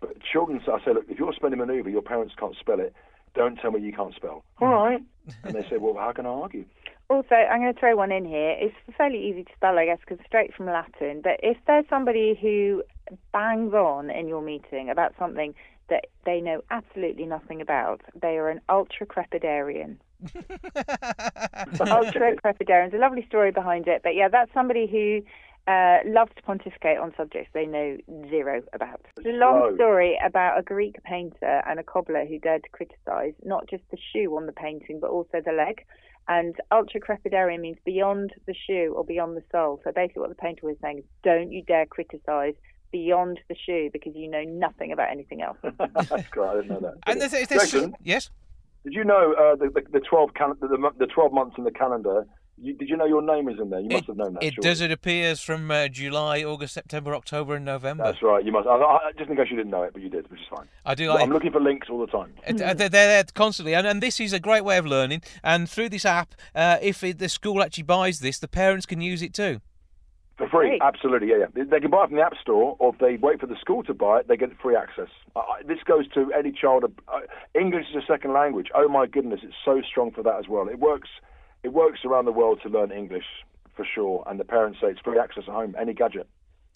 but 0.00 0.16
children. 0.22 0.60
I 0.66 0.78
say, 0.84 0.94
look, 0.94 1.04
if 1.08 1.18
you're 1.18 1.34
spelling 1.34 1.58
manoeuvre, 1.58 1.90
your 1.90 2.02
parents 2.02 2.34
can't 2.38 2.56
spell 2.58 2.80
it. 2.80 2.94
Don't 3.36 3.56
tell 3.56 3.70
me 3.70 3.80
you 3.80 3.92
can't 3.92 4.14
spell. 4.14 4.42
Mm. 4.60 4.66
All 4.66 4.86
right. 4.86 5.02
and 5.44 5.54
they 5.54 5.64
said, 5.68 5.80
well, 5.80 5.94
how 5.94 6.12
can 6.12 6.26
I 6.26 6.30
argue? 6.30 6.64
Also, 7.08 7.34
I'm 7.34 7.60
going 7.60 7.72
to 7.72 7.78
throw 7.78 7.94
one 7.94 8.10
in 8.10 8.24
here. 8.24 8.56
It's 8.58 8.74
fairly 8.96 9.24
easy 9.28 9.44
to 9.44 9.52
spell, 9.54 9.78
I 9.78 9.84
guess, 9.84 9.98
because 10.00 10.18
straight 10.26 10.52
from 10.54 10.66
Latin. 10.66 11.20
But 11.22 11.38
if 11.42 11.56
there's 11.66 11.84
somebody 11.88 12.36
who 12.40 12.82
bangs 13.32 13.72
on 13.74 14.10
in 14.10 14.26
your 14.26 14.42
meeting 14.42 14.90
about 14.90 15.14
something 15.16 15.54
that 15.88 16.06
they 16.24 16.40
know 16.40 16.62
absolutely 16.70 17.26
nothing 17.26 17.60
about, 17.60 18.00
they 18.20 18.38
are 18.38 18.48
an 18.48 18.60
ultra 18.68 19.06
crepidarian. 19.06 19.98
ultra 21.80 22.34
crepidarian. 22.34 22.90
There's 22.90 22.94
a 22.94 22.98
lovely 22.98 23.24
story 23.28 23.52
behind 23.52 23.86
it, 23.86 24.00
but 24.02 24.16
yeah, 24.16 24.28
that's 24.28 24.52
somebody 24.52 24.88
who 24.88 25.22
uh, 25.66 25.98
loves 26.06 26.30
to 26.36 26.42
pontificate 26.42 26.98
on 26.98 27.12
subjects 27.16 27.50
they 27.52 27.66
know 27.66 27.96
zero 28.30 28.62
about. 28.72 29.00
It's 29.16 29.26
a 29.26 29.30
long 29.30 29.74
story 29.74 30.18
about 30.24 30.58
a 30.58 30.62
Greek 30.62 31.02
painter 31.02 31.62
and 31.66 31.80
a 31.80 31.82
cobbler 31.82 32.24
who 32.24 32.38
dared 32.38 32.62
to 32.62 32.68
criticise 32.70 33.34
not 33.44 33.68
just 33.68 33.82
the 33.90 33.98
shoe 34.12 34.36
on 34.36 34.46
the 34.46 34.52
painting, 34.52 35.00
but 35.00 35.10
also 35.10 35.40
the 35.44 35.52
leg. 35.52 35.84
And 36.28 36.56
ultra 36.72 37.00
crepidarian 37.00 37.60
means 37.60 37.78
beyond 37.84 38.32
the 38.46 38.54
shoe 38.54 38.94
or 38.96 39.04
beyond 39.04 39.36
the 39.36 39.42
sole. 39.52 39.80
So 39.84 39.92
basically, 39.92 40.20
what 40.20 40.28
the 40.28 40.36
painter 40.36 40.66
was 40.66 40.76
saying 40.82 40.98
is, 40.98 41.04
don't 41.22 41.52
you 41.52 41.62
dare 41.62 41.86
criticise 41.86 42.54
beyond 42.90 43.40
the 43.48 43.56
shoe 43.56 43.90
because 43.92 44.14
you 44.14 44.28
know 44.28 44.42
nothing 44.42 44.92
about 44.92 45.10
anything 45.10 45.42
else. 45.42 45.58
That's 45.78 46.28
great. 46.28 46.48
I 46.48 46.54
didn't 46.54 46.68
know 46.68 46.80
that. 46.80 46.94
And 47.06 47.20
there's, 47.20 47.32
there's, 47.32 47.48
Jason, 47.48 47.94
yes. 48.02 48.30
Did 48.84 48.94
you 48.94 49.04
know 49.04 49.34
uh, 49.34 49.56
the, 49.56 49.68
the, 49.68 49.82
the 49.98 50.00
twelve 50.00 50.34
cal- 50.34 50.54
the, 50.54 50.92
the 50.98 51.06
twelve 51.06 51.32
months 51.32 51.56
in 51.58 51.64
the 51.64 51.72
calendar? 51.72 52.24
You, 52.58 52.72
did 52.72 52.88
you 52.88 52.96
know 52.96 53.04
your 53.04 53.20
name 53.20 53.48
is 53.48 53.56
in 53.60 53.68
there? 53.68 53.80
You 53.80 53.88
must 53.88 54.04
it, 54.04 54.06
have 54.06 54.16
known 54.16 54.34
that. 54.34 54.42
It 54.42 54.54
surely. 54.54 54.68
does. 54.68 54.80
It 54.80 54.90
appears 54.90 55.40
from 55.42 55.70
uh, 55.70 55.88
July, 55.88 56.42
August, 56.42 56.72
September, 56.72 57.14
October, 57.14 57.54
and 57.54 57.66
November. 57.66 58.04
That's 58.04 58.22
right. 58.22 58.44
You 58.44 58.52
must. 58.52 58.66
I, 58.66 58.76
I, 58.76 59.12
just 59.18 59.28
in 59.28 59.36
case 59.36 59.48
you 59.50 59.56
didn't 59.56 59.70
know 59.70 59.82
it, 59.82 59.92
but 59.92 60.00
you 60.00 60.08
did, 60.08 60.30
which 60.30 60.40
is 60.40 60.46
fine. 60.48 60.66
I 60.84 60.94
do. 60.94 61.10
Like, 61.10 61.22
I'm 61.22 61.30
looking 61.30 61.52
for 61.52 61.60
links 61.60 61.88
all 61.90 62.00
the 62.00 62.06
time. 62.06 62.32
Uh, 62.46 62.52
they're, 62.54 62.74
they're 62.74 62.88
there 62.88 63.24
constantly, 63.34 63.74
and, 63.74 63.86
and 63.86 64.02
this 64.02 64.20
is 64.20 64.32
a 64.32 64.40
great 64.40 64.64
way 64.64 64.78
of 64.78 64.86
learning. 64.86 65.22
And 65.44 65.68
through 65.68 65.90
this 65.90 66.06
app, 66.06 66.34
uh, 66.54 66.78
if 66.80 67.04
it, 67.04 67.18
the 67.18 67.28
school 67.28 67.62
actually 67.62 67.84
buys 67.84 68.20
this, 68.20 68.38
the 68.38 68.48
parents 68.48 68.86
can 68.86 69.02
use 69.02 69.20
it 69.20 69.34
too. 69.34 69.60
For 70.38 70.48
free, 70.48 70.68
Great. 70.68 70.82
absolutely, 70.82 71.28
yeah, 71.28 71.36
yeah. 71.40 71.46
They, 71.54 71.62
they 71.62 71.80
can 71.80 71.90
buy 71.90 72.04
it 72.04 72.08
from 72.08 72.16
the 72.16 72.22
App 72.22 72.34
Store, 72.40 72.76
or 72.78 72.92
if 72.92 73.00
they 73.00 73.16
wait 73.16 73.40
for 73.40 73.46
the 73.46 73.56
school 73.58 73.82
to 73.84 73.94
buy 73.94 74.20
it, 74.20 74.28
they 74.28 74.36
get 74.36 74.50
free 74.60 74.76
access. 74.76 75.08
Uh, 75.34 75.42
this 75.66 75.78
goes 75.86 76.06
to 76.08 76.30
any 76.32 76.52
child. 76.52 76.84
Uh, 77.08 77.20
English 77.58 77.86
is 77.90 78.02
a 78.02 78.06
second 78.06 78.34
language. 78.34 78.68
Oh 78.74 78.86
my 78.86 79.06
goodness, 79.06 79.40
it's 79.42 79.54
so 79.64 79.80
strong 79.80 80.10
for 80.10 80.22
that 80.22 80.38
as 80.38 80.46
well. 80.46 80.68
It 80.68 80.78
works. 80.78 81.08
It 81.66 81.72
works 81.72 82.04
around 82.04 82.26
the 82.26 82.32
world 82.32 82.60
to 82.62 82.68
learn 82.68 82.92
English 82.92 83.24
for 83.74 83.84
sure, 83.84 84.22
and 84.28 84.38
the 84.38 84.44
parents 84.44 84.78
say 84.80 84.86
it's 84.86 85.00
free 85.00 85.18
access 85.18 85.42
at 85.48 85.52
home, 85.52 85.74
any 85.76 85.94
gadget. 85.94 86.28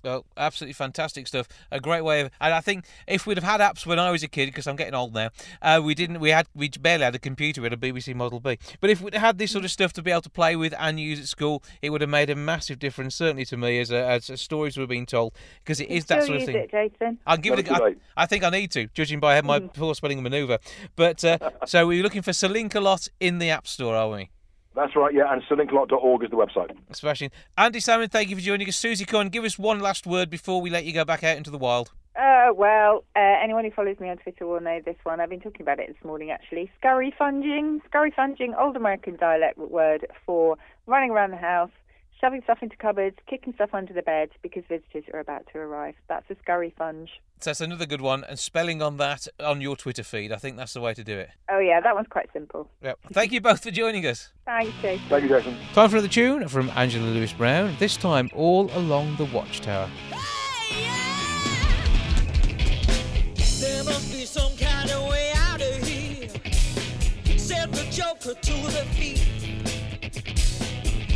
Well, 0.02 0.26
absolutely 0.36 0.72
fantastic 0.72 1.28
stuff. 1.28 1.46
A 1.70 1.78
great 1.78 2.00
way 2.00 2.22
of, 2.22 2.30
and 2.40 2.52
I 2.52 2.60
think 2.60 2.86
if 3.06 3.24
we'd 3.24 3.36
have 3.36 3.44
had 3.44 3.60
apps 3.60 3.86
when 3.86 4.00
I 4.00 4.10
was 4.10 4.24
a 4.24 4.28
kid, 4.28 4.46
because 4.46 4.66
I'm 4.66 4.74
getting 4.74 4.94
old 4.94 5.14
now, 5.14 5.28
uh, 5.62 5.80
we 5.80 5.94
didn't. 5.94 6.18
We 6.18 6.30
had 6.30 6.48
we 6.56 6.70
barely 6.70 7.04
had 7.04 7.14
a 7.14 7.20
computer. 7.20 7.60
We 7.60 7.66
had 7.66 7.74
a 7.74 7.76
BBC 7.76 8.16
Model 8.16 8.40
B. 8.40 8.58
But 8.80 8.90
if 8.90 9.00
we'd 9.00 9.14
had 9.14 9.38
this 9.38 9.52
sort 9.52 9.64
of 9.64 9.70
stuff 9.70 9.92
to 9.92 10.02
be 10.02 10.10
able 10.10 10.22
to 10.22 10.30
play 10.30 10.56
with 10.56 10.74
and 10.76 10.98
use 10.98 11.20
at 11.20 11.28
school, 11.28 11.62
it 11.82 11.90
would 11.90 12.00
have 12.00 12.10
made 12.10 12.28
a 12.28 12.34
massive 12.34 12.80
difference. 12.80 13.14
Certainly 13.14 13.44
to 13.44 13.56
me, 13.56 13.78
as, 13.78 13.92
a, 13.92 14.04
as 14.04 14.40
stories 14.40 14.76
were 14.76 14.88
being 14.88 15.06
told, 15.06 15.34
because 15.62 15.78
it 15.78 15.88
is 15.88 16.06
that 16.06 16.24
Still 16.24 16.40
sort 16.40 16.40
of 16.40 16.46
thing. 16.46 16.56
it, 16.56 16.70
Jason. 16.72 17.20
I'll 17.28 17.36
give 17.36 17.56
it. 17.56 17.70
Never 17.70 17.86
A, 17.86 17.94
too 17.94 18.00
I, 18.16 18.26
think 18.26 18.42
I 18.42 18.50
need 18.50 18.72
to, 18.72 18.88
judging 18.88 19.20
by 19.20 19.40
my 19.42 19.60
poor 19.60 19.94
spelling 19.94 20.20
manoeuvre. 20.20 20.58
But 20.96 21.24
uh, 21.24 21.38
so 21.64 21.86
we're 21.86 22.02
looking 22.02 22.22
for 22.22 22.32
Sir 22.32 22.48
Linkalot 22.48 23.08
in 23.20 23.38
the 23.38 23.50
App 23.50 23.68
Store, 23.68 23.94
are 23.94 24.10
we? 24.10 24.30
That's 24.74 24.94
right, 24.94 25.12
yeah. 25.12 25.32
And 25.32 25.42
sirlinkalot.org 25.42 26.24
is 26.24 26.30
the 26.30 26.36
website. 26.36 26.76
Smashing. 26.92 27.30
Andy 27.58 27.80
Salmon, 27.80 28.08
thank 28.08 28.30
you 28.30 28.36
for 28.36 28.42
joining 28.42 28.68
us. 28.68 28.76
Susie 28.76 29.04
Cohen, 29.04 29.28
give 29.28 29.44
us 29.44 29.58
one 29.58 29.80
last 29.80 30.06
word 30.06 30.30
before 30.30 30.60
we 30.60 30.70
let 30.70 30.84
you 30.84 30.92
go 30.92 31.04
back 31.04 31.24
out 31.24 31.36
into 31.36 31.50
the 31.50 31.58
wild. 31.58 31.92
Uh, 32.16 32.52
well, 32.54 33.04
uh, 33.16 33.36
anyone 33.42 33.64
who 33.64 33.70
follows 33.70 33.98
me 33.98 34.10
on 34.10 34.16
Twitter 34.18 34.46
will 34.46 34.60
know 34.60 34.80
this 34.84 34.96
one. 35.04 35.20
I've 35.20 35.30
been 35.30 35.40
talking 35.40 35.62
about 35.62 35.78
it 35.78 35.88
this 35.88 36.04
morning, 36.04 36.30
actually. 36.30 36.70
Scurry 36.78 37.14
funging. 37.18 37.80
Scurry 37.86 38.12
funging, 38.14 38.54
old 38.58 38.76
American 38.76 39.16
dialect 39.16 39.58
word 39.58 40.06
for 40.26 40.56
running 40.86 41.10
around 41.10 41.30
the 41.30 41.36
house, 41.36 41.70
shoving 42.20 42.42
stuff 42.42 42.58
into 42.62 42.76
cupboards, 42.76 43.16
kicking 43.28 43.54
stuff 43.54 43.70
under 43.72 43.92
the 43.92 44.02
bed 44.02 44.30
because 44.42 44.62
visitors 44.68 45.04
are 45.12 45.20
about 45.20 45.46
to 45.52 45.58
arrive. 45.58 45.94
That's 46.08 46.28
a 46.30 46.36
scurry 46.42 46.74
funge. 46.78 47.08
So 47.40 47.50
that's 47.50 47.60
another 47.62 47.86
good 47.86 48.02
one. 48.02 48.22
And 48.24 48.38
spelling 48.38 48.82
on 48.82 48.98
that 48.98 49.26
on 49.38 49.60
your 49.60 49.76
Twitter 49.76 50.02
feed. 50.02 50.30
I 50.30 50.36
think 50.36 50.56
that's 50.56 50.74
the 50.74 50.80
way 50.80 50.92
to 50.92 51.02
do 51.02 51.18
it. 51.18 51.30
Oh, 51.50 51.58
yeah, 51.58 51.80
that 51.80 51.94
one's 51.94 52.08
quite 52.08 52.28
simple. 52.32 52.68
Yep. 52.82 52.98
Thank 53.12 53.32
you 53.32 53.40
both 53.40 53.62
for 53.62 53.70
joining 53.70 54.06
us. 54.06 54.30
Thanks, 54.44 54.72
Jason. 54.82 55.08
Thank 55.08 55.22
you, 55.22 55.28
Jason. 55.30 55.56
Time 55.72 55.88
for 55.88 55.96
another 55.96 56.08
tune 56.08 56.48
from 56.48 56.70
Angela 56.76 57.06
Lewis 57.06 57.32
Brown, 57.32 57.74
this 57.78 57.96
time 57.96 58.28
all 58.34 58.70
along 58.76 59.16
the 59.16 59.24
Watchtower. 59.26 59.88
There 63.60 63.84
must 63.84 64.12
be 64.12 64.24
some 64.26 64.56
kind 64.58 64.90
of 64.90 65.08
way 65.08 65.32
out 65.36 65.62
of 65.62 65.82
here. 65.86 66.28
Said 67.38 67.72
the 67.72 67.84
Joker 67.90 68.34
to 68.34 68.52
the 68.52 68.84
thief. 68.92 69.29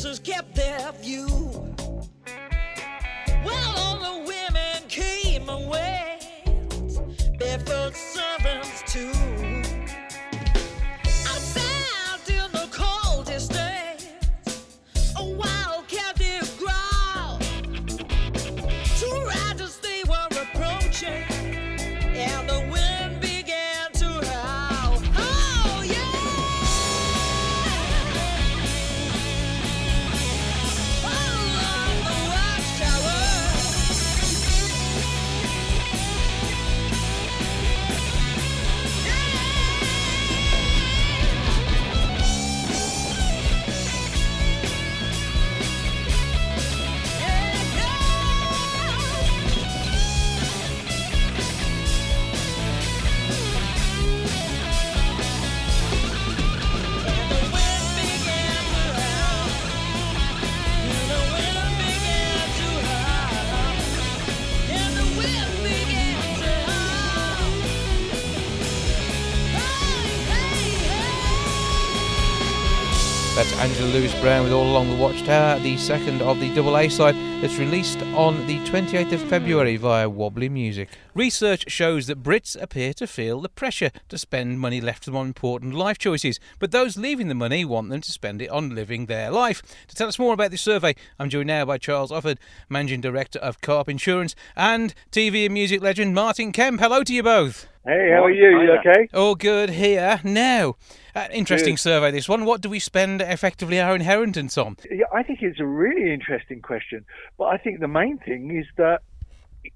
princes 0.00 0.18
kept 0.18 0.54
their 0.54 0.92
view. 0.92 1.39
Brown 74.20 74.44
with 74.44 74.52
All 74.52 74.70
Along 74.70 74.90
the 74.90 75.02
Watchtower, 75.02 75.58
the 75.60 75.78
second 75.78 76.20
of 76.20 76.38
the 76.40 76.54
double 76.54 76.76
A 76.76 76.90
side 76.90 77.14
that's 77.42 77.56
released 77.56 78.02
on 78.14 78.46
the 78.46 78.58
28th 78.66 79.12
of 79.12 79.22
February 79.22 79.78
via 79.78 80.10
Wobbly 80.10 80.50
Music. 80.50 80.90
Research 81.14 81.70
shows 81.70 82.06
that 82.06 82.22
Brits 82.22 82.54
appear 82.60 82.92
to 82.94 83.06
feel 83.06 83.40
the 83.40 83.48
pressure 83.48 83.90
to 84.10 84.18
spend 84.18 84.60
money 84.60 84.78
left 84.78 85.04
to 85.04 85.10
them 85.10 85.16
on 85.16 85.28
important 85.28 85.72
life 85.72 85.96
choices, 85.96 86.38
but 86.58 86.70
those 86.70 86.98
leaving 86.98 87.28
the 87.28 87.34
money 87.34 87.64
want 87.64 87.88
them 87.88 88.02
to 88.02 88.12
spend 88.12 88.42
it 88.42 88.50
on 88.50 88.74
living 88.74 89.06
their 89.06 89.30
life. 89.30 89.62
To 89.88 89.96
tell 89.96 90.08
us 90.08 90.18
more 90.18 90.34
about 90.34 90.50
this 90.50 90.60
survey, 90.60 90.94
I'm 91.18 91.30
joined 91.30 91.46
now 91.46 91.64
by 91.64 91.78
Charles 91.78 92.10
Offord, 92.10 92.36
Managing 92.68 93.00
Director 93.00 93.38
of 93.38 93.62
Co-op 93.62 93.88
Insurance, 93.88 94.34
and 94.54 94.92
TV 95.10 95.46
and 95.46 95.54
music 95.54 95.80
legend 95.80 96.14
Martin 96.14 96.52
Kemp. 96.52 96.78
Hello 96.78 97.02
to 97.04 97.14
you 97.14 97.22
both. 97.22 97.68
Hey, 97.86 98.10
how 98.12 98.24
are 98.24 98.30
you? 98.30 98.60
You 98.60 98.72
okay? 98.72 99.08
All 99.14 99.34
good 99.34 99.70
here. 99.70 100.20
Now, 100.22 100.76
uh, 101.14 101.28
interesting 101.32 101.76
survey 101.76 102.10
this 102.10 102.28
one. 102.28 102.44
What 102.44 102.60
do 102.60 102.68
we 102.68 102.78
spend 102.78 103.20
effectively 103.20 103.80
our 103.80 103.94
inheritance 103.94 104.56
on? 104.58 104.76
Yeah, 104.90 105.06
I 105.12 105.22
think 105.22 105.42
it's 105.42 105.60
a 105.60 105.66
really 105.66 106.12
interesting 106.12 106.62
question, 106.62 107.04
but 107.38 107.46
I 107.46 107.56
think 107.56 107.80
the 107.80 107.88
main 107.88 108.18
thing 108.18 108.56
is 108.56 108.66
that 108.76 109.02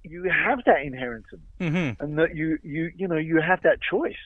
you 0.03 0.25
have 0.25 0.65
that 0.65 0.83
inheritance, 0.83 1.43
hmm 1.59 1.91
and 2.01 2.19
that 2.19 2.35
you 2.35 2.59
you 2.63 2.91
you 2.97 3.09
know 3.09 3.17
you 3.17 3.41
have 3.41 3.63
that 3.63 3.79
choice 3.83 4.17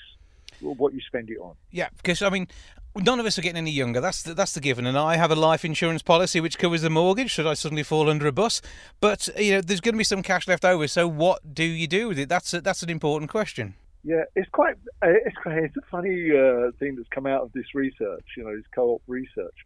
what 0.61 0.93
you 0.93 1.01
spend 1.01 1.31
it 1.31 1.39
on. 1.39 1.55
Yeah, 1.71 1.89
because 1.97 2.23
I 2.23 2.31
mean, 2.31 2.49
none 2.97 3.21
of 3.21 3.27
us 3.27 3.39
are 3.39 3.43
getting 3.43 3.59
any 3.59 3.71
younger. 3.71 4.01
That's 4.01 4.23
the, 4.23 4.35
that's 4.35 4.53
the 4.53 4.61
given. 4.61 4.87
And 4.87 4.99
I 4.99 5.17
have 5.17 5.31
a 5.31 5.37
life 5.37 5.65
insurance 5.65 6.03
policy 6.03 6.41
which 6.41 6.59
covers 6.59 6.83
the 6.83 6.91
mortgage 6.91 7.31
should 7.31 7.47
I 7.47 7.55
suddenly 7.55 7.83
fall 7.83 8.09
under 8.09 8.27
a 8.27 8.33
bus. 8.33 8.61
But 9.01 9.29
you 9.39 9.53
know, 9.53 9.61
there's 9.61 9.81
going 9.81 9.95
to 9.95 9.99
be 9.99 10.05
some 10.05 10.23
cash 10.23 10.49
left 10.49 10.65
over. 10.65 10.89
So 10.89 11.07
what 11.07 11.55
do 11.55 11.65
you 11.65 11.87
do 11.87 12.09
with 12.09 12.19
it? 12.19 12.29
That's 12.29 12.53
a, 12.55 12.61
that's 12.61 12.83
an 12.83 12.91
important 12.91 13.31
question. 13.31 13.75
Yeah, 14.09 14.25
it's 14.35 14.49
quite 14.49 14.77
uh, 15.03 15.21
it's 15.27 15.37
quite 15.43 15.59
it's 15.59 15.77
a 15.77 15.87
funny 15.91 16.31
uh, 16.33 16.71
thing 16.79 16.97
that's 16.97 17.09
come 17.15 17.27
out 17.27 17.43
of 17.43 17.53
this 17.53 17.75
research. 17.75 18.25
You 18.39 18.45
know, 18.45 18.57
this 18.57 18.65
co-op 18.75 19.03
research 19.07 19.59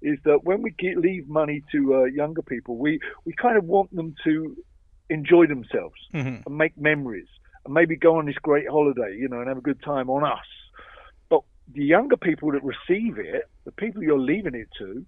is 0.00 0.18
that 0.24 0.44
when 0.44 0.62
we 0.62 0.70
get, 0.70 0.98
leave 0.98 1.26
money 1.28 1.64
to 1.72 1.96
uh, 1.96 2.04
younger 2.04 2.42
people, 2.42 2.76
we 2.76 3.00
we 3.26 3.32
kind 3.32 3.58
of 3.58 3.64
want 3.64 3.92
them 3.92 4.14
to 4.22 4.56
enjoy 5.10 5.46
themselves 5.46 5.96
Mhm. 6.14 6.46
and 6.46 6.56
make 6.56 6.78
memories 6.78 7.26
and 7.64 7.74
maybe 7.74 7.96
go 7.96 8.18
on 8.18 8.26
this 8.26 8.38
great 8.38 8.68
holiday, 8.68 9.16
you 9.18 9.28
know, 9.28 9.40
and 9.40 9.48
have 9.48 9.58
a 9.58 9.68
good 9.70 9.82
time 9.82 10.08
on 10.10 10.22
us. 10.22 10.46
But 11.28 11.42
the 11.72 11.84
younger 11.84 12.16
people 12.16 12.52
that 12.52 12.62
receive 12.62 13.18
it, 13.18 13.44
the 13.64 13.72
people 13.72 14.04
you're 14.04 14.26
leaving 14.32 14.54
it 14.54 14.68
to, 14.78 15.04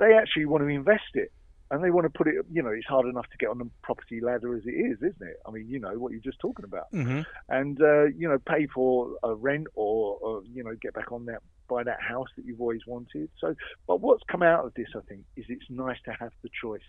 they 0.00 0.14
actually 0.14 0.46
want 0.46 0.62
to 0.64 0.68
invest 0.68 1.14
it. 1.14 1.30
And 1.72 1.82
they 1.82 1.90
want 1.90 2.04
to 2.04 2.10
put 2.10 2.28
it, 2.28 2.34
you 2.52 2.62
know, 2.62 2.68
it's 2.68 2.86
hard 2.86 3.06
enough 3.06 3.26
to 3.30 3.38
get 3.38 3.48
on 3.48 3.58
the 3.58 3.68
property 3.82 4.20
ladder 4.20 4.54
as 4.54 4.62
it 4.66 4.70
is, 4.70 4.98
isn't 4.98 5.22
it? 5.22 5.38
I 5.46 5.50
mean, 5.50 5.68
you 5.68 5.80
know, 5.80 5.94
what 5.98 6.12
you're 6.12 6.20
just 6.20 6.38
talking 6.38 6.64
about 6.64 6.92
Mm-hmm. 6.92 7.22
and 7.48 7.80
uh, 7.80 8.04
you 8.04 8.28
know 8.28 8.38
pay 8.38 8.66
for 8.66 9.16
a 9.22 9.34
rent 9.34 9.66
or, 9.74 10.18
or 10.20 10.42
you 10.52 10.62
know 10.62 10.74
get 10.82 10.92
back 10.94 11.10
on 11.10 11.24
that 11.26 11.40
buy 11.68 11.82
that 11.82 12.00
house 12.00 12.28
that 12.36 12.44
you've 12.44 12.60
always 12.60 12.82
wanted. 12.86 13.30
So, 13.40 13.54
but 13.86 14.00
what's 14.00 14.22
come 14.30 14.42
out 14.42 14.66
of 14.66 14.74
this, 14.74 14.88
I 14.94 15.00
think, 15.08 15.22
is 15.36 15.46
it's 15.48 15.64
nice 15.70 15.96
to 16.04 16.12
have 16.12 16.32
the 16.42 16.50
choice. 16.62 16.80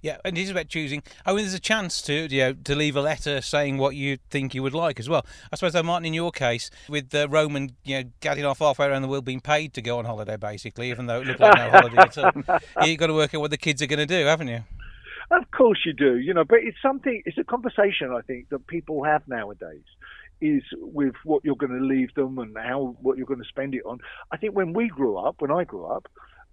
Yeah, 0.00 0.18
and 0.24 0.36
it 0.36 0.42
is 0.42 0.50
about 0.50 0.68
choosing. 0.68 1.02
I 1.24 1.30
mean, 1.30 1.38
there's 1.38 1.54
a 1.54 1.60
chance 1.60 2.02
to 2.02 2.26
you 2.30 2.40
know 2.40 2.52
to 2.52 2.74
leave 2.74 2.96
a 2.96 3.00
letter 3.00 3.40
saying 3.40 3.78
what 3.78 3.94
you 3.96 4.18
think 4.30 4.54
you 4.54 4.62
would 4.62 4.74
like 4.74 4.98
as 4.98 5.08
well. 5.08 5.26
I 5.52 5.56
suppose, 5.56 5.72
though, 5.72 5.82
Martin, 5.82 6.06
in 6.06 6.14
your 6.14 6.32
case, 6.32 6.70
with 6.88 7.14
uh, 7.14 7.28
Roman, 7.28 7.76
you 7.84 8.02
know, 8.02 8.10
getting 8.20 8.44
off 8.44 8.58
halfway 8.58 8.86
around 8.86 9.02
the 9.02 9.08
world, 9.08 9.24
being 9.24 9.40
paid 9.40 9.74
to 9.74 9.82
go 9.82 9.98
on 9.98 10.04
holiday, 10.04 10.36
basically, 10.36 10.90
even 10.90 11.06
though 11.06 11.20
it 11.20 11.26
looked 11.26 11.40
like 11.40 11.56
no 11.56 11.70
holiday 11.70 11.96
at 11.96 12.18
all, 12.18 12.86
you've 12.86 12.98
got 12.98 13.06
to 13.08 13.14
work 13.14 13.34
out 13.34 13.40
what 13.40 13.50
the 13.50 13.58
kids 13.58 13.82
are 13.82 13.86
going 13.86 13.98
to 13.98 14.06
do, 14.06 14.26
haven't 14.26 14.48
you? 14.48 14.64
Of 15.30 15.50
course 15.50 15.80
you 15.86 15.94
do, 15.94 16.18
you 16.18 16.34
know, 16.34 16.44
but 16.44 16.58
it's 16.62 16.76
something. 16.82 17.22
It's 17.24 17.38
a 17.38 17.44
conversation 17.44 18.12
I 18.12 18.20
think 18.20 18.50
that 18.50 18.66
people 18.66 19.04
have 19.04 19.26
nowadays. 19.26 19.84
Is 20.44 20.64
with 20.72 21.14
what 21.22 21.44
you're 21.44 21.54
going 21.54 21.78
to 21.78 21.84
leave 21.84 22.12
them 22.16 22.36
and 22.38 22.56
how 22.58 22.96
what 23.00 23.16
you're 23.16 23.26
going 23.26 23.40
to 23.40 23.48
spend 23.48 23.76
it 23.76 23.82
on. 23.86 24.00
I 24.32 24.36
think 24.36 24.56
when 24.56 24.72
we 24.72 24.88
grew 24.88 25.16
up, 25.16 25.36
when 25.38 25.52
I 25.52 25.62
grew 25.62 25.86
up, 25.86 26.08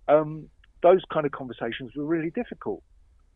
um, 0.07 0.47
those 0.83 1.01
kind 1.11 1.25
of 1.25 1.31
conversations 1.31 1.91
were 1.95 2.05
really 2.05 2.29
difficult. 2.29 2.83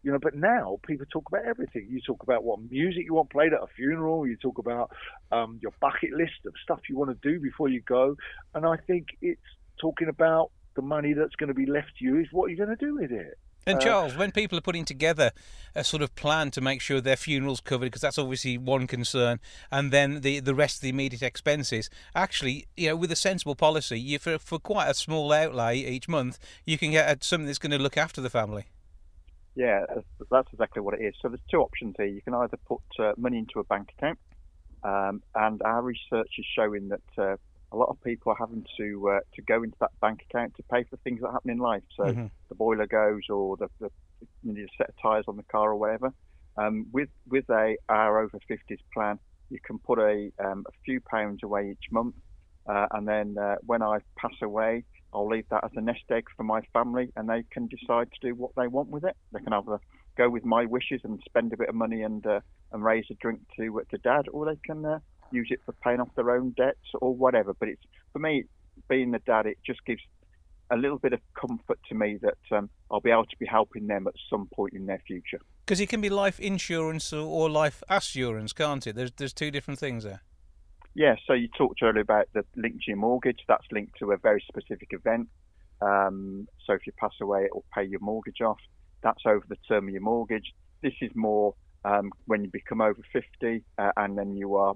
You 0.03 0.11
know, 0.11 0.19
but 0.19 0.35
now 0.35 0.79
people 0.85 1.05
talk 1.11 1.29
about 1.29 1.45
everything. 1.45 1.87
You 1.89 2.01
talk 2.01 2.23
about 2.23 2.43
what 2.43 2.59
music 2.69 3.05
you 3.05 3.13
want 3.13 3.29
played 3.29 3.53
at 3.53 3.61
a 3.61 3.67
funeral. 3.75 4.27
You 4.27 4.35
talk 4.35 4.57
about 4.57 4.91
um, 5.31 5.59
your 5.61 5.71
bucket 5.79 6.11
list 6.11 6.45
of 6.45 6.53
stuff 6.61 6.81
you 6.89 6.97
want 6.97 7.09
to 7.09 7.29
do 7.29 7.39
before 7.39 7.69
you 7.69 7.81
go. 7.81 8.17
And 8.53 8.65
I 8.65 8.75
think 8.75 9.07
it's 9.21 9.41
talking 9.79 10.09
about 10.09 10.51
the 10.75 10.81
money 10.81 11.13
that's 11.13 11.35
going 11.35 11.47
to 11.47 11.53
be 11.53 11.65
left 11.65 11.97
to 11.99 12.05
you 12.05 12.19
is 12.19 12.27
what 12.31 12.51
you're 12.51 12.65
going 12.65 12.77
to 12.77 12.85
do 12.85 12.95
with 12.95 13.11
it. 13.11 13.37
And 13.65 13.77
Uh, 13.77 13.81
Charles, 13.81 14.17
when 14.17 14.31
people 14.31 14.57
are 14.57 14.61
putting 14.61 14.83
together 14.83 15.31
a 15.73 15.83
sort 15.83 16.03
of 16.03 16.13
plan 16.15 16.51
to 16.51 16.59
make 16.59 16.81
sure 16.81 16.99
their 16.99 17.15
funeral's 17.15 17.61
covered, 17.61 17.85
because 17.85 18.01
that's 18.01 18.17
obviously 18.17 18.57
one 18.57 18.87
concern, 18.87 19.39
and 19.71 19.91
then 19.91 20.19
the 20.19 20.41
the 20.41 20.53
rest 20.53 20.77
of 20.77 20.81
the 20.81 20.89
immediate 20.89 21.21
expenses, 21.21 21.89
actually, 22.13 22.67
you 22.75 22.89
know, 22.89 22.97
with 22.97 23.11
a 23.11 23.15
sensible 23.15 23.55
policy, 23.55 23.99
you 23.99 24.19
for 24.19 24.37
for 24.37 24.59
quite 24.59 24.89
a 24.89 24.93
small 24.93 25.31
outlay 25.31 25.77
each 25.77 26.09
month, 26.09 26.39
you 26.65 26.77
can 26.77 26.91
get 26.91 27.23
something 27.23 27.45
that's 27.45 27.57
going 27.57 27.71
to 27.71 27.81
look 27.81 27.97
after 27.97 28.19
the 28.19 28.29
family. 28.29 28.65
Yeah, 29.55 29.85
that's- 29.87 30.27
that's 30.31 30.51
exactly 30.53 30.81
what 30.81 30.95
it 30.95 31.01
is. 31.01 31.15
So 31.21 31.29
there's 31.29 31.43
two 31.49 31.61
options 31.61 31.95
here. 31.97 32.07
You 32.07 32.21
can 32.21 32.33
either 32.33 32.57
put 32.57 32.81
uh, 32.99 33.13
money 33.17 33.37
into 33.37 33.59
a 33.59 33.63
bank 33.65 33.91
account, 33.97 34.19
um, 34.83 35.23
and 35.35 35.61
our 35.63 35.81
research 35.83 36.31
is 36.39 36.45
showing 36.55 36.89
that 36.89 37.03
uh, 37.17 37.37
a 37.71 37.77
lot 37.77 37.89
of 37.89 38.01
people 38.01 38.31
are 38.31 38.37
having 38.39 38.65
to 38.77 39.09
uh, 39.11 39.19
to 39.35 39.41
go 39.43 39.63
into 39.63 39.77
that 39.79 39.91
bank 40.01 40.21
account 40.29 40.55
to 40.55 40.63
pay 40.71 40.83
for 40.85 40.97
things 40.97 41.21
that 41.21 41.31
happen 41.31 41.51
in 41.51 41.59
life. 41.59 41.83
So 41.95 42.13
Mhm. 42.13 42.31
the 42.49 42.55
boiler 42.55 42.87
goes, 42.87 43.29
or 43.29 43.57
the, 43.57 43.69
the 43.79 43.89
you 44.43 44.53
need 44.53 44.65
a 44.65 44.69
set 44.77 44.89
of 44.89 44.95
tyres 45.01 45.25
on 45.27 45.37
the 45.37 45.43
car, 45.51 45.71
or 45.71 45.77
whatever. 45.77 46.11
Um, 46.57 46.87
with 46.91 47.09
with 47.27 47.49
a 47.49 47.77
our 47.89 48.19
over 48.19 48.39
50s 48.47 48.81
plan, 48.93 49.19
you 49.49 49.59
can 49.65 49.79
put 49.79 49.99
a 49.99 50.31
um, 50.43 50.65
a 50.67 50.71
few 50.85 51.01
pounds 51.01 51.41
away 51.43 51.71
each 51.71 51.85
month, 51.91 52.15
uh, 52.69 52.87
and 52.91 53.07
then 53.07 53.37
uh, 53.37 53.55
when 53.65 53.81
I 53.83 53.99
pass 54.17 54.35
away, 54.41 54.85
I'll 55.14 55.28
leave 55.28 55.47
that 55.49 55.64
as 55.64 55.72
a 55.76 55.82
nest 55.82 56.03
egg 56.11 56.26
for 56.36 56.43
my 56.43 56.61
family, 56.74 57.11
and 57.16 57.30
they 57.30 57.43
can 57.51 57.68
decide 57.68 58.09
to 58.11 58.28
do 58.28 58.36
what 58.36 58.51
they 58.55 58.68
want 58.68 58.89
with 58.89 59.03
it. 59.03 59.16
They 59.32 59.39
can 59.39 59.53
either 59.53 59.80
go 60.18 60.30
with 60.30 60.45
my 60.45 60.66
wishes 60.66 61.01
and 61.03 61.22
spend 61.26 61.53
a 61.53 61.57
bit 61.57 61.70
of 61.70 61.76
money 61.76 62.01
and 62.01 62.26
uh, 62.26 62.39
and 62.72 62.84
raise 62.84 63.05
a 63.11 63.16
drink 63.16 63.41
to 63.57 63.82
to 63.91 63.97
dad, 63.99 64.26
or 64.32 64.45
they 64.45 64.59
can 64.66 64.86
uh, 64.86 64.99
use 65.32 65.47
it 65.51 65.59
for 65.66 65.74
paying 65.84 65.99
off 65.99 66.09
their 66.16 66.32
own 66.32 66.53
debts 66.57 66.88
or 67.01 67.14
whatever. 67.14 67.53
But 67.53 67.70
it's 67.70 67.84
for 68.11 68.20
me, 68.20 68.45
being 68.89 69.11
the 69.11 69.20
dad, 69.20 69.45
it 69.45 69.57
just 69.66 69.84
gives 69.86 70.01
a 70.72 70.78
little 70.78 70.97
bit 70.97 71.14
of 71.14 71.20
comfort 71.39 71.80
to 71.89 71.95
me 71.95 72.18
that 72.22 72.57
um, 72.57 72.70
I'll 72.89 73.01
be 73.01 73.11
able 73.11 73.26
to 73.26 73.38
be 73.38 73.45
helping 73.45 73.88
them 73.88 74.07
at 74.07 74.14
some 74.30 74.47
point 74.55 74.74
in 74.74 74.86
their 74.86 75.01
future. 75.05 75.39
Because 75.66 75.80
it 75.80 75.89
can 75.89 76.01
be 76.01 76.09
life 76.09 76.39
insurance 76.39 77.14
or, 77.14 77.26
or 77.26 77.49
life 77.49 77.84
assurance, 77.89 78.53
can't 78.53 78.86
it? 78.88 78.95
There's 78.95 79.11
there's 79.11 79.34
two 79.34 79.51
different 79.51 79.80
things 79.80 80.03
there. 80.03 80.22
Yeah, 80.95 81.15
so 81.25 81.33
you 81.33 81.47
talked 81.57 81.81
earlier 81.81 82.01
about 82.01 82.27
the 82.33 82.45
link 82.55 82.75
to 82.75 82.83
your 82.87 82.97
mortgage. 82.97 83.39
That's 83.47 83.65
linked 83.71 83.97
to 83.99 84.11
a 84.11 84.17
very 84.17 84.43
specific 84.47 84.89
event. 84.91 85.27
Um, 85.81 86.47
so 86.65 86.73
if 86.73 86.85
you 86.85 86.93
pass 86.99 87.13
away, 87.21 87.43
it 87.45 87.53
will 87.53 87.65
pay 87.73 87.83
your 87.83 87.99
mortgage 87.99 88.41
off. 88.41 88.59
That's 89.01 89.23
over 89.25 89.43
the 89.49 89.57
term 89.67 89.87
of 89.87 89.93
your 89.93 90.01
mortgage. 90.01 90.53
This 90.81 90.93
is 91.01 91.09
more 91.15 91.55
um, 91.83 92.11
when 92.25 92.43
you 92.43 92.49
become 92.51 92.79
over 92.79 93.01
50 93.11 93.63
uh, 93.77 93.91
and 93.97 94.17
then 94.17 94.35
you 94.35 94.55
are 94.55 94.73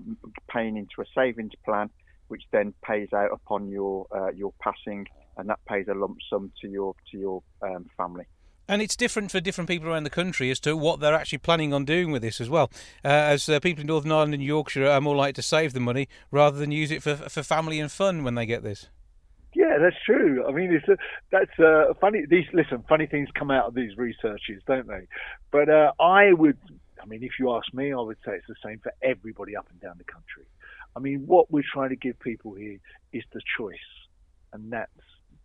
paying 0.51 0.75
into 0.75 1.01
a 1.01 1.05
savings 1.15 1.53
plan, 1.63 1.89
which 2.29 2.43
then 2.51 2.73
pays 2.83 3.09
out 3.13 3.31
upon 3.31 3.69
your 3.69 4.07
uh, 4.13 4.31
your 4.31 4.53
passing, 4.61 5.05
and 5.37 5.47
that 5.49 5.59
pays 5.69 5.85
a 5.89 5.93
lump 5.93 6.17
sum 6.29 6.51
to 6.61 6.67
your 6.67 6.93
to 7.11 7.17
your 7.17 7.43
um, 7.61 7.85
family. 7.95 8.25
And 8.67 8.81
it's 8.81 8.95
different 8.95 9.31
for 9.31 9.39
different 9.39 9.69
people 9.69 9.89
around 9.89 10.03
the 10.03 10.09
country 10.09 10.51
as 10.51 10.59
to 10.61 10.75
what 10.75 10.99
they're 10.99 11.13
actually 11.13 11.37
planning 11.37 11.73
on 11.73 11.85
doing 11.85 12.11
with 12.11 12.21
this 12.21 12.41
as 12.41 12.49
well. 12.49 12.69
Uh, 13.03 13.07
as 13.07 13.47
uh, 13.47 13.59
people 13.59 13.81
in 13.81 13.87
Northern 13.87 14.11
Ireland 14.11 14.33
and 14.33 14.43
Yorkshire 14.43 14.85
are 14.85 14.99
more 14.99 15.15
likely 15.15 15.33
to 15.33 15.41
save 15.41 15.73
the 15.73 15.79
money 15.79 16.09
rather 16.31 16.57
than 16.57 16.71
use 16.71 16.91
it 16.91 17.01
for 17.01 17.15
for 17.15 17.43
family 17.43 17.79
and 17.79 17.91
fun 17.91 18.23
when 18.23 18.35
they 18.35 18.45
get 18.45 18.63
this. 18.63 18.87
Yeah, 19.53 19.77
that's 19.79 19.95
true. 20.05 20.45
I 20.47 20.51
mean, 20.51 20.71
it's 20.73 20.87
a, 20.87 20.97
that's 21.31 21.57
uh, 21.57 21.93
funny. 21.99 22.25
These 22.29 22.45
listen, 22.53 22.83
funny 22.87 23.07
things 23.07 23.29
come 23.33 23.49
out 23.49 23.65
of 23.65 23.73
these 23.73 23.97
researches, 23.97 24.61
don't 24.67 24.87
they? 24.87 25.07
But 25.51 25.69
uh, 25.69 25.93
I 25.99 26.33
would, 26.33 26.57
I 27.01 27.05
mean, 27.05 27.23
if 27.23 27.39
you 27.39 27.51
ask 27.55 27.73
me, 27.73 27.93
I 27.93 27.99
would 27.99 28.17
say 28.25 28.33
it's 28.33 28.47
the 28.47 28.55
same 28.63 28.79
for 28.79 28.93
everybody 29.01 29.55
up 29.55 29.67
and 29.71 29.79
down 29.79 29.95
the 29.97 30.03
country. 30.03 30.45
I 30.95 30.99
mean, 30.99 31.23
what 31.25 31.49
we're 31.49 31.63
trying 31.73 31.89
to 31.89 31.95
give 31.95 32.19
people 32.19 32.53
here 32.53 32.77
is 33.13 33.23
the 33.33 33.41
choice, 33.57 33.77
and 34.51 34.71
that's 34.71 34.91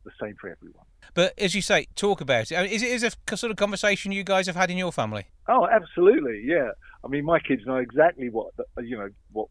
the 0.05 0.11
same 0.21 0.35
for 0.41 0.51
everyone. 0.51 0.85
But 1.15 1.39
as 1.39 1.55
you 1.55 1.63
say, 1.63 1.87
talk 1.95 2.21
about 2.21 2.51
it. 2.51 2.57
I 2.57 2.63
mean, 2.63 2.71
is 2.71 2.83
it 2.83 2.91
is 2.91 3.03
it 3.03 3.17
a 3.31 3.37
sort 3.37 3.51
of 3.51 3.57
conversation 3.57 4.13
you 4.13 4.25
guys 4.25 4.47
have 4.47 4.57
had 4.57 4.71
in 4.71 4.79
your 4.79 4.93
family? 4.93 5.27
Oh, 5.49 5.67
absolutely, 5.67 6.43
yeah. 6.45 6.71
I 7.05 7.09
mean, 7.09 7.25
my 7.25 7.41
kids 7.41 7.63
know 7.67 7.77
exactly 7.77 8.29
what 8.31 8.53
you 8.83 8.97
know 8.97 9.11
what 9.33 9.49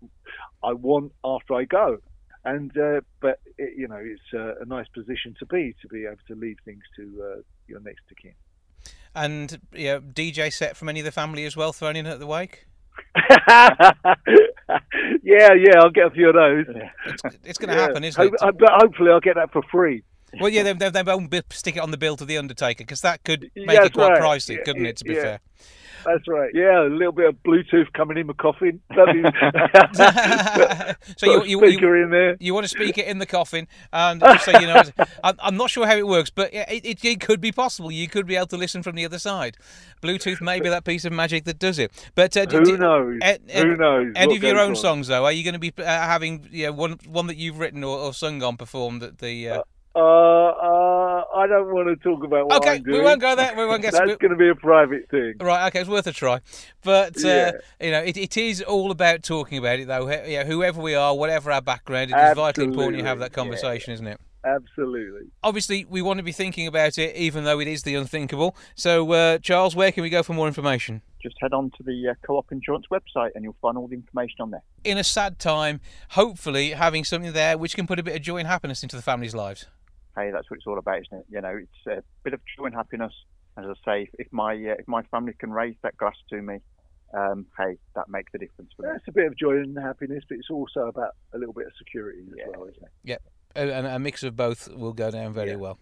I 0.64 0.74
want 0.74 1.12
after 1.24 1.56
I 1.56 1.66
go, 1.66 1.98
and 2.46 2.76
uh, 2.78 3.02
but 3.20 3.40
it, 3.58 3.74
you 3.78 3.88
know, 3.88 4.00
it's 4.02 4.22
uh, 4.34 4.62
a 4.62 4.66
nice 4.66 4.88
position 4.94 5.36
to 5.40 5.46
be 5.46 5.76
to 5.82 5.88
be 5.88 6.06
able 6.06 6.18
to 6.28 6.36
leave 6.36 6.58
things 6.66 6.84
to 6.96 7.24
uh, 7.24 7.42
your 7.68 7.80
next 7.82 8.08
to 8.10 8.16
kin. 8.16 8.34
And 9.14 9.60
yeah, 9.74 10.00
DJ 10.00 10.52
set 10.54 10.78
from 10.78 10.90
any 10.90 11.02
of 11.02 11.06
the 11.06 11.12
family 11.12 11.46
as 11.46 11.58
well 11.58 11.74
thrown 11.74 11.96
in 11.96 12.08
at 12.08 12.20
the 12.20 12.28
wake. 12.28 12.68
yeah, 13.50 13.92
yeah, 15.54 15.80
I'll 15.80 15.90
get 15.90 16.08
a 16.08 16.12
few 16.12 16.30
of 16.30 16.36
those. 16.36 16.66
It's, 17.06 17.24
it's 17.44 17.58
going 17.58 17.76
to 17.76 17.82
happen, 17.82 18.04
isn't 18.04 18.22
it? 18.24 18.34
uh, 18.42 18.52
But 18.52 18.70
hopefully, 18.72 19.12
I'll 19.12 19.20
get 19.20 19.36
that 19.36 19.52
for 19.52 19.62
free. 19.72 20.04
Well, 20.40 20.50
yeah, 20.50 20.64
they, 20.74 20.74
they, 20.74 20.90
they 20.90 21.04
won't 21.04 21.34
stick 21.52 21.76
it 21.76 21.80
on 21.80 21.92
the 21.92 21.98
bill 21.98 22.16
to 22.18 22.26
the 22.26 22.38
Undertaker 22.38 22.84
because 22.84 23.02
that 23.02 23.24
could 23.24 23.52
make 23.56 23.68
That's 23.68 23.88
it 23.88 23.94
quite 23.94 24.12
right. 24.12 24.22
pricey, 24.22 24.58
Yeah, 24.58 24.64
couldn't 24.64 24.86
it? 24.86 24.98
To 24.98 25.04
be 25.04 25.14
yeah. 25.14 25.22
fair. 25.22 25.40
That's 26.06 26.28
right. 26.28 26.50
Yeah, 26.54 26.84
a 26.84 26.90
little 26.90 27.12
bit 27.12 27.30
of 27.30 27.44
Bluetooth 27.44 27.92
coming 27.94 28.18
in 28.18 28.28
my 28.28 28.34
coffin. 28.34 28.82
So 31.18 31.26
you, 31.26 31.44
you, 31.44 31.66
you, 31.66 32.04
in 32.04 32.10
there. 32.10 32.38
you 32.40 32.54
want 32.54 32.64
to 32.64 32.68
speak 32.68 32.98
it 32.98 33.08
in 33.08 33.20
the 33.20 33.26
coffin, 33.26 33.68
and 33.94 34.22
you 34.22 34.68
know, 34.68 34.82
I'm, 35.24 35.36
I'm 35.40 35.58
not 35.58 35.70
sure 35.70 35.86
how 35.86 35.96
it 35.96 36.08
works, 36.08 36.30
but 36.30 36.54
it, 36.54 36.86
it, 36.86 37.06
it 37.06 37.20
could 37.20 37.42
be 37.42 37.52
possible. 37.52 37.92
You 37.92 38.08
could 38.08 38.26
be 38.26 38.36
able 38.36 38.48
to 38.48 38.58
listen 38.58 38.82
from 38.82 38.96
the 38.96 39.06
other 39.06 39.20
side. 39.20 39.58
Bluetooth 40.02 40.42
may 40.42 40.60
be 40.60 40.70
that 40.70 40.84
piece 40.84 41.06
of 41.06 41.14
magic 41.14 41.46
that 41.46 41.60
does 41.60 41.80
it. 41.80 41.92
But 42.16 42.36
uh, 42.36 42.46
Who 42.48 42.64
d- 42.64 42.78
knows? 42.78 43.20
Who 43.54 43.76
knows 43.76 44.14
Any 44.16 44.38
of 44.38 44.44
your 44.44 44.60
own 44.60 44.72
on? 44.72 44.76
songs, 44.76 45.08
though? 45.08 45.26
Are 45.26 45.32
you 45.32 45.44
going 45.44 45.54
to 45.54 45.60
be 45.60 45.74
uh, 45.78 45.84
having 45.84 46.48
you 46.52 46.68
know, 46.68 46.74
one 46.74 47.00
one 47.08 47.28
that 47.28 47.38
you've 47.38 47.60
written 47.60 47.84
or, 47.84 47.98
or 47.98 48.14
sung 48.14 48.42
on 48.44 48.58
performed 48.58 49.04
at 49.04 49.20
the? 49.20 49.50
Uh... 49.50 49.64
Uh, 49.94 50.00
uh, 50.00 51.24
I 51.36 51.48
don't 51.48 51.68
want 51.74 51.88
to 51.90 51.96
talk 51.98 52.24
about 52.24 52.48
what 52.48 52.58
Okay, 52.62 52.76
I'm 52.76 52.84
doing. 52.84 53.00
we 53.00 53.04
won't 53.04 53.20
go 53.22 53.36
there. 53.36 53.54
We 53.56 53.66
won't 53.66 53.82
get- 53.82 53.92
That's 53.94 54.06
we- 54.08 54.16
going 54.16 54.32
to 54.32 54.38
be 54.38 54.50
a 54.50 54.56
private 54.56 55.10
thing. 55.10 55.34
Right, 55.40 55.68
okay, 55.68 55.82
it's 55.82 55.90
worth 55.90 56.08
a 56.08 56.12
try. 56.14 56.40
But 56.84 57.24
uh, 57.26 57.54
you 57.82 57.92
know, 57.92 58.00
it, 58.02 58.16
it 58.18 58.38
is 58.38 58.62
all 58.62 58.92
about 58.92 59.24
talking 59.24 59.58
about 59.58 59.80
it, 59.80 59.88
though. 59.88 60.08
Wh- 60.08 60.30
Yeah, 60.30 60.46
whoever 60.46 60.82
we 60.82 60.96
are, 60.96 61.16
whatever 61.16 61.52
our 61.52 61.62
background, 61.62 62.12
it 62.12 62.18
is 62.18 62.36
vitally 62.36 62.68
important 62.68 62.98
you 63.00 63.06
have 63.06 63.20
that 63.20 63.32
Absolutely, 63.32 63.56
yeah. 63.58 63.62
conversation, 63.62 63.94
isn't 63.94 64.08
it? 64.08 64.20
Absolutely. 64.44 65.28
Obviously, 65.44 65.86
we 65.86 66.02
want 66.02 66.18
to 66.18 66.24
be 66.24 66.32
thinking 66.32 66.66
about 66.66 66.98
it, 66.98 67.16
even 67.16 67.44
though 67.44 67.60
it 67.60 67.68
is 67.68 67.84
the 67.84 67.94
unthinkable. 67.94 68.56
So, 68.74 69.12
uh, 69.12 69.38
Charles, 69.38 69.76
where 69.76 69.92
can 69.92 70.02
we 70.02 70.10
go 70.10 70.24
for 70.24 70.34
more 70.34 70.48
information? 70.48 71.04
Just 71.22 71.36
head 71.40 71.54
on 71.54 71.70
to 71.78 71.84
the 71.84 72.08
uh, 72.10 72.14
Co-op 72.26 72.52
Insurance 72.52 72.86
website 72.92 73.30
and 73.36 73.44
you'll 73.44 73.56
find 73.62 73.78
all 73.78 73.88
the 73.88 73.94
information 73.94 74.38
on 74.40 74.50
there. 74.50 74.64
In 74.84 74.98
a 74.98 75.04
sad 75.04 75.38
time, 75.38 75.80
hopefully 76.12 76.72
having 76.72 77.04
something 77.04 77.34
there 77.34 77.56
which 77.56 77.76
can 77.76 77.86
put 77.86 78.00
a 78.00 78.04
bit 78.04 78.16
of 78.16 78.22
joy 78.24 78.38
and 78.38 78.48
happiness 78.48 78.82
into 78.82 78.96
the 78.96 79.04
family's 79.04 79.36
lives. 79.36 79.68
Hey, 80.16 80.32
that's 80.32 80.50
what 80.50 80.58
it's 80.58 80.68
all 80.68 80.78
about, 80.78 81.00
isn't 81.02 81.20
it? 81.20 81.26
You 81.30 81.42
know, 81.42 81.58
it's 81.62 81.88
a 81.88 82.04
bit 82.24 82.34
of 82.34 82.42
joy 82.58 82.66
and 82.66 82.76
happiness. 82.76 83.14
As 83.58 83.66
I 83.66 83.74
say, 83.86 84.10
if 84.20 84.28
my 84.32 84.54
uh, 84.54 84.76
if 84.80 84.88
my 84.88 85.04
family 85.04 85.34
can 85.38 85.52
raise 85.52 85.76
that 85.84 85.98
glass 85.98 86.16
to 86.30 86.42
me, 86.42 86.60
um, 87.14 87.46
hey, 87.58 87.78
that 87.96 88.08
makes 88.10 88.32
a 88.34 88.38
difference 88.38 88.72
for 88.76 88.84
me. 88.84 88.90
That's 88.94 89.08
a 89.08 89.12
bit 89.12 89.28
of 89.28 89.38
joy 89.38 89.58
and 89.58 89.78
happiness, 89.78 90.24
but 90.28 90.38
it's 90.38 90.50
also 90.50 90.88
about 90.88 91.12
a 91.34 91.38
little 91.38 91.54
bit 91.54 91.68
of 91.68 91.74
security 91.78 92.22
as 92.32 92.48
well, 92.48 92.64
isn't 92.68 92.84
it? 92.84 92.90
Yeah, 93.04 93.18
a, 93.56 93.68
a 93.68 93.96
a 93.96 94.00
mix 94.00 94.24
of 94.24 94.36
both 94.36 94.70
will 94.70 94.94
go 94.94 95.12
down 95.12 95.34
very 95.34 95.56
well. 95.56 95.78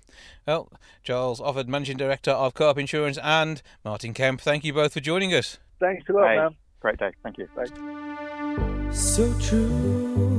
Well, 0.47 0.71
Charles 1.03 1.39
Offord, 1.39 1.67
Managing 1.67 1.97
Director 1.97 2.31
of 2.31 2.53
Co-op 2.55 2.77
Insurance, 2.79 3.19
and 3.21 3.61
Martin 3.85 4.13
Kemp, 4.13 4.41
thank 4.41 4.63
you 4.63 4.73
both 4.73 4.93
for 4.93 4.99
joining 4.99 5.33
us. 5.33 5.59
Thanks 5.79 6.09
a 6.09 6.13
lot, 6.13 6.27
Hey, 6.27 6.35
man. 6.37 6.55
great 6.79 6.97
day. 6.97 7.11
Thank 7.23 7.37
you. 7.37 7.47
So 8.91 9.31
true, 9.39 10.38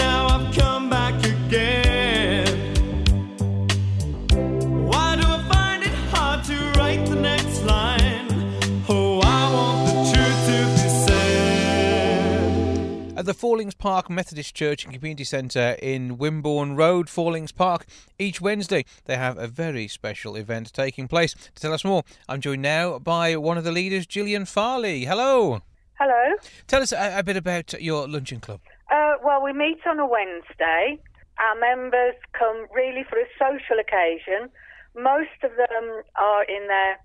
At 13.21 13.27
the 13.27 13.35
Fallings 13.35 13.75
Park 13.75 14.09
Methodist 14.09 14.55
Church 14.55 14.83
and 14.83 14.95
Community 14.95 15.23
Centre 15.23 15.77
in 15.79 16.17
Wimborne 16.17 16.75
Road, 16.75 17.07
Fallings 17.07 17.51
Park, 17.51 17.85
each 18.17 18.41
Wednesday 18.41 18.83
they 19.05 19.15
have 19.15 19.37
a 19.37 19.45
very 19.45 19.87
special 19.87 20.35
event 20.35 20.73
taking 20.73 21.07
place. 21.07 21.35
To 21.35 21.61
tell 21.61 21.71
us 21.71 21.85
more, 21.85 22.01
I'm 22.27 22.41
joined 22.41 22.63
now 22.63 22.97
by 22.97 23.35
one 23.35 23.59
of 23.59 23.63
the 23.63 23.71
leaders, 23.71 24.07
Gillian 24.07 24.45
Farley. 24.45 25.05
Hello. 25.05 25.61
Hello. 25.99 26.35
Tell 26.65 26.81
us 26.81 26.91
a, 26.93 27.19
a 27.19 27.21
bit 27.21 27.37
about 27.37 27.79
your 27.79 28.07
luncheon 28.07 28.39
club. 28.39 28.59
Uh, 28.89 29.13
well, 29.23 29.43
we 29.43 29.53
meet 29.53 29.85
on 29.85 29.99
a 29.99 30.07
Wednesday. 30.07 30.97
Our 31.37 31.59
members 31.59 32.15
come 32.33 32.65
really 32.73 33.03
for 33.07 33.19
a 33.19 33.27
social 33.37 33.77
occasion. 33.79 34.49
Most 34.95 35.43
of 35.43 35.51
them 35.51 36.01
are 36.15 36.43
in 36.45 36.67
their 36.67 36.97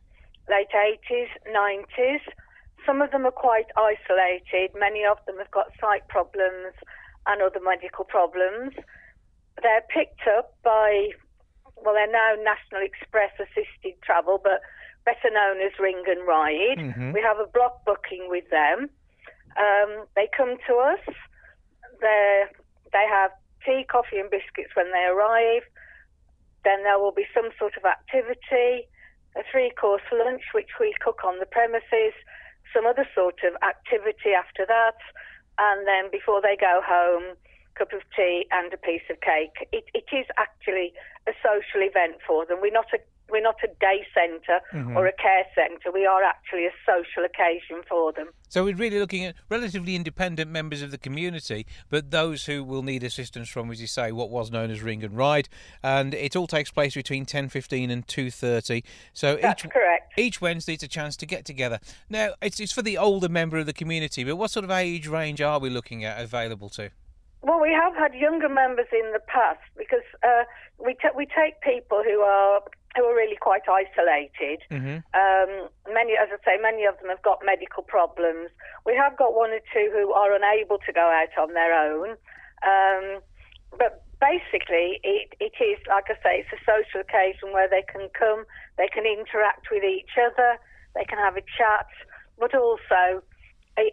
late 0.48 0.70
80s, 0.74 1.28
90s. 1.54 2.20
Some 2.86 3.02
of 3.02 3.10
them 3.10 3.26
are 3.26 3.34
quite 3.34 3.66
isolated. 3.76 4.70
Many 4.74 5.04
of 5.04 5.18
them 5.26 5.38
have 5.38 5.50
got 5.50 5.66
sight 5.80 6.06
problems 6.08 6.72
and 7.26 7.42
other 7.42 7.60
medical 7.60 8.04
problems. 8.04 8.72
They're 9.60 9.82
picked 9.92 10.22
up 10.38 10.54
by, 10.62 11.10
well, 11.74 11.94
they're 11.94 12.10
now 12.10 12.34
National 12.42 12.82
Express 12.82 13.32
Assisted 13.40 14.00
Travel, 14.02 14.40
but 14.42 14.60
better 15.04 15.30
known 15.32 15.60
as 15.60 15.72
Ring 15.80 16.02
and 16.06 16.26
Ride. 16.26 16.78
Mhm. 16.78 17.12
We 17.12 17.20
have 17.22 17.38
a 17.38 17.46
block 17.46 17.84
booking 17.84 18.28
with 18.28 18.48
them. 18.50 18.90
Um, 19.56 20.06
they 20.14 20.28
come 20.28 20.56
to 20.66 20.76
us. 20.76 21.00
They 22.00 22.46
they 22.92 23.06
have 23.08 23.32
tea, 23.64 23.84
coffee, 23.84 24.18
and 24.18 24.30
biscuits 24.30 24.74
when 24.76 24.92
they 24.92 25.04
arrive. 25.04 25.64
Then 26.64 26.82
there 26.82 26.98
will 26.98 27.12
be 27.12 27.26
some 27.34 27.50
sort 27.58 27.76
of 27.76 27.84
activity, 27.84 28.88
a 29.34 29.42
three-course 29.50 30.02
lunch 30.12 30.42
which 30.52 30.78
we 30.78 30.94
cook 31.00 31.24
on 31.24 31.38
the 31.38 31.46
premises, 31.46 32.14
some 32.76 32.86
other 32.86 33.08
sort 33.14 33.40
of 33.48 33.56
activity 33.64 34.36
after 34.36 34.68
that, 34.68 35.00
and 35.56 35.88
then 35.88 36.12
before 36.12 36.42
they 36.44 36.56
go 36.60 36.84
home, 36.84 37.32
cup 37.76 37.92
of 37.92 38.00
tea 38.16 38.46
and 38.52 38.72
a 38.72 38.76
piece 38.76 39.04
of 39.08 39.20
cake. 39.20 39.68
It, 39.72 39.84
it 39.92 40.08
is 40.12 40.26
actually 40.36 40.92
a 41.28 41.32
social 41.44 41.84
event 41.84 42.20
for 42.26 42.44
them. 42.44 42.58
We're 42.60 42.72
not 42.72 42.92
a 42.92 43.00
we're 43.30 43.42
not 43.42 43.56
a 43.64 43.68
day 43.80 44.06
center 44.14 44.60
Mhm. 44.72 44.96
or 44.96 45.06
a 45.06 45.12
care 45.12 45.44
center. 45.54 45.90
We 45.92 46.06
are 46.06 46.22
actually 46.22 46.66
a 46.66 46.72
social 46.86 47.24
occasion 47.24 47.82
for 47.88 48.12
them. 48.12 48.28
So 48.48 48.64
we're 48.64 48.76
really 48.76 48.98
looking 49.00 49.24
at 49.24 49.34
relatively 49.48 49.96
independent 49.96 50.50
members 50.50 50.80
of 50.82 50.90
the 50.92 50.98
community, 50.98 51.66
but 51.90 52.10
those 52.12 52.46
who 52.46 52.62
will 52.62 52.82
need 52.82 53.02
assistance 53.02 53.48
from, 53.48 53.70
as 53.70 53.80
you 53.80 53.86
say, 53.88 54.12
what 54.12 54.30
was 54.30 54.50
known 54.50 54.70
as 54.70 54.82
Ring 54.82 55.02
and 55.02 55.16
Ride, 55.16 55.48
and 55.82 56.14
it 56.14 56.36
all 56.36 56.46
takes 56.46 56.70
place 56.70 56.94
between 56.94 57.24
10:15 57.26 57.90
and 57.90 58.06
2:30. 58.06 58.84
So 59.12 59.36
That's 59.36 59.64
each 59.64 59.70
correct. 59.70 60.12
each 60.16 60.40
Wednesday 60.40 60.74
it's 60.74 60.82
a 60.84 60.88
chance 60.88 61.16
to 61.16 61.26
get 61.26 61.44
together. 61.44 61.80
Now 62.08 62.34
it's 62.40 62.60
it's 62.60 62.72
for 62.72 62.82
the 62.82 62.96
older 62.98 63.28
member 63.28 63.58
of 63.58 63.66
the 63.66 63.72
community, 63.72 64.22
but 64.24 64.36
what 64.36 64.50
sort 64.50 64.64
of 64.64 64.70
age 64.70 65.06
range 65.08 65.40
are 65.40 65.58
we 65.58 65.68
looking 65.70 66.04
at 66.04 66.20
available 66.22 66.68
to? 66.70 66.90
Well, 67.42 67.60
we 67.60 67.70
have 67.72 67.94
had 67.94 68.14
younger 68.14 68.48
members 68.48 68.86
in 68.92 69.12
the 69.12 69.20
past 69.20 69.60
because 69.76 70.02
uh, 70.24 70.44
we 70.78 70.94
ta 70.94 71.10
we 71.14 71.26
take 71.26 71.60
people 71.60 72.02
who 72.02 72.20
are 72.20 72.60
who 72.96 73.04
are 73.04 73.14
really 73.14 73.36
quite 73.36 73.68
isolated. 73.68 74.64
Mm-hmm. 74.72 75.04
Um, 75.12 75.68
many, 75.92 76.16
as 76.16 76.28
I 76.32 76.38
say, 76.44 76.56
many 76.60 76.84
of 76.84 76.98
them 76.98 77.10
have 77.12 77.22
got 77.22 77.44
medical 77.44 77.82
problems. 77.84 78.50
We 78.84 78.96
have 78.96 79.16
got 79.16 79.36
one 79.36 79.50
or 79.50 79.60
two 79.72 79.92
who 79.92 80.12
are 80.12 80.32
unable 80.32 80.78
to 80.78 80.92
go 80.92 81.04
out 81.04 81.36
on 81.36 81.52
their 81.52 81.76
own. 81.76 82.16
Um, 82.64 83.20
but 83.76 84.02
basically, 84.20 84.98
it, 85.04 85.36
it 85.40 85.52
is, 85.60 85.78
like 85.88 86.08
I 86.08 86.16
say, 86.24 86.32
it's 86.40 86.52
a 86.56 86.62
social 86.64 87.04
occasion 87.04 87.52
where 87.52 87.68
they 87.68 87.84
can 87.84 88.08
come, 88.16 88.44
they 88.78 88.88
can 88.88 89.04
interact 89.04 89.68
with 89.70 89.84
each 89.84 90.16
other, 90.16 90.56
they 90.94 91.04
can 91.04 91.18
have 91.18 91.36
a 91.36 91.44
chat, 91.44 91.86
but 92.38 92.54
also 92.54 93.20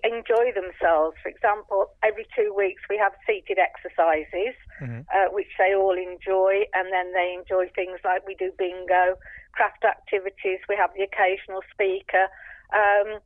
enjoy 0.04 0.52
themselves. 0.56 1.18
For 1.22 1.30
example, 1.30 1.92
every 2.04 2.26
two 2.36 2.54
weeks 2.56 2.82
we 2.90 2.98
have 2.98 3.14
seated 3.28 3.58
exercises 3.60 4.56
uh, 4.84 5.30
which 5.32 5.48
they 5.58 5.76
all 5.76 5.98
enjoy, 5.98 6.66
and 6.74 6.92
then 6.92 7.14
they 7.14 7.36
enjoy 7.38 7.70
things 7.76 8.00
like 8.04 8.26
we 8.28 8.36
do 8.36 8.52
bingo, 8.58 9.16
craft 9.54 9.84
activities, 9.86 10.60
we 10.68 10.76
have 10.76 10.90
the 10.96 11.04
occasional 11.04 11.62
speaker, 11.72 12.28
um, 12.74 13.20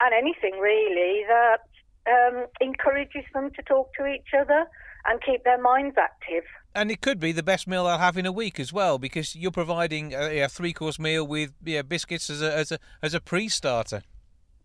and 0.00 0.14
anything 0.14 0.58
really 0.58 1.24
that 1.28 1.64
um, 2.08 2.46
encourages 2.60 3.24
them 3.34 3.50
to 3.56 3.62
talk 3.62 3.90
to 3.98 4.06
each 4.06 4.28
other 4.38 4.66
and 5.06 5.20
keep 5.22 5.44
their 5.44 5.60
minds 5.60 5.96
active. 5.98 6.44
And 6.74 6.90
it 6.90 7.00
could 7.00 7.20
be 7.20 7.32
the 7.32 7.42
best 7.42 7.66
meal 7.66 7.84
they'll 7.84 7.98
have 7.98 8.16
in 8.16 8.24
a 8.24 8.32
week 8.32 8.58
as 8.58 8.72
well, 8.72 8.98
because 8.98 9.36
you're 9.36 9.50
providing 9.50 10.14
a, 10.14 10.40
a 10.40 10.48
three-course 10.48 10.98
meal 10.98 11.26
with 11.26 11.52
yeah, 11.62 11.82
biscuits 11.82 12.30
as 12.30 12.40
a 12.40 12.56
as 12.56 12.72
a 12.72 12.78
as 13.02 13.12
a 13.12 13.20
pre-starter. 13.20 14.02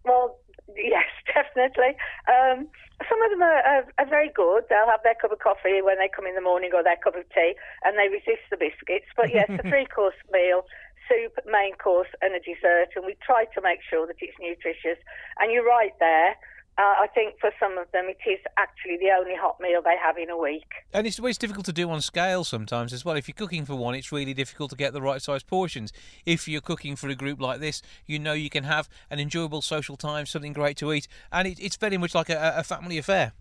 Well, 0.05 0.39
yes, 0.75 1.03
definitely. 1.37 1.93
Um, 2.25 2.65
some 3.05 3.21
of 3.21 3.29
them 3.29 3.45
are, 3.45 3.61
are, 3.61 3.85
are 4.01 4.09
very 4.09 4.33
good. 4.33 4.65
They'll 4.69 4.89
have 4.89 5.05
their 5.05 5.13
cup 5.13 5.31
of 5.31 5.37
coffee 5.37 5.85
when 5.85 6.01
they 6.01 6.09
come 6.09 6.25
in 6.25 6.33
the 6.33 6.41
morning 6.41 6.73
or 6.73 6.81
their 6.81 6.97
cup 6.97 7.13
of 7.13 7.29
tea, 7.29 7.53
and 7.85 7.93
they 7.93 8.09
resist 8.09 8.41
the 8.49 8.57
biscuits. 8.57 9.05
But 9.13 9.29
yes, 9.29 9.45
a 9.53 9.61
three-course 9.69 10.17
meal, 10.33 10.65
soup, 11.05 11.37
main 11.45 11.77
course, 11.77 12.09
and 12.25 12.33
a 12.33 12.41
dessert, 12.41 12.97
and 12.97 13.05
we 13.05 13.13
try 13.21 13.45
to 13.53 13.61
make 13.61 13.85
sure 13.85 14.09
that 14.09 14.17
it's 14.17 14.37
nutritious. 14.41 14.97
And 15.37 15.53
you're 15.53 15.67
right 15.67 15.93
there. 16.01 16.33
Uh, 16.77 16.93
I 17.01 17.07
think 17.07 17.39
for 17.39 17.49
some 17.59 17.79
of 17.79 17.91
them, 17.91 18.05
it 18.05 18.29
is 18.29 18.39
actually 18.55 18.97
the 18.97 19.09
only 19.17 19.35
hot 19.35 19.59
meal 19.59 19.81
they 19.83 19.95
have 19.99 20.15
in 20.17 20.29
a 20.29 20.37
week. 20.37 20.67
And 20.93 21.07
it's, 21.07 21.19
well, 21.19 21.29
it's 21.29 21.37
difficult 21.39 21.65
to 21.65 21.73
do 21.73 21.89
on 21.89 22.01
scale 22.01 22.43
sometimes 22.43 22.93
as 22.93 23.03
well. 23.03 23.15
If 23.15 23.27
you're 23.27 23.33
cooking 23.33 23.65
for 23.65 23.75
one, 23.75 23.95
it's 23.95 24.11
really 24.11 24.35
difficult 24.35 24.69
to 24.69 24.75
get 24.75 24.93
the 24.93 25.01
right 25.01 25.19
size 25.19 25.41
portions. 25.41 25.91
If 26.23 26.47
you're 26.47 26.61
cooking 26.61 26.95
for 26.95 27.09
a 27.09 27.15
group 27.15 27.41
like 27.41 27.59
this, 27.59 27.81
you 28.05 28.19
know 28.19 28.33
you 28.33 28.51
can 28.51 28.63
have 28.63 28.87
an 29.09 29.19
enjoyable 29.19 29.63
social 29.63 29.97
time, 29.97 30.27
something 30.27 30.53
great 30.53 30.77
to 30.77 30.93
eat, 30.93 31.07
and 31.31 31.47
it, 31.47 31.59
it's 31.59 31.77
very 31.77 31.97
much 31.97 32.13
like 32.13 32.29
a, 32.29 32.53
a 32.57 32.63
family 32.63 32.99
affair. 32.99 33.31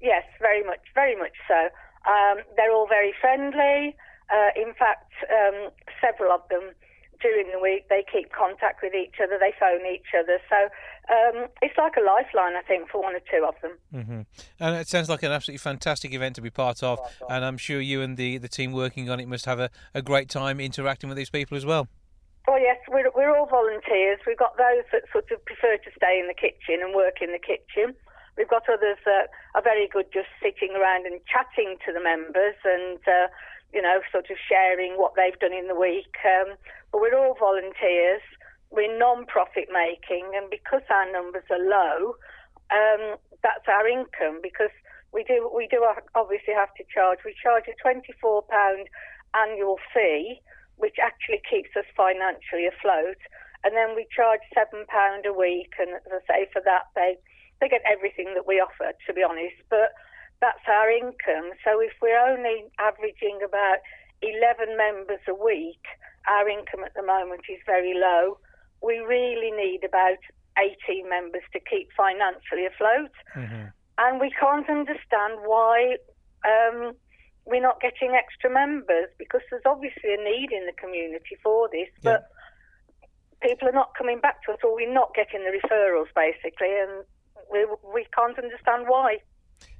Yes, 0.00 0.22
very 0.38 0.62
much, 0.62 0.80
very 0.94 1.16
much 1.16 1.34
so. 1.48 1.68
Um, 2.06 2.44
they're 2.56 2.72
all 2.72 2.86
very 2.86 3.12
friendly. 3.20 3.96
Uh, 4.32 4.50
in 4.54 4.74
fact, 4.74 5.12
um, 5.28 5.70
several 6.00 6.30
of 6.30 6.42
them 6.50 6.70
during 7.20 7.50
the 7.52 7.58
week 7.58 7.88
they 7.88 8.04
keep 8.10 8.32
contact 8.32 8.82
with 8.82 8.94
each 8.94 9.16
other. 9.22 9.38
They 9.38 9.52
phone 9.58 9.86
each 9.86 10.08
other. 10.18 10.38
So 10.48 10.56
um, 11.12 11.48
it's 11.62 11.76
like 11.76 11.94
a 11.96 12.00
lifeline, 12.00 12.56
I 12.56 12.62
think, 12.66 12.88
for 12.88 13.02
one 13.02 13.14
or 13.14 13.20
two 13.30 13.44
of 13.46 13.54
them. 13.62 13.78
hmm 13.92 14.20
And 14.58 14.76
it 14.76 14.88
sounds 14.88 15.08
like 15.08 15.22
an 15.22 15.32
absolutely 15.32 15.58
fantastic 15.58 16.12
event 16.14 16.36
to 16.36 16.42
be 16.42 16.50
part 16.50 16.82
of, 16.82 16.98
and 17.28 17.44
I'm 17.44 17.58
sure 17.58 17.80
you 17.80 18.02
and 18.02 18.16
the, 18.16 18.38
the 18.38 18.48
team 18.48 18.72
working 18.72 19.10
on 19.10 19.20
it 19.20 19.28
must 19.28 19.46
have 19.46 19.58
a, 19.60 19.70
a 19.94 20.02
great 20.02 20.28
time 20.28 20.60
interacting 20.60 21.08
with 21.08 21.16
these 21.18 21.30
people 21.30 21.56
as 21.56 21.66
well. 21.66 21.88
Oh 22.48 22.56
yes, 22.56 22.78
we're, 22.88 23.10
we're 23.14 23.36
all 23.36 23.46
volunteers. 23.46 24.18
We've 24.26 24.38
got 24.38 24.56
those 24.56 24.84
that 24.92 25.02
sort 25.12 25.30
of 25.30 25.44
prefer 25.44 25.76
to 25.76 25.90
stay 25.96 26.18
in 26.18 26.26
the 26.26 26.34
kitchen 26.34 26.80
and 26.82 26.94
work 26.94 27.20
in 27.20 27.32
the 27.32 27.38
kitchen. 27.38 27.94
We've 28.36 28.48
got 28.48 28.62
others 28.68 28.96
that 29.04 29.28
are 29.54 29.62
very 29.62 29.88
good 29.88 30.06
just 30.12 30.28
sitting 30.42 30.74
around 30.74 31.04
and 31.04 31.20
chatting 31.26 31.76
to 31.84 31.92
the 31.92 32.00
members 32.00 32.56
and, 32.64 32.98
uh, 33.06 33.28
you 33.72 33.82
know, 33.82 34.00
sort 34.10 34.30
of 34.30 34.36
sharing 34.48 34.94
what 34.94 35.12
they've 35.16 35.38
done 35.38 35.52
in 35.52 35.68
the 35.68 35.78
week. 35.78 36.14
Um, 36.24 36.56
but 36.92 37.00
we're 37.00 37.16
all 37.16 37.36
volunteers. 37.38 38.22
We're 38.70 38.96
non-profit 38.96 39.68
making, 39.72 40.30
and 40.34 40.50
because 40.50 40.82
our 40.90 41.10
numbers 41.10 41.44
are 41.50 41.58
low, 41.58 42.14
um, 42.70 43.16
that's 43.42 43.66
our 43.66 43.86
income. 43.88 44.38
Because 44.42 44.70
we 45.12 45.24
do, 45.24 45.50
we 45.54 45.66
do 45.66 45.86
obviously 46.14 46.54
have 46.54 46.72
to 46.78 46.84
charge. 46.92 47.18
We 47.24 47.34
charge 47.42 47.64
a 47.66 47.74
twenty-four 47.82 48.42
pound 48.46 48.86
annual 49.34 49.78
fee, 49.94 50.40
which 50.76 50.96
actually 51.02 51.42
keeps 51.48 51.70
us 51.76 51.86
financially 51.96 52.66
afloat. 52.66 53.18
And 53.62 53.76
then 53.76 53.94
we 53.94 54.06
charge 54.14 54.40
seven 54.54 54.86
pound 54.88 55.26
a 55.26 55.34
week, 55.34 55.74
and 55.78 55.90
as 56.06 56.22
I 56.28 56.32
say, 56.32 56.40
for 56.52 56.62
that 56.64 56.88
they 56.94 57.18
they 57.60 57.68
get 57.68 57.82
everything 57.84 58.32
that 58.34 58.46
we 58.46 58.56
offer, 58.56 58.94
to 59.06 59.12
be 59.12 59.22
honest. 59.22 59.58
But 59.68 59.92
that's 60.40 60.64
our 60.68 60.90
income. 60.90 61.52
So 61.64 61.80
if 61.80 61.92
we're 62.00 62.18
only 62.18 62.64
averaging 62.78 63.40
about 63.44 63.78
eleven 64.22 64.76
members 64.76 65.20
a 65.28 65.34
week, 65.34 65.84
our 66.28 66.48
income 66.48 66.84
at 66.84 66.94
the 66.94 67.02
moment 67.02 67.42
is 67.48 67.60
very 67.66 67.94
low. 67.94 68.38
We 68.82 68.98
really 68.98 69.50
need 69.50 69.84
about 69.84 70.18
18 70.58 71.08
members 71.08 71.42
to 71.52 71.60
keep 71.60 71.88
financially 71.96 72.66
afloat. 72.66 73.12
And 73.98 74.20
we 74.20 74.30
can't 74.30 74.68
understand 74.68 75.44
why 75.44 75.96
um, 76.44 76.92
we're 77.44 77.62
not 77.62 77.80
getting 77.80 78.16
extra 78.16 78.50
members 78.50 79.08
because 79.18 79.42
there's 79.50 79.66
obviously 79.66 80.14
a 80.16 80.20
need 80.20 80.52
in 80.52 80.66
the 80.66 80.72
community 80.72 81.36
for 81.42 81.68
this. 81.70 81.88
But 82.02 82.28
people 83.42 83.68
are 83.68 83.76
not 83.76 83.92
coming 83.96 84.20
back 84.20 84.42
to 84.44 84.52
us 84.52 84.58
or 84.64 84.74
we're 84.74 84.92
not 84.92 85.14
getting 85.14 85.44
the 85.44 85.52
referrals 85.52 86.08
basically. 86.16 86.72
And 86.72 87.04
we, 87.52 87.66
we 87.92 88.06
can't 88.16 88.38
understand 88.38 88.88
why. 88.88 89.18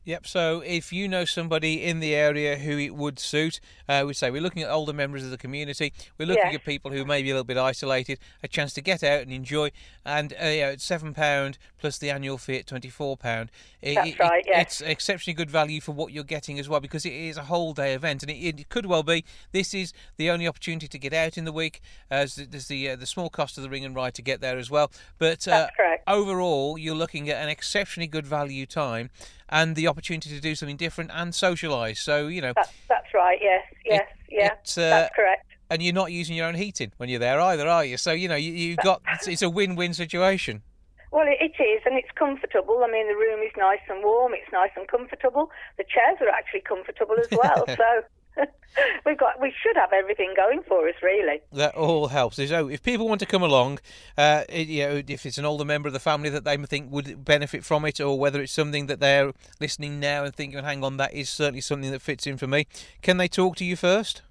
Yep. 0.05 0.27
So 0.27 0.63
if 0.65 0.93
you 0.93 1.09
know 1.09 1.25
somebody 1.25 1.85
in 1.85 2.01
the 2.01 2.15
area 2.15 2.57
who 2.57 2.79
it 2.79 2.95
would 2.95 3.19
suit, 3.19 3.61
uh, 3.89 4.05
we 4.07 4.15
say 4.15 4.31
we're 4.31 4.41
looking 4.41 4.63
at 4.63 4.71
older 4.71 4.93
members 4.93 5.25
of 5.25 5.31
the 5.31 5.37
community. 5.37 5.93
We're 6.19 6.27
looking 6.27 6.55
at 6.55 6.65
people 6.65 6.91
who 6.91 7.05
may 7.05 7.23
be 7.23 7.31
a 7.31 7.35
little 7.35 7.45
bit 7.45 7.59
isolated, 7.59 8.19
a 8.43 8.49
chance 8.49 8.73
to 8.75 8.81
get 8.81 9.03
out 9.03 9.23
and 9.23 9.33
enjoy. 9.33 9.71
And 10.05 10.33
uh, 10.33 10.47
yeah, 10.47 10.71
it's 10.71 10.85
seven 10.85 11.13
pound 11.13 11.59
plus 11.79 11.99
the 11.99 12.11
annual 12.11 12.39
fee 12.39 12.59
at 12.59 12.67
twenty 12.67 12.89
four 12.89 13.17
pound. 13.17 13.51
That's 13.83 14.19
right, 14.19 14.45
yes. 14.47 14.63
It's 14.63 14.81
exceptionally 14.81 15.35
good 15.35 15.51
value 15.51 15.81
for 15.81 15.93
what 15.93 16.13
you're 16.13 16.25
getting 16.25 16.59
as 16.59 16.69
well 16.69 16.81
because 16.81 17.07
it 17.07 17.13
is 17.13 17.37
a 17.37 17.45
whole 17.45 17.73
day 17.73 17.95
event, 17.95 18.23
and 18.23 18.31
it, 18.31 18.35
it 18.35 18.69
could 18.69 18.87
well 18.87 19.03
be 19.03 19.25
this 19.53 19.75
is 19.75 19.93
the 20.17 20.31
only 20.31 20.49
opportunity 20.49 20.89
to 20.89 20.99
get 20.99 21.13
out 21.13 21.37
in 21.37 21.45
the 21.45 21.53
week. 21.53 21.81
As 22.11 22.37
there's 22.37 22.69
the 22.69 22.91
uh, 22.91 22.97
the 22.97 23.07
small 23.07 23.29
cost 23.29 23.59
of 23.59 23.63
the 23.63 23.71
ring 23.71 23.85
and 23.85 23.95
ride 23.95 24.15
to 24.15 24.23
get 24.23 24.41
there 24.41 24.59
as 24.59 24.71
well. 24.71 24.91
But 25.19 25.47
uh, 25.47 25.69
overall, 26.07 26.79
you're 26.79 26.95
looking 26.95 27.29
at 27.29 27.43
an 27.43 27.49
exceptionally 27.49 28.07
good 28.07 28.27
value 28.27 28.67
time 28.67 29.11
and 29.51 29.77
the 29.77 29.89
opportunity 29.89 30.31
to 30.31 30.41
do 30.41 30.55
something 30.55 30.77
different 30.77 31.11
and 31.13 31.33
socialise. 31.33 31.99
So, 31.99 32.29
you 32.29 32.41
know, 32.41 32.53
That's, 32.55 32.73
that's 32.89 33.13
right, 33.15 33.39
yes, 33.43 33.65
yes, 33.85 34.07
yeah. 34.31 34.53
it's, 34.61 34.79
uh, 34.79 34.83
that's 34.83 35.15
correct. 35.15 35.47
and 35.69 35.83
you're 35.83 35.95
not 35.95 36.13
using 36.13 36.37
your 36.37 36.47
own 36.47 36.55
heating 36.55 36.93
when 36.97 37.09
you're 37.09 37.19
there 37.19 37.41
either, 37.41 37.69
are 37.69 37.85
you? 37.85 37.97
So, 37.97 38.13
you 38.13 38.29
know, 38.29 38.37
you, 38.37 38.53
you've 38.53 38.79
got 38.79 39.03
it's, 39.13 39.29
it's 39.29 39.43
a 39.43 39.51
win 39.51 39.77
win 39.77 39.93
situation. 39.93 40.63
Well, 41.11 41.27
it, 41.27 41.39
it 41.41 41.61
is, 41.61 41.83
and 41.85 41.97
it's 41.97 42.11
comfortable. 42.15 42.83
I 42.85 42.91
mean, 42.91 43.09
the 43.09 43.17
room 43.17 43.41
is 43.41 43.51
nice 43.59 43.81
and 43.89 44.03
warm. 44.05 44.33
It's 44.33 44.51
nice 44.53 44.71
and 44.77 44.87
comfortable. 44.87 45.51
The 45.77 45.85
chairs 45.85 46.19
are 46.21 46.29
actually 46.29 46.61
comfortable 46.61 47.17
as 47.19 47.29
well. 47.33 47.65
so 47.77 48.03
we've 49.07 49.19
got, 49.19 49.41
we 49.41 49.53
should 49.63 49.77
have 49.77 49.93
everything 49.93 50.33
going 50.37 50.63
for 50.67 50.89
us, 50.89 50.95
really. 51.03 51.41
That 51.53 51.75
all 51.75 52.09
helps. 52.09 52.37
So, 52.37 52.69
if 52.69 52.83
people 52.83 53.09
want 53.09 53.21
to 53.21 53.27
come 53.27 53.43
along, 53.43 53.81
uh, 54.17 54.45
you 54.51 54.87
know, 54.87 55.03
if 55.07 55.27
it's 55.27 55.39
an 55.39 55.45
older 55.45 55.65
member 55.65 55.89
of 55.89 55.93
the 55.93 56.01
family 56.01 56.31
that 56.31 56.45
they 56.45 56.57
think 56.57 56.91
would 56.93 57.25
benefit 57.25 57.65
from 57.65 57.85
it, 57.85 58.01
or 58.01 58.19
whether 58.19 58.41
it's 58.41 58.53
something 58.53 58.87
that 58.87 59.01
they're 59.01 59.33
listening 59.61 60.01
now 60.01 60.25
and 60.25 60.35
thinking, 60.35 60.63
"Hang 60.63 60.85
on, 60.85 60.97
that 60.99 61.15
is 61.15 61.29
certainly 61.29 61.61
something 61.61 61.91
that 61.91 62.03
fits 62.03 62.27
in 62.27 62.37
for 62.37 62.47
me," 62.47 62.67
can 63.03 63.17
they 63.17 63.29
talk 63.29 63.57
to 63.57 63.65
you 63.65 63.77
first? 63.77 64.23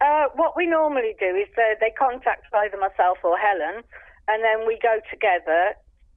Uh, 0.00 0.26
what 0.34 0.56
we 0.56 0.66
normally 0.66 1.14
do 1.18 1.34
is 1.34 1.48
they, 1.56 1.74
they 1.80 1.90
contact 1.90 2.44
either 2.52 2.76
myself 2.76 3.18
or 3.24 3.38
Helen, 3.38 3.82
and 4.28 4.44
then 4.44 4.66
we 4.66 4.78
go 4.82 5.00
together 5.10 5.74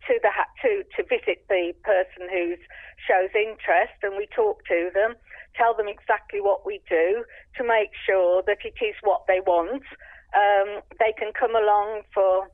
to 0.07 0.19
the 0.21 0.29
to 0.61 0.83
to 0.95 1.03
visit 1.07 1.45
the 1.47 1.73
person 1.83 2.27
who 2.31 2.55
shows 3.07 3.29
interest, 3.35 3.95
and 4.03 4.17
we 4.17 4.27
talk 4.35 4.65
to 4.65 4.89
them, 4.93 5.15
tell 5.55 5.73
them 5.75 5.87
exactly 5.87 6.41
what 6.41 6.65
we 6.65 6.81
do 6.89 7.23
to 7.57 7.63
make 7.63 7.91
sure 8.05 8.43
that 8.45 8.59
it 8.63 8.77
is 8.83 8.95
what 9.03 9.21
they 9.27 9.39
want. 9.39 9.83
Um, 10.35 10.81
they 10.99 11.13
can 11.17 11.31
come 11.33 11.55
along 11.55 12.03
for 12.13 12.47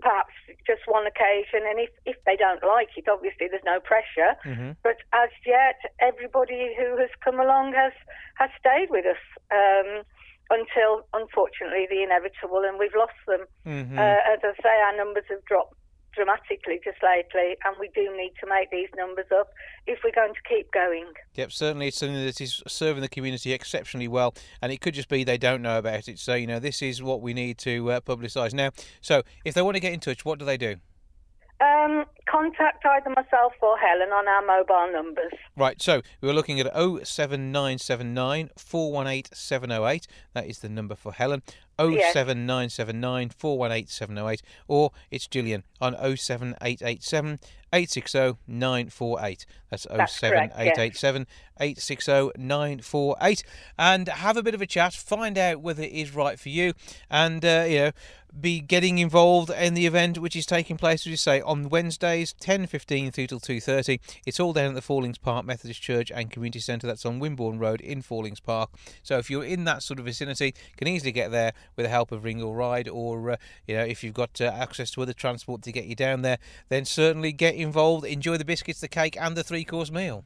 perhaps 0.00 0.34
just 0.66 0.82
one 0.86 1.06
occasion, 1.06 1.64
and 1.64 1.80
if 1.80 1.90
if 2.04 2.16
they 2.26 2.36
don't 2.36 2.62
like 2.62 2.90
it, 2.96 3.08
obviously 3.08 3.48
there's 3.48 3.64
no 3.64 3.80
pressure. 3.80 4.36
But 4.82 4.96
as 5.12 5.30
yet, 5.46 5.80
everybody 6.00 6.74
who 6.76 6.98
has 6.98 7.10
come 7.24 7.40
along 7.40 7.72
has 7.72 7.92
has 8.36 8.50
stayed 8.60 8.90
with 8.90 9.06
us. 9.06 9.22
Um, 9.50 10.02
until, 10.48 11.02
unfortunately, 11.12 11.88
the 11.90 12.04
inevitable, 12.04 12.62
and 12.62 12.78
we've 12.78 12.94
lost 12.94 13.18
them. 13.26 13.46
Mhm. 13.66 13.98
Uh, 13.98 14.20
as 14.30 14.38
I 14.44 14.54
say, 14.62 14.80
our 14.86 14.96
numbers 14.96 15.24
have 15.28 15.44
dropped 15.44 15.74
dramatically 16.16 16.80
just 16.82 16.98
lately, 17.02 17.56
and 17.64 17.76
we 17.78 17.90
do 17.94 18.10
need 18.16 18.32
to 18.40 18.48
make 18.48 18.70
these 18.70 18.88
numbers 18.96 19.26
up 19.32 19.52
if 19.86 20.00
we're 20.02 20.10
going 20.10 20.34
to 20.34 20.48
keep 20.48 20.72
going. 20.72 21.06
Yep, 21.34 21.52
certainly 21.52 21.88
it's 21.88 21.98
something 21.98 22.16
that 22.16 22.40
is 22.40 22.62
serving 22.66 23.02
the 23.02 23.08
community 23.08 23.52
exceptionally 23.52 24.08
well, 24.08 24.34
and 24.62 24.72
it 24.72 24.80
could 24.80 24.94
just 24.94 25.08
be 25.08 25.22
they 25.22 25.38
don't 25.38 25.62
know 25.62 25.78
about 25.78 26.08
it. 26.08 26.18
So 26.18 26.34
you 26.34 26.46
know, 26.46 26.58
this 26.58 26.82
is 26.82 27.02
what 27.02 27.20
we 27.20 27.34
need 27.34 27.58
to 27.58 27.92
uh, 27.92 28.00
publicise 28.00 28.54
now. 28.54 28.70
So 29.00 29.22
if 29.44 29.54
they 29.54 29.62
want 29.62 29.76
to 29.76 29.80
get 29.80 29.92
in 29.92 30.00
touch, 30.00 30.24
what 30.24 30.38
do 30.38 30.44
they 30.44 30.56
do? 30.56 30.76
Um, 31.58 32.04
contact 32.28 32.84
either 32.84 33.08
myself 33.10 33.54
or 33.62 33.78
Helen 33.78 34.10
on 34.10 34.28
our 34.28 34.44
mobile 34.44 34.92
numbers. 34.92 35.32
Right, 35.56 35.80
so 35.80 36.02
we 36.20 36.28
are 36.28 36.34
looking 36.34 36.60
at 36.60 36.66
07979 36.74 38.50
418 38.58 39.24
708. 39.32 40.06
That 40.34 40.46
is 40.46 40.58
the 40.58 40.68
number 40.68 40.94
for 40.94 41.12
Helen. 41.14 41.42
Yes. 41.78 42.14
07979 42.14 43.30
418 43.30 43.86
708. 43.88 44.42
Or 44.68 44.92
it's 45.10 45.26
Gillian 45.26 45.64
on 45.80 45.94
07887 45.94 47.38
860 47.72 48.38
948. 48.46 49.46
That's 49.70 49.86
That's 49.90 50.16
07887 50.16 51.26
860 51.60 52.30
948. 52.38 53.44
And 53.78 54.08
have 54.08 54.36
a 54.36 54.42
bit 54.42 54.54
of 54.54 54.62
a 54.62 54.66
chat, 54.66 54.94
find 54.94 55.36
out 55.36 55.60
whether 55.60 55.82
it 55.82 55.92
is 55.92 56.14
right 56.14 56.38
for 56.38 56.48
you, 56.48 56.72
and, 57.10 57.44
uh, 57.44 57.64
you 57.68 57.78
know, 57.78 57.90
be 58.40 58.60
getting 58.60 58.98
involved 58.98 59.50
in 59.50 59.74
the 59.74 59.86
event 59.86 60.18
which 60.18 60.36
is 60.36 60.46
taking 60.46 60.76
place, 60.76 61.02
as 61.02 61.06
you 61.06 61.16
say, 61.16 61.40
on 61.40 61.68
Wednesdays, 61.68 62.34
10.15 62.40 63.12
through 63.12 63.26
till 63.26 63.40
2.30. 63.40 64.00
It's 64.26 64.38
all 64.40 64.52
down 64.52 64.68
at 64.68 64.74
the 64.74 64.82
Fallings 64.82 65.18
Park 65.18 65.46
Methodist 65.46 65.80
Church 65.80 66.10
and 66.14 66.30
Community 66.30 66.58
Centre. 66.58 66.86
That's 66.86 67.06
on 67.06 67.20
Wimborne 67.20 67.58
Road 67.58 67.80
in 67.80 68.02
Fallings 68.02 68.40
Park. 68.40 68.70
So 69.02 69.18
if 69.18 69.30
you're 69.30 69.44
in 69.44 69.64
that 69.64 69.82
sort 69.82 69.98
of 69.98 70.04
vicinity, 70.04 70.54
can 70.76 70.88
easily 70.88 71.12
get 71.12 71.30
there 71.30 71.52
with 71.76 71.84
the 71.86 71.90
help 71.90 72.12
of 72.12 72.24
Ring 72.24 72.42
or 72.42 72.54
Ride, 72.54 72.88
or 72.88 73.32
uh, 73.32 73.36
you 73.66 73.76
know, 73.76 73.84
if 73.84 74.04
you've 74.04 74.14
got 74.14 74.40
uh, 74.40 74.44
access 74.44 74.90
to 74.92 75.02
other 75.02 75.12
transport 75.12 75.62
to 75.62 75.72
get 75.72 75.86
you 75.86 75.94
down 75.94 76.22
there, 76.22 76.38
then 76.68 76.84
certainly 76.84 77.32
get 77.32 77.54
involved. 77.54 78.04
Enjoy 78.04 78.36
the 78.36 78.44
biscuits, 78.44 78.80
the 78.80 78.88
cake, 78.88 79.16
and 79.20 79.36
the 79.36 79.44
three-course 79.44 79.90
meal. 79.90 80.24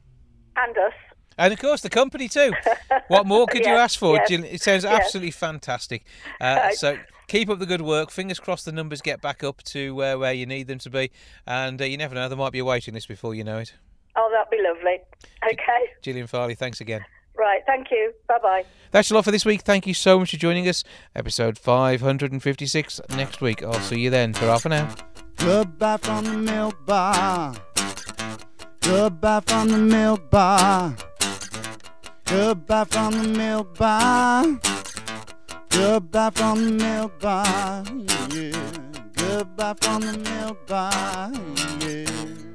And 0.57 0.77
us. 0.77 0.93
And 1.37 1.53
of 1.53 1.59
course, 1.59 1.81
the 1.81 1.89
company 1.89 2.27
too. 2.27 2.53
What 3.07 3.25
more 3.25 3.47
could 3.47 3.65
you 3.65 3.71
ask 3.73 3.97
for? 3.97 4.15
yes, 4.15 4.29
It 4.29 4.61
sounds 4.61 4.83
yes. 4.83 5.01
absolutely 5.01 5.31
fantastic. 5.31 6.05
Uh, 6.39 6.69
so 6.73 6.97
keep 7.31 7.49
up 7.49 7.59
the 7.59 7.65
good 7.65 7.81
work. 7.81 8.11
Fingers 8.11 8.39
crossed 8.39 8.65
the 8.65 8.73
numbers 8.73 9.01
get 9.01 9.21
back 9.21 9.41
up 9.41 9.63
to 9.63 10.03
uh, 10.03 10.15
where 10.17 10.33
you 10.33 10.45
need 10.45 10.67
them 10.67 10.79
to 10.79 10.89
be. 10.89 11.11
And 11.47 11.81
uh, 11.81 11.85
you 11.85 11.97
never 11.97 12.13
know, 12.13 12.27
there 12.27 12.37
might 12.37 12.51
be 12.51 12.59
a 12.59 12.65
waiting 12.65 12.93
list 12.93 13.07
before 13.07 13.33
you 13.33 13.45
know 13.45 13.59
it. 13.59 13.73
Oh, 14.17 14.29
that'd 14.33 14.51
be 14.51 14.61
lovely. 14.61 14.99
Okay. 15.45 15.91
Gillian 16.01 16.27
Farley, 16.27 16.55
thanks 16.55 16.81
again. 16.81 17.05
Right. 17.37 17.61
Thank 17.65 17.89
you. 17.89 18.13
Bye 18.27 18.39
bye. 18.43 18.65
That's 18.91 19.09
a 19.09 19.13
lot 19.13 19.23
for 19.23 19.31
this 19.31 19.45
week. 19.45 19.61
Thank 19.61 19.87
you 19.87 19.93
so 19.93 20.19
much 20.19 20.31
for 20.31 20.37
joining 20.37 20.67
us. 20.67 20.83
Episode 21.15 21.57
556 21.57 23.01
next 23.15 23.39
week. 23.39 23.63
I'll 23.63 23.73
see 23.75 24.01
you 24.01 24.09
then. 24.09 24.33
Ta 24.33 24.57
for 24.57 24.67
now. 24.67 24.93
Goodbye 25.37 25.97
from 25.97 26.25
the 26.25 26.33
milk 26.33 26.85
bar. 26.85 27.55
Goodbye 28.81 29.39
from 29.45 29.69
the 29.69 29.77
milk 29.77 30.29
bar. 30.29 30.95
Goodbye 32.25 32.83
from 32.83 33.11
the 33.13 33.27
milk 33.29 33.77
bar. 33.77 34.59
Goodbye 35.71 36.29
from 36.31 36.65
the 36.65 36.71
milk 36.83 37.19
bar. 37.19 37.83
Yeah. 38.29 38.51
Goodbye 39.15 39.75
from 39.81 40.01
the 40.01 40.17
milk 40.17 40.67
bar. 40.67 41.31
Yeah. 41.79 42.50